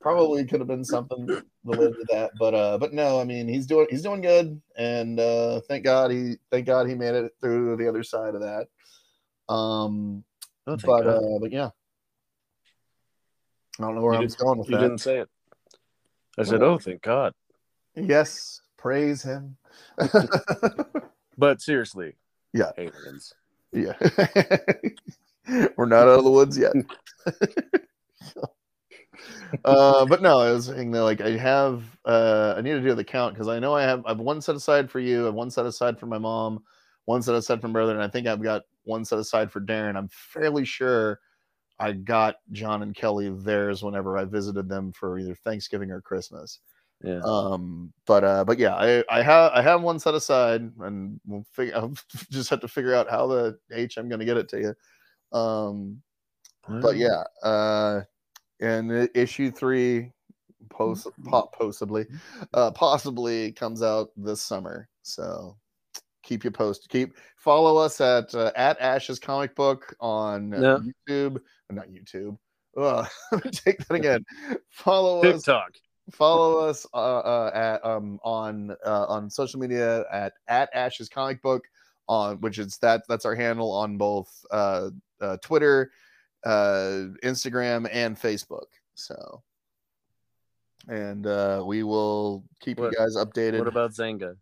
probably 0.00 0.44
could 0.44 0.60
have 0.60 0.68
been 0.68 0.84
something 0.84 1.28
related 1.64 1.94
to 1.94 2.06
that. 2.10 2.30
But 2.38 2.54
uh 2.54 2.78
but 2.78 2.92
no, 2.92 3.20
I 3.20 3.24
mean 3.24 3.48
he's 3.48 3.66
doing 3.66 3.86
he's 3.90 4.02
doing 4.02 4.20
good 4.20 4.60
and 4.76 5.18
uh 5.20 5.60
thank 5.68 5.84
God 5.84 6.10
he 6.10 6.36
thank 6.50 6.66
God 6.66 6.88
he 6.88 6.94
made 6.94 7.14
it 7.14 7.32
through 7.40 7.76
the 7.76 7.88
other 7.88 8.02
side 8.02 8.34
of 8.34 8.42
that. 8.42 8.68
Um 9.52 10.24
oh 10.66 10.76
but 10.84 11.06
uh 11.06 11.38
but 11.40 11.52
yeah. 11.52 11.70
I 13.78 13.82
don't 13.82 13.94
know 13.96 14.02
where 14.02 14.14
You 14.14 14.20
I 14.20 14.22
was 14.22 14.36
going 14.36 14.58
with 14.58 14.68
you 14.68 14.76
that. 14.76 14.82
didn't 14.82 14.98
say 14.98 15.18
it. 15.20 15.28
I 16.38 16.42
said, 16.44 16.60
Well- 16.60 16.72
"Oh, 16.74 16.78
thank 16.78 17.02
God." 17.02 17.32
Yes, 17.96 18.60
praise 18.76 19.22
him. 19.22 19.56
But 21.36 21.60
seriously, 21.60 22.14
Yeah. 22.52 22.70
aliens. 22.78 23.34
yeah. 23.72 23.94
We're 25.76 25.86
not 25.86 26.06
out 26.06 26.18
of 26.18 26.24
the 26.24 26.30
woods 26.30 26.56
yet. 26.56 26.74
uh, 29.64 30.04
but 30.06 30.22
no, 30.22 30.38
I 30.38 30.50
was 30.50 30.66
saying 30.66 30.90
that 30.92 31.02
like 31.02 31.20
I 31.20 31.36
have 31.36 31.84
uh 32.04 32.54
I 32.56 32.60
need 32.60 32.72
to 32.72 32.80
do 32.80 32.94
the 32.94 33.04
count 33.04 33.34
because 33.34 33.48
I 33.48 33.58
know 33.58 33.74
I 33.74 33.82
have 33.82 34.04
I've 34.06 34.18
one 34.18 34.40
set 34.40 34.56
aside 34.56 34.90
for 34.90 35.00
you, 35.00 35.28
I've 35.28 35.34
one 35.34 35.50
set 35.50 35.66
aside 35.66 35.98
for 35.98 36.06
my 36.06 36.18
mom, 36.18 36.62
one 37.04 37.22
set 37.22 37.34
aside 37.34 37.60
for 37.60 37.68
my 37.68 37.72
brother, 37.72 37.92
and 37.92 38.02
I 38.02 38.08
think 38.08 38.26
I've 38.26 38.42
got 38.42 38.62
one 38.84 39.04
set 39.04 39.18
aside 39.18 39.50
for 39.50 39.60
Darren. 39.60 39.96
I'm 39.96 40.08
fairly 40.08 40.64
sure 40.64 41.20
I 41.78 41.92
got 41.92 42.36
John 42.52 42.82
and 42.82 42.94
Kelly 42.94 43.30
theirs 43.30 43.82
whenever 43.82 44.16
I 44.16 44.24
visited 44.24 44.68
them 44.68 44.92
for 44.92 45.18
either 45.18 45.34
Thanksgiving 45.34 45.90
or 45.90 46.00
Christmas. 46.00 46.60
Yeah. 47.02 47.20
Um, 47.22 47.92
but 48.06 48.24
uh, 48.24 48.44
but 48.44 48.58
yeah, 48.58 48.74
I 48.74 49.04
I 49.10 49.22
have 49.22 49.52
I 49.52 49.62
have 49.62 49.82
one 49.82 49.98
set 49.98 50.14
aside, 50.14 50.70
and 50.80 51.20
we'll 51.26 51.44
figure. 51.52 51.74
I'll 51.76 51.94
just 52.30 52.50
have 52.50 52.60
to 52.60 52.68
figure 52.68 52.94
out 52.94 53.10
how 53.10 53.26
the 53.26 53.58
H 53.72 53.96
I'm 53.96 54.08
going 54.08 54.20
to 54.20 54.24
get 54.24 54.36
it 54.36 54.48
to 54.50 54.60
you. 54.60 55.38
Um, 55.38 56.00
but 56.66 56.96
yeah, 56.96 57.24
uh, 57.42 58.02
and 58.60 59.08
issue 59.14 59.50
three, 59.50 60.10
post 60.70 61.08
po- 61.24 61.50
possibly, 61.58 62.06
uh, 62.52 62.70
possibly 62.72 63.52
comes 63.52 63.82
out 63.82 64.10
this 64.16 64.42
summer. 64.42 64.88
So 65.02 65.56
keep 66.22 66.44
you 66.44 66.50
posted. 66.50 66.90
Keep 66.90 67.16
follow 67.36 67.76
us 67.76 68.00
at 68.00 68.34
uh, 68.34 68.52
at 68.56 68.80
Ash's 68.80 69.18
Comic 69.18 69.54
Book 69.54 69.94
on. 70.00 70.50
YouTube, 70.50 71.40
not 71.70 71.88
YouTube, 71.88 72.36
Uh, 72.76 73.06
me 73.44 73.50
take 73.50 73.78
that 73.86 73.94
again. 73.94 74.24
Follow 74.70 75.22
us. 75.22 75.42
TikTok. 75.42 75.72
Follow 76.12 76.58
us 76.58 76.86
uh, 76.92 77.18
uh, 77.18 77.50
at 77.54 77.84
um 77.84 78.18
on 78.22 78.76
uh, 78.84 79.06
on 79.08 79.30
social 79.30 79.58
media 79.58 80.04
at 80.12 80.34
at 80.48 80.68
Ash's 80.74 81.08
Comic 81.08 81.40
Book 81.40 81.64
on 82.08 82.40
which 82.40 82.58
is 82.58 82.76
that 82.78 83.02
that's 83.08 83.24
our 83.24 83.34
handle 83.34 83.72
on 83.72 83.96
both 83.96 84.30
uh, 84.50 84.90
uh 85.20 85.36
Twitter, 85.38 85.90
uh 86.44 87.08
Instagram, 87.22 87.88
and 87.92 88.16
Facebook. 88.20 88.66
So, 88.94 89.42
and 90.88 91.26
uh 91.26 91.62
we 91.66 91.82
will 91.82 92.44
keep 92.60 92.78
What- 92.78 92.92
you 92.92 92.98
guys 92.98 93.16
updated. 93.16 93.58
What 93.58 93.68
about 93.68 93.92
Xanga? 93.92 94.36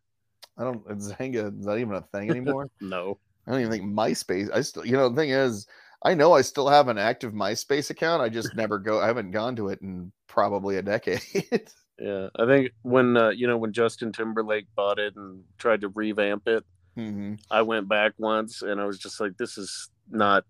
I 0.59 0.65
don't 0.65 0.87
Xanga 0.89 1.59
is 1.59 1.65
that 1.67 1.79
even 1.79 1.95
a 1.95 2.03
thing 2.03 2.31
anymore? 2.31 2.69
No. 2.81 3.19
I 3.47 3.51
don't 3.51 3.61
even 3.61 3.73
think 3.73 3.85
MySpace. 3.85 4.51
I 4.55 4.61
still, 4.61 4.87
you 4.87 4.93
know, 4.93 5.09
the 5.09 5.17
thing 5.17 5.31
is, 5.31 5.67
I 6.05 6.15
know 6.15 6.33
I 6.33 6.43
still 6.43 6.69
have 6.69 6.87
an 6.87 6.97
active 6.97 7.33
MySpace 7.33 7.91
account. 7.91 8.23
I 8.23 8.29
just 8.29 8.55
never 8.57 8.79
go. 8.79 9.01
I 9.01 9.07
haven't 9.07 9.33
gone 9.33 9.57
to 9.57 9.69
it 9.69 9.81
in 9.83 10.13
probably 10.29 10.77
a 10.77 10.83
decade. 10.83 11.23
Yeah, 11.99 12.31
I 12.37 12.47
think 12.47 12.73
when 12.83 13.17
uh, 13.17 13.29
you 13.29 13.47
know 13.47 13.59
when 13.59 13.73
Justin 13.73 14.11
Timberlake 14.13 14.67
bought 14.75 14.99
it 14.99 15.15
and 15.15 15.45
tried 15.59 15.83
to 15.83 15.89
revamp 15.89 16.49
it, 16.49 16.65
hmm 16.97 17.35
I 17.49 17.63
went 17.63 17.87
back 17.89 18.15
once 18.19 18.63
and 18.63 18.81
I 18.81 18.87
was 18.87 18.99
just 18.99 19.21
like, 19.21 19.37
this 19.37 19.57
is 19.57 19.89
not. 20.11 20.45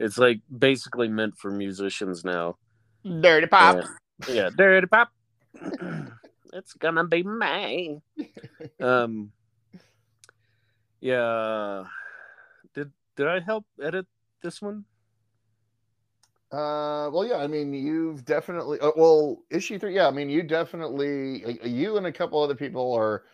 It's 0.00 0.16
like 0.18 0.40
basically 0.56 1.08
meant 1.08 1.36
for 1.36 1.50
musicians 1.50 2.24
now. 2.24 2.56
Dirty 3.04 3.48
And- 3.52 3.84
yeah, 4.28 4.50
dirty 4.56 4.86
pop. 4.86 5.10
it's 6.52 6.72
gonna 6.74 7.04
be 7.04 7.22
me. 7.22 8.00
Um. 8.80 9.32
Yeah. 11.00 11.84
Did 12.74 12.90
did 13.16 13.26
I 13.26 13.40
help 13.40 13.64
edit 13.82 14.06
this 14.42 14.60
one? 14.62 14.84
Uh, 16.50 17.10
well, 17.12 17.26
yeah. 17.26 17.36
I 17.36 17.46
mean, 17.46 17.74
you've 17.74 18.24
definitely. 18.24 18.80
Uh, 18.80 18.92
well, 18.96 19.38
issue 19.50 19.78
three. 19.78 19.94
Yeah, 19.94 20.08
I 20.08 20.10
mean, 20.10 20.30
you 20.30 20.42
definitely. 20.42 21.44
uh, 21.44 21.66
You 21.66 21.96
and 21.96 22.06
a 22.06 22.12
couple 22.12 22.42
other 22.42 22.54
people 22.54 22.92
are. 22.94 23.24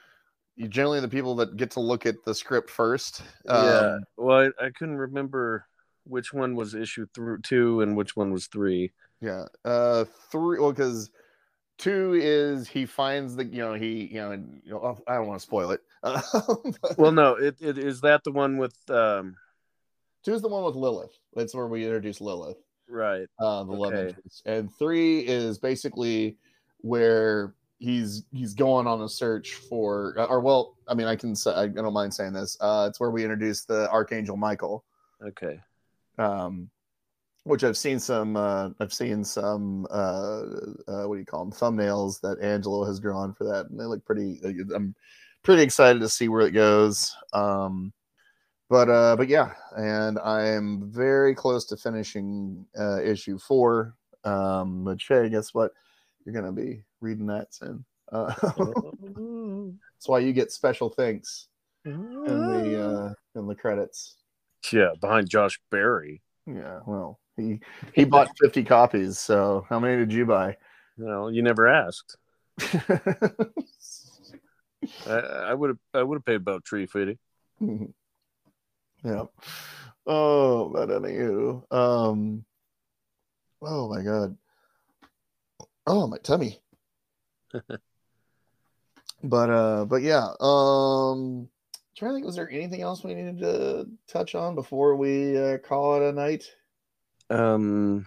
You 0.56 0.68
generally 0.68 1.00
the 1.00 1.08
people 1.08 1.34
that 1.36 1.56
get 1.56 1.70
to 1.72 1.80
look 1.80 2.06
at 2.06 2.16
the 2.24 2.34
script 2.34 2.70
first. 2.70 3.22
yeah. 3.44 3.52
Um, 3.96 4.00
Well, 4.16 4.50
I, 4.60 4.66
I 4.66 4.70
couldn't 4.70 4.96
remember 4.98 5.66
which 6.04 6.32
one 6.32 6.54
was 6.54 6.74
issue 6.74 7.06
through 7.14 7.40
two 7.42 7.80
and 7.80 7.96
which 7.96 8.16
one 8.16 8.32
was 8.32 8.46
three. 8.46 8.92
Yeah. 9.20 9.46
Uh, 9.64 10.04
three. 10.30 10.58
Well, 10.58 10.72
because 10.72 11.10
two 11.78 12.14
is 12.14 12.68
he 12.68 12.86
finds 12.86 13.36
the 13.36 13.44
you 13.44 13.58
know 13.58 13.74
he 13.74 14.06
you 14.06 14.20
know 14.20 14.32
and, 14.32 14.62
you 14.64 14.72
know 14.72 14.98
I 15.06 15.14
don't 15.16 15.26
want 15.26 15.40
to 15.40 15.46
spoil 15.46 15.70
it. 15.70 15.80
but 16.02 16.98
Well, 16.98 17.12
no, 17.12 17.34
it, 17.34 17.56
it 17.60 17.78
is 17.78 18.00
that 18.02 18.24
the 18.24 18.32
one 18.32 18.58
with 18.58 18.76
um 18.90 19.36
two 20.24 20.34
is 20.34 20.42
the 20.42 20.48
one 20.48 20.64
with 20.64 20.76
Lilith. 20.76 21.18
That's 21.34 21.54
where 21.54 21.66
we 21.66 21.84
introduce 21.84 22.20
Lilith, 22.20 22.58
right. 22.88 23.26
uh, 23.38 23.64
the 23.64 23.72
love 23.72 23.94
interest, 23.94 24.42
and 24.46 24.72
three 24.78 25.20
is 25.20 25.58
basically 25.58 26.36
where 26.80 27.54
he's 27.78 28.24
he's 28.32 28.54
going 28.54 28.86
on 28.86 29.02
a 29.02 29.08
search 29.08 29.54
for 29.54 30.14
or 30.28 30.40
well 30.40 30.76
I 30.86 30.94
mean 30.94 31.06
I 31.06 31.16
can 31.16 31.34
say 31.34 31.52
I 31.52 31.66
don't 31.66 31.92
mind 31.92 32.14
saying 32.14 32.34
this. 32.34 32.56
Uh, 32.60 32.86
it's 32.88 33.00
where 33.00 33.10
we 33.10 33.22
introduce 33.22 33.64
the 33.64 33.90
Archangel 33.90 34.36
Michael. 34.36 34.84
Okay. 35.26 35.60
Um, 36.18 36.70
which 37.44 37.64
I've 37.64 37.76
seen 37.76 37.98
some. 37.98 38.36
Uh, 38.36 38.70
I've 38.80 38.92
seen 38.92 39.24
some. 39.24 39.86
Uh, 39.90 40.42
uh, 40.88 41.04
what 41.04 41.14
do 41.14 41.20
you 41.20 41.26
call 41.26 41.44
them? 41.44 41.52
Thumbnails 41.52 42.20
that 42.22 42.40
Angelo 42.40 42.84
has 42.84 43.00
drawn 43.00 43.34
for 43.34 43.44
that, 43.44 43.66
and 43.70 43.78
they 43.78 43.84
look 43.84 44.04
pretty. 44.04 44.40
I'm 44.74 44.94
pretty 45.42 45.62
excited 45.62 46.00
to 46.00 46.08
see 46.08 46.28
where 46.28 46.46
it 46.46 46.52
goes. 46.52 47.14
Um, 47.32 47.92
but 48.70 48.88
uh, 48.88 49.16
but 49.16 49.28
yeah, 49.28 49.52
and 49.76 50.18
I'm 50.18 50.90
very 50.90 51.34
close 51.34 51.66
to 51.66 51.76
finishing 51.76 52.66
uh, 52.78 53.00
issue 53.02 53.38
four. 53.38 53.94
Um, 54.24 54.84
but 54.84 55.00
Shay, 55.00 55.28
guess 55.28 55.52
what? 55.52 55.72
You're 56.24 56.34
gonna 56.34 56.52
be 56.52 56.82
reading 57.00 57.26
that 57.26 57.54
soon. 57.54 57.84
Uh, 58.10 58.32
that's 58.42 60.08
why 60.08 60.18
you 60.20 60.32
get 60.32 60.50
special 60.50 60.88
thanks 60.88 61.48
in 61.84 62.00
the 62.24 62.82
uh, 62.82 63.38
in 63.38 63.46
the 63.46 63.54
credits. 63.54 64.16
Yeah, 64.72 64.90
behind 65.00 65.28
Josh 65.28 65.60
Berry. 65.70 66.22
Yeah, 66.46 66.80
well, 66.86 67.18
he 67.36 67.60
he 67.94 68.04
bought 68.04 68.30
50 68.40 68.64
copies, 68.64 69.18
so 69.18 69.66
how 69.68 69.78
many 69.78 69.96
did 69.96 70.12
you 70.12 70.26
buy? 70.26 70.56
You 70.96 71.06
know, 71.06 71.28
you 71.28 71.42
never 71.42 71.66
asked. 71.68 72.16
I, 75.06 75.54
would 75.54 75.70
have 75.70 75.78
I 75.92 76.02
would 76.02 76.16
have 76.16 76.24
paid 76.24 76.36
about 76.36 76.66
three 76.66 76.86
fifty. 76.86 77.18
yeah. 79.04 79.24
Oh, 80.06 80.68
but 80.68 80.88
anywho, 80.90 81.62
um, 81.72 82.44
oh 83.62 83.88
my 83.88 84.02
god, 84.02 84.36
oh 85.86 86.06
my 86.06 86.18
tummy. 86.18 86.60
but 89.22 89.50
uh, 89.50 89.84
but 89.86 90.02
yeah, 90.02 90.28
um, 90.40 91.48
trying 91.96 92.10
to 92.10 92.14
think, 92.16 92.26
was 92.26 92.36
there 92.36 92.50
anything 92.50 92.82
else 92.82 93.04
we 93.04 93.14
needed 93.14 93.38
to 93.40 93.86
touch 94.08 94.34
on 94.34 94.54
before 94.54 94.96
we 94.96 95.38
uh, 95.38 95.58
call 95.58 95.96
it 95.96 96.08
a 96.08 96.12
night? 96.12 96.44
Um, 97.30 98.06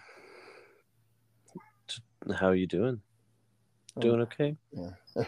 how 2.35 2.51
you 2.51 2.67
doing? 2.67 3.01
Doing 3.99 4.21
okay? 4.21 4.55
Yeah. 4.71 5.23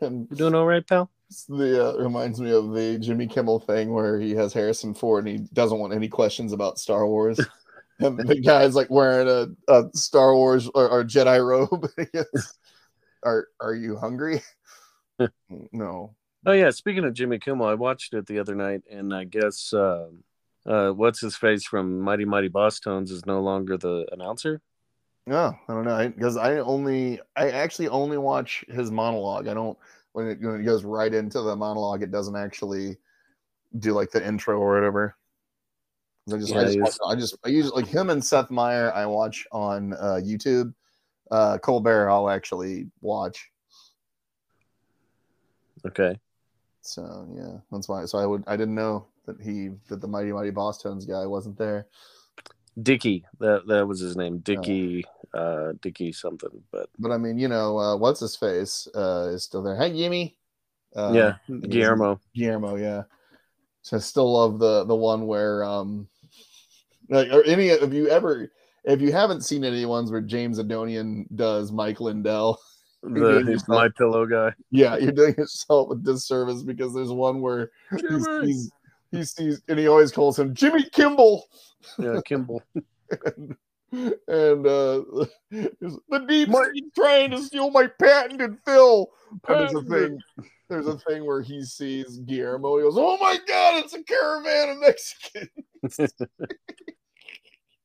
doing 0.34 0.54
all 0.54 0.66
right, 0.66 0.86
pal? 0.86 1.10
The 1.48 1.90
uh, 1.90 2.02
reminds 2.02 2.40
me 2.40 2.50
of 2.50 2.72
the 2.72 2.98
Jimmy 2.98 3.26
Kimmel 3.26 3.60
thing 3.60 3.92
where 3.92 4.18
he 4.18 4.32
has 4.32 4.52
Harrison 4.52 4.94
Ford 4.94 5.26
and 5.26 5.38
he 5.38 5.46
doesn't 5.52 5.78
want 5.78 5.94
any 5.94 6.08
questions 6.08 6.52
about 6.52 6.78
Star 6.78 7.06
Wars. 7.06 7.40
and 8.00 8.18
the 8.18 8.40
guy's 8.40 8.74
like 8.74 8.90
wearing 8.90 9.28
a, 9.28 9.72
a 9.72 9.88
Star 9.94 10.34
Wars 10.34 10.68
or, 10.74 10.88
or 10.88 11.04
Jedi 11.04 11.44
robe. 11.44 11.88
Goes, 12.12 12.54
are 13.22 13.46
are 13.60 13.74
you 13.74 13.96
hungry? 13.96 14.42
no. 15.72 16.16
Oh 16.46 16.52
yeah. 16.52 16.70
Speaking 16.70 17.04
of 17.04 17.14
Jimmy 17.14 17.38
Kimmel, 17.38 17.66
I 17.66 17.74
watched 17.74 18.14
it 18.14 18.26
the 18.26 18.38
other 18.38 18.54
night, 18.54 18.82
and 18.90 19.14
I 19.14 19.24
guess 19.24 19.72
uh, 19.72 20.06
uh, 20.66 20.90
what's 20.90 21.20
his 21.20 21.36
face 21.36 21.64
from 21.64 22.00
Mighty 22.00 22.24
Mighty 22.24 22.48
Bosstones 22.48 23.10
is 23.10 23.26
no 23.26 23.40
longer 23.40 23.76
the 23.76 24.06
announcer. 24.12 24.60
No, 25.26 25.54
I 25.68 25.72
don't 25.72 25.84
know 25.84 26.08
because 26.08 26.36
I 26.36 26.58
only 26.58 27.20
I 27.36 27.50
actually 27.50 27.88
only 27.88 28.18
watch 28.18 28.64
his 28.68 28.90
monologue. 28.90 29.48
I 29.48 29.54
don't 29.54 29.78
when 30.12 30.28
it, 30.28 30.40
when 30.40 30.60
it 30.60 30.64
goes 30.64 30.82
right 30.82 31.12
into 31.12 31.40
the 31.42 31.54
monologue, 31.54 32.02
it 32.02 32.10
doesn't 32.10 32.36
actually 32.36 32.96
do 33.78 33.92
like 33.92 34.10
the 34.10 34.26
intro 34.26 34.58
or 34.58 34.74
whatever. 34.74 35.16
I 36.32 36.36
just, 36.36 36.54
I, 36.54 36.64
just 36.64 36.78
watch, 36.78 36.94
I 37.06 37.14
just 37.16 37.36
I 37.44 37.48
usually 37.48 37.82
like 37.82 37.90
him 37.90 38.10
and 38.10 38.24
Seth 38.24 38.50
Meyer. 38.50 38.92
I 38.94 39.06
watch 39.06 39.46
on 39.52 39.92
uh, 39.94 40.20
YouTube. 40.22 40.72
Uh, 41.30 41.58
Colbert, 41.58 42.10
I'll 42.10 42.28
actually 42.28 42.88
watch. 43.00 43.50
Okay. 45.86 46.18
So 46.82 47.28
yeah, 47.34 47.58
that's 47.70 47.88
why. 47.88 48.04
So 48.06 48.18
I 48.18 48.26
would 48.26 48.44
I 48.46 48.56
didn't 48.56 48.74
know 48.74 49.06
that 49.26 49.40
he 49.40 49.70
that 49.88 50.00
the 50.00 50.08
Mighty 50.08 50.32
Mighty 50.32 50.50
Bosstones 50.50 51.08
guy 51.08 51.26
wasn't 51.26 51.58
there. 51.58 51.86
Dicky, 52.80 53.24
that 53.40 53.66
that 53.66 53.86
was 53.86 54.00
his 54.00 54.16
name. 54.16 54.38
Dicky, 54.38 55.04
uh, 55.34 55.72
Dicky 55.80 56.12
something. 56.12 56.62
But 56.70 56.88
But 56.98 57.10
I 57.10 57.18
mean, 57.18 57.38
you 57.38 57.48
know, 57.48 57.78
uh, 57.78 57.96
what's 57.96 58.20
his 58.20 58.36
face 58.36 58.88
uh, 58.94 59.30
is 59.32 59.44
still 59.44 59.62
there. 59.62 59.76
Hey, 59.76 59.92
Gimme. 59.92 60.36
Uh, 60.94 61.12
yeah, 61.48 61.58
Guillermo. 61.68 62.20
Guillermo, 62.34 62.76
yeah. 62.76 63.02
So 63.82 63.96
I 63.96 64.00
still 64.00 64.32
love 64.32 64.58
the 64.58 64.84
the 64.84 64.94
one 64.94 65.26
where 65.26 65.64
um 65.64 66.08
like 67.08 67.28
or 67.32 67.42
any 67.44 67.68
if 67.68 67.92
you 67.92 68.08
ever 68.08 68.52
if 68.84 69.00
you 69.00 69.12
haven't 69.12 69.42
seen 69.42 69.64
any 69.64 69.84
ones 69.84 70.10
where 70.10 70.20
James 70.20 70.58
Adomian 70.58 71.26
does 71.34 71.72
Mike 71.72 72.00
Lindell, 72.00 72.58
The 73.02 73.62
my 73.68 73.88
pillow 73.96 74.26
guy. 74.26 74.52
yeah, 74.70 74.96
you're 74.96 75.12
doing 75.12 75.34
yourself 75.38 75.90
a 75.90 75.96
disservice 75.96 76.62
because 76.62 76.92
there's 76.94 77.10
one 77.12 77.40
where 77.40 77.70
he 77.96 78.20
sees 78.20 78.70
he 79.10 79.24
sees 79.24 79.62
and 79.68 79.78
he 79.78 79.88
always 79.88 80.12
calls 80.12 80.38
him 80.38 80.54
Jimmy 80.54 80.84
Kimball. 80.90 81.46
Yeah, 81.98 82.20
Kimball. 82.24 82.62
and, 82.74 83.56
and 83.92 84.66
uh 84.66 85.02
the 85.50 86.24
deep 86.28 86.48
My- 86.50 86.70
trying 86.94 87.30
to 87.30 87.42
steal 87.42 87.70
my 87.70 87.86
patented 87.86 88.58
fill. 88.66 89.10
And 89.48 89.60
there's 89.60 89.74
a 89.74 89.82
thing. 89.82 90.18
There's 90.68 90.86
a 90.86 90.98
thing 90.98 91.24
where 91.24 91.40
he 91.42 91.64
sees 91.64 92.18
Guillermo. 92.18 92.76
He 92.76 92.82
goes, 92.84 92.94
"Oh 92.96 93.16
my 93.18 93.36
God, 93.48 93.82
it's 93.82 93.94
a 93.94 94.02
caravan 94.04 94.68
of 94.70 94.78
Mexicans." 94.78 96.10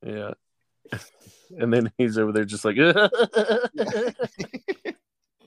Yeah. 0.06 0.34
And 1.58 1.74
then 1.74 1.92
he's 1.98 2.20
over 2.20 2.32
there 2.32 2.46
just 2.46 2.64
like 2.64 2.76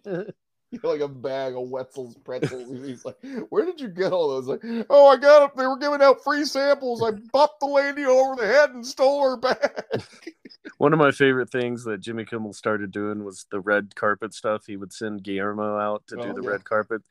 like 0.82 1.00
a 1.00 1.08
bag 1.08 1.54
of 1.54 1.68
Wetzel's 1.68 2.16
pretzels. 2.16 2.70
And 2.70 2.84
he's 2.84 3.04
like, 3.04 3.16
"Where 3.48 3.64
did 3.64 3.80
you 3.80 3.88
get 3.88 4.12
all 4.12 4.28
those?" 4.28 4.46
Like, 4.46 4.60
"Oh, 4.90 5.06
I 5.06 5.16
got 5.16 5.40
them. 5.40 5.50
They 5.56 5.66
were 5.66 5.78
giving 5.78 6.02
out 6.02 6.22
free 6.22 6.44
samples. 6.44 7.02
I 7.02 7.12
bopped 7.12 7.58
the 7.60 7.66
lady 7.66 8.04
over 8.04 8.36
the 8.36 8.46
head 8.46 8.70
and 8.70 8.86
stole 8.86 9.22
her 9.28 9.36
bag." 9.36 9.84
One 10.78 10.92
of 10.92 10.98
my 10.98 11.10
favorite 11.10 11.50
things 11.50 11.84
that 11.84 12.00
Jimmy 12.00 12.24
Kimmel 12.24 12.52
started 12.52 12.92
doing 12.92 13.24
was 13.24 13.46
the 13.50 13.60
red 13.60 13.94
carpet 13.94 14.34
stuff. 14.34 14.64
He 14.66 14.76
would 14.76 14.92
send 14.92 15.22
Guillermo 15.22 15.78
out 15.78 16.04
to 16.08 16.16
do 16.16 16.22
Oh, 16.22 16.34
the 16.34 16.42
yeah. 16.42 16.50
red 16.50 16.64
carpet, 16.64 17.02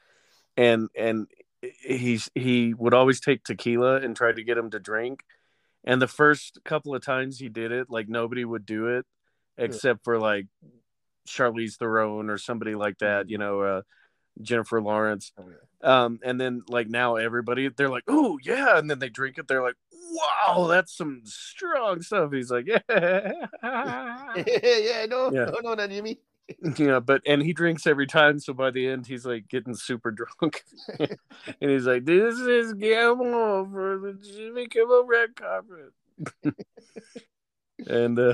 and 0.55 0.89
and 0.95 1.27
he's 1.61 2.29
he 2.35 2.73
would 2.73 2.93
always 2.93 3.19
take 3.19 3.43
tequila 3.43 3.97
and 3.97 4.15
try 4.15 4.31
to 4.31 4.43
get 4.43 4.57
him 4.57 4.69
to 4.71 4.79
drink. 4.79 5.23
And 5.83 6.01
the 6.01 6.07
first 6.07 6.59
couple 6.65 6.93
of 6.93 7.03
times 7.03 7.39
he 7.39 7.49
did 7.49 7.71
it, 7.71 7.89
like 7.89 8.09
nobody 8.09 8.45
would 8.45 8.65
do 8.65 8.87
it, 8.87 9.05
except 9.57 10.03
for 10.03 10.19
like 10.19 10.47
Charlize 11.27 11.75
Theron 11.77 12.29
or 12.29 12.37
somebody 12.37 12.75
like 12.75 12.97
that, 12.99 13.29
you 13.29 13.37
know, 13.37 13.61
uh, 13.61 13.81
Jennifer 14.41 14.81
Lawrence. 14.81 15.31
Oh, 15.37 15.45
yeah. 15.49 15.55
Um, 16.03 16.19
and 16.23 16.41
then 16.41 16.63
like 16.67 16.89
now 16.89 17.17
everybody 17.17 17.69
they're 17.69 17.89
like, 17.89 18.03
oh 18.07 18.39
yeah, 18.43 18.77
and 18.79 18.89
then 18.89 18.97
they 18.99 19.09
drink 19.09 19.37
it. 19.37 19.47
They're 19.47 19.61
like, 19.63 19.75
wow, 20.11 20.67
that's 20.67 20.95
some 20.97 21.21
strong 21.25 22.01
stuff. 22.01 22.31
He's 22.33 22.49
like, 22.49 22.65
yeah, 22.67 22.79
yeah, 23.63 25.05
no, 25.07 25.31
Yeah. 25.31 25.45
no, 25.45 25.59
no, 25.63 25.73
not 25.75 25.89
Jimmy. 25.89 26.19
yeah, 26.77 26.99
but 26.99 27.21
and 27.27 27.41
he 27.43 27.51
drinks 27.53 27.85
every 27.85 28.07
time. 28.07 28.39
So 28.39 28.53
by 28.53 28.71
the 28.71 28.87
end, 28.87 29.05
he's 29.05 29.25
like 29.25 29.47
getting 29.49 29.75
super 29.75 30.11
drunk, 30.11 30.63
and 30.99 31.69
he's 31.71 31.85
like, 31.85 32.05
"This 32.05 32.35
is 32.39 32.73
Gamble 32.73 33.67
for 33.71 33.99
the 33.99 34.13
Jimmy 34.13 34.67
Kimmel 34.67 35.03
red 35.05 35.35
carpet." 35.35 35.91
and 37.87 38.17
uh, 38.17 38.33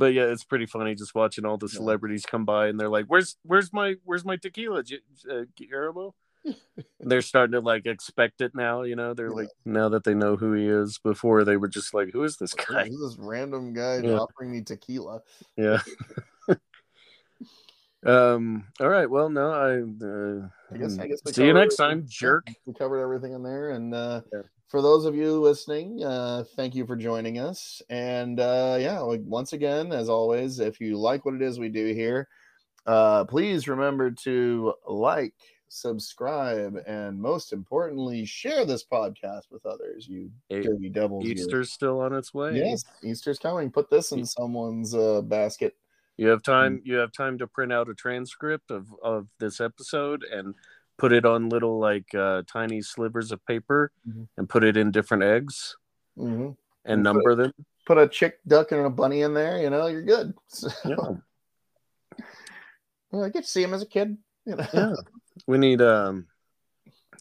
but 0.00 0.14
yeah, 0.14 0.24
it's 0.24 0.42
pretty 0.44 0.66
funny 0.66 0.94
just 0.96 1.14
watching 1.14 1.44
all 1.44 1.58
the 1.58 1.68
celebrities 1.68 2.24
come 2.26 2.44
by, 2.44 2.66
and 2.68 2.80
they're 2.80 2.88
like, 2.88 3.06
"Where's 3.06 3.36
where's 3.44 3.72
my 3.72 3.94
where's 4.04 4.24
my 4.24 4.36
tequila, 4.36 4.82
J- 4.82 4.98
uh, 5.30 5.42
Guillermo?" 5.56 6.14
They're 7.00 7.20
starting 7.20 7.52
to 7.52 7.60
like 7.60 7.84
expect 7.84 8.40
it 8.40 8.54
now. 8.54 8.82
You 8.82 8.96
know, 8.96 9.12
they're 9.12 9.28
Yeah. 9.28 9.34
like 9.34 9.48
now 9.66 9.90
that 9.90 10.04
they 10.04 10.14
know 10.14 10.36
who 10.36 10.54
he 10.54 10.66
is. 10.66 10.98
Before 10.98 11.44
they 11.44 11.56
were 11.58 11.68
just 11.68 11.92
like, 11.92 12.10
"Who 12.12 12.24
is 12.24 12.38
this 12.38 12.54
Who's 12.54 12.64
guy?" 12.66 12.84
this 12.88 13.16
random 13.18 13.74
guy 13.74 13.98
Yeah. 13.98 14.16
offering 14.18 14.50
me 14.52 14.62
tequila? 14.62 15.20
Yeah. 15.56 15.82
um. 18.06 18.64
All 18.80 18.88
right. 18.88 19.08
Well, 19.10 19.28
no. 19.28 19.50
I. 19.50 19.82
Uh, 20.04 20.48
I 20.72 20.78
guess. 20.78 20.98
I 20.98 21.06
guess. 21.08 21.20
see 21.34 21.44
you 21.44 21.52
next 21.52 21.76
time, 21.76 22.04
jerk. 22.08 22.46
We 22.64 22.72
covered 22.72 23.00
everything 23.02 23.34
in 23.34 23.42
there, 23.42 23.70
and 23.70 23.94
uh, 23.94 24.22
Yeah. 24.32 24.42
For 24.70 24.80
those 24.80 25.04
of 25.04 25.16
you 25.16 25.40
listening, 25.40 26.02
uh, 26.04 26.44
thank 26.54 26.76
you 26.76 26.86
for 26.86 26.94
joining 26.94 27.40
us. 27.40 27.82
And 27.90 28.38
uh, 28.38 28.78
yeah, 28.80 29.02
once 29.02 29.52
again, 29.52 29.92
as 29.92 30.08
always, 30.08 30.60
if 30.60 30.80
you 30.80 30.96
like 30.96 31.24
what 31.24 31.34
it 31.34 31.42
is 31.42 31.58
we 31.58 31.68
do 31.68 31.92
here, 31.92 32.28
uh, 32.86 33.24
please 33.24 33.66
remember 33.66 34.12
to 34.12 34.72
like, 34.86 35.34
subscribe, 35.68 36.76
and 36.86 37.20
most 37.20 37.52
importantly, 37.52 38.24
share 38.24 38.64
this 38.64 38.84
podcast 38.84 39.50
with 39.50 39.66
others. 39.66 40.06
You 40.08 40.30
dirty 40.48 40.88
devils! 40.88 41.24
you. 41.24 41.32
Easter's 41.32 41.72
still 41.72 42.00
on 42.00 42.12
its 42.12 42.32
way. 42.32 42.54
Yes, 42.54 42.84
Easter's 43.02 43.40
coming. 43.40 43.70
Put 43.70 43.90
this 43.90 44.12
in 44.12 44.24
someone's 44.24 44.94
uh, 44.94 45.20
basket. 45.22 45.74
You 46.16 46.28
have 46.28 46.42
Mm. 46.42 46.44
time. 46.44 46.82
You 46.84 46.96
have 46.96 47.12
time 47.12 47.38
to 47.38 47.46
print 47.48 47.72
out 47.72 47.88
a 47.88 47.94
transcript 47.94 48.70
of 48.70 48.86
of 49.02 49.26
this 49.40 49.60
episode 49.60 50.22
and 50.24 50.54
put 51.00 51.12
it 51.12 51.24
on 51.24 51.48
little 51.48 51.78
like 51.80 52.14
uh, 52.14 52.42
tiny 52.46 52.82
slivers 52.82 53.32
of 53.32 53.44
paper 53.46 53.90
Mhm. 54.06 54.28
and 54.36 54.48
put 54.48 54.62
it 54.64 54.76
in 54.76 54.90
different 54.90 55.22
eggs 55.22 55.76
hmm 56.16 56.50
and 56.52 56.56
And 56.84 56.98
put 57.04 57.14
number 57.14 57.34
them. 57.34 57.52
Put 57.86 57.98
a 57.98 58.06
chick, 58.06 58.38
duck, 58.46 58.72
and 58.72 58.84
a 58.84 58.90
bunny 58.90 59.22
in 59.22 59.32
there. 59.34 59.58
You 59.60 59.70
know, 59.70 59.86
you're 59.86 60.02
good. 60.04 60.34
So, 60.48 60.68
Yeah. 60.84 60.96
well, 63.10 63.24
I 63.24 63.30
get 63.30 63.44
to 63.44 63.48
see 63.50 63.62
him 63.62 63.72
as 63.74 63.82
a 63.82 63.86
kid. 63.86 64.18
You 64.44 64.56
know. 64.56 64.66
Yeah. 64.72 64.94
We 65.46 65.56
need 65.58 65.80
um 65.80 66.26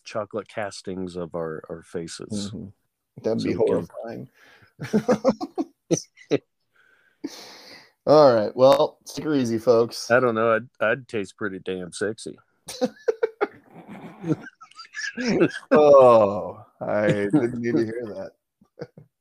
chocolate 0.03 0.47
castings 0.49 1.15
of 1.15 1.35
our 1.35 1.61
our 1.69 1.83
faces. 1.83 2.51
Mhm. 2.51 2.73
That'd 3.23 3.41
So 3.41 3.47
be 3.47 3.53
horrifying. 3.53 4.29
All 8.05 8.33
right. 8.35 8.53
Well, 8.55 8.97
take 9.05 9.25
her 9.25 9.35
easy, 9.35 9.57
folks. 9.57 10.09
I 10.11 10.19
don't 10.19 10.35
know. 10.35 10.53
I'd 10.55 10.67
I'd 10.81 11.07
taste 11.07 11.37
pretty 11.37 11.59
damn 11.59 11.93
sexy. 11.93 12.37
Oh, 15.71 16.63
I 16.81 17.07
didn't 17.07 17.61
need 17.61 17.75
to 17.75 17.85
hear 17.85 18.03
that. 18.07 18.31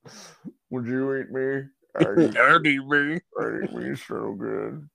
Would 0.71 0.87
you 0.87 1.17
eat 1.17 1.31
me? 1.31 1.69
I 1.97 2.03
Dirty 2.33 2.79
me. 2.79 3.21
I 3.39 3.65
eat 3.65 3.73
me 3.73 3.97
so 3.97 4.35
good. 4.35 4.89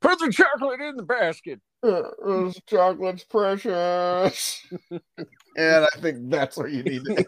Put 0.00 0.18
the 0.18 0.30
chocolate 0.32 0.80
in 0.80 0.96
the 0.96 1.02
basket. 1.02 1.60
This 1.82 2.60
chocolate's 2.66 3.24
precious. 3.24 4.66
and 4.90 5.84
I 5.84 6.00
think 6.00 6.30
that's 6.30 6.56
what 6.56 6.70
you 6.70 6.82
need 6.82 7.04
to 7.04 7.26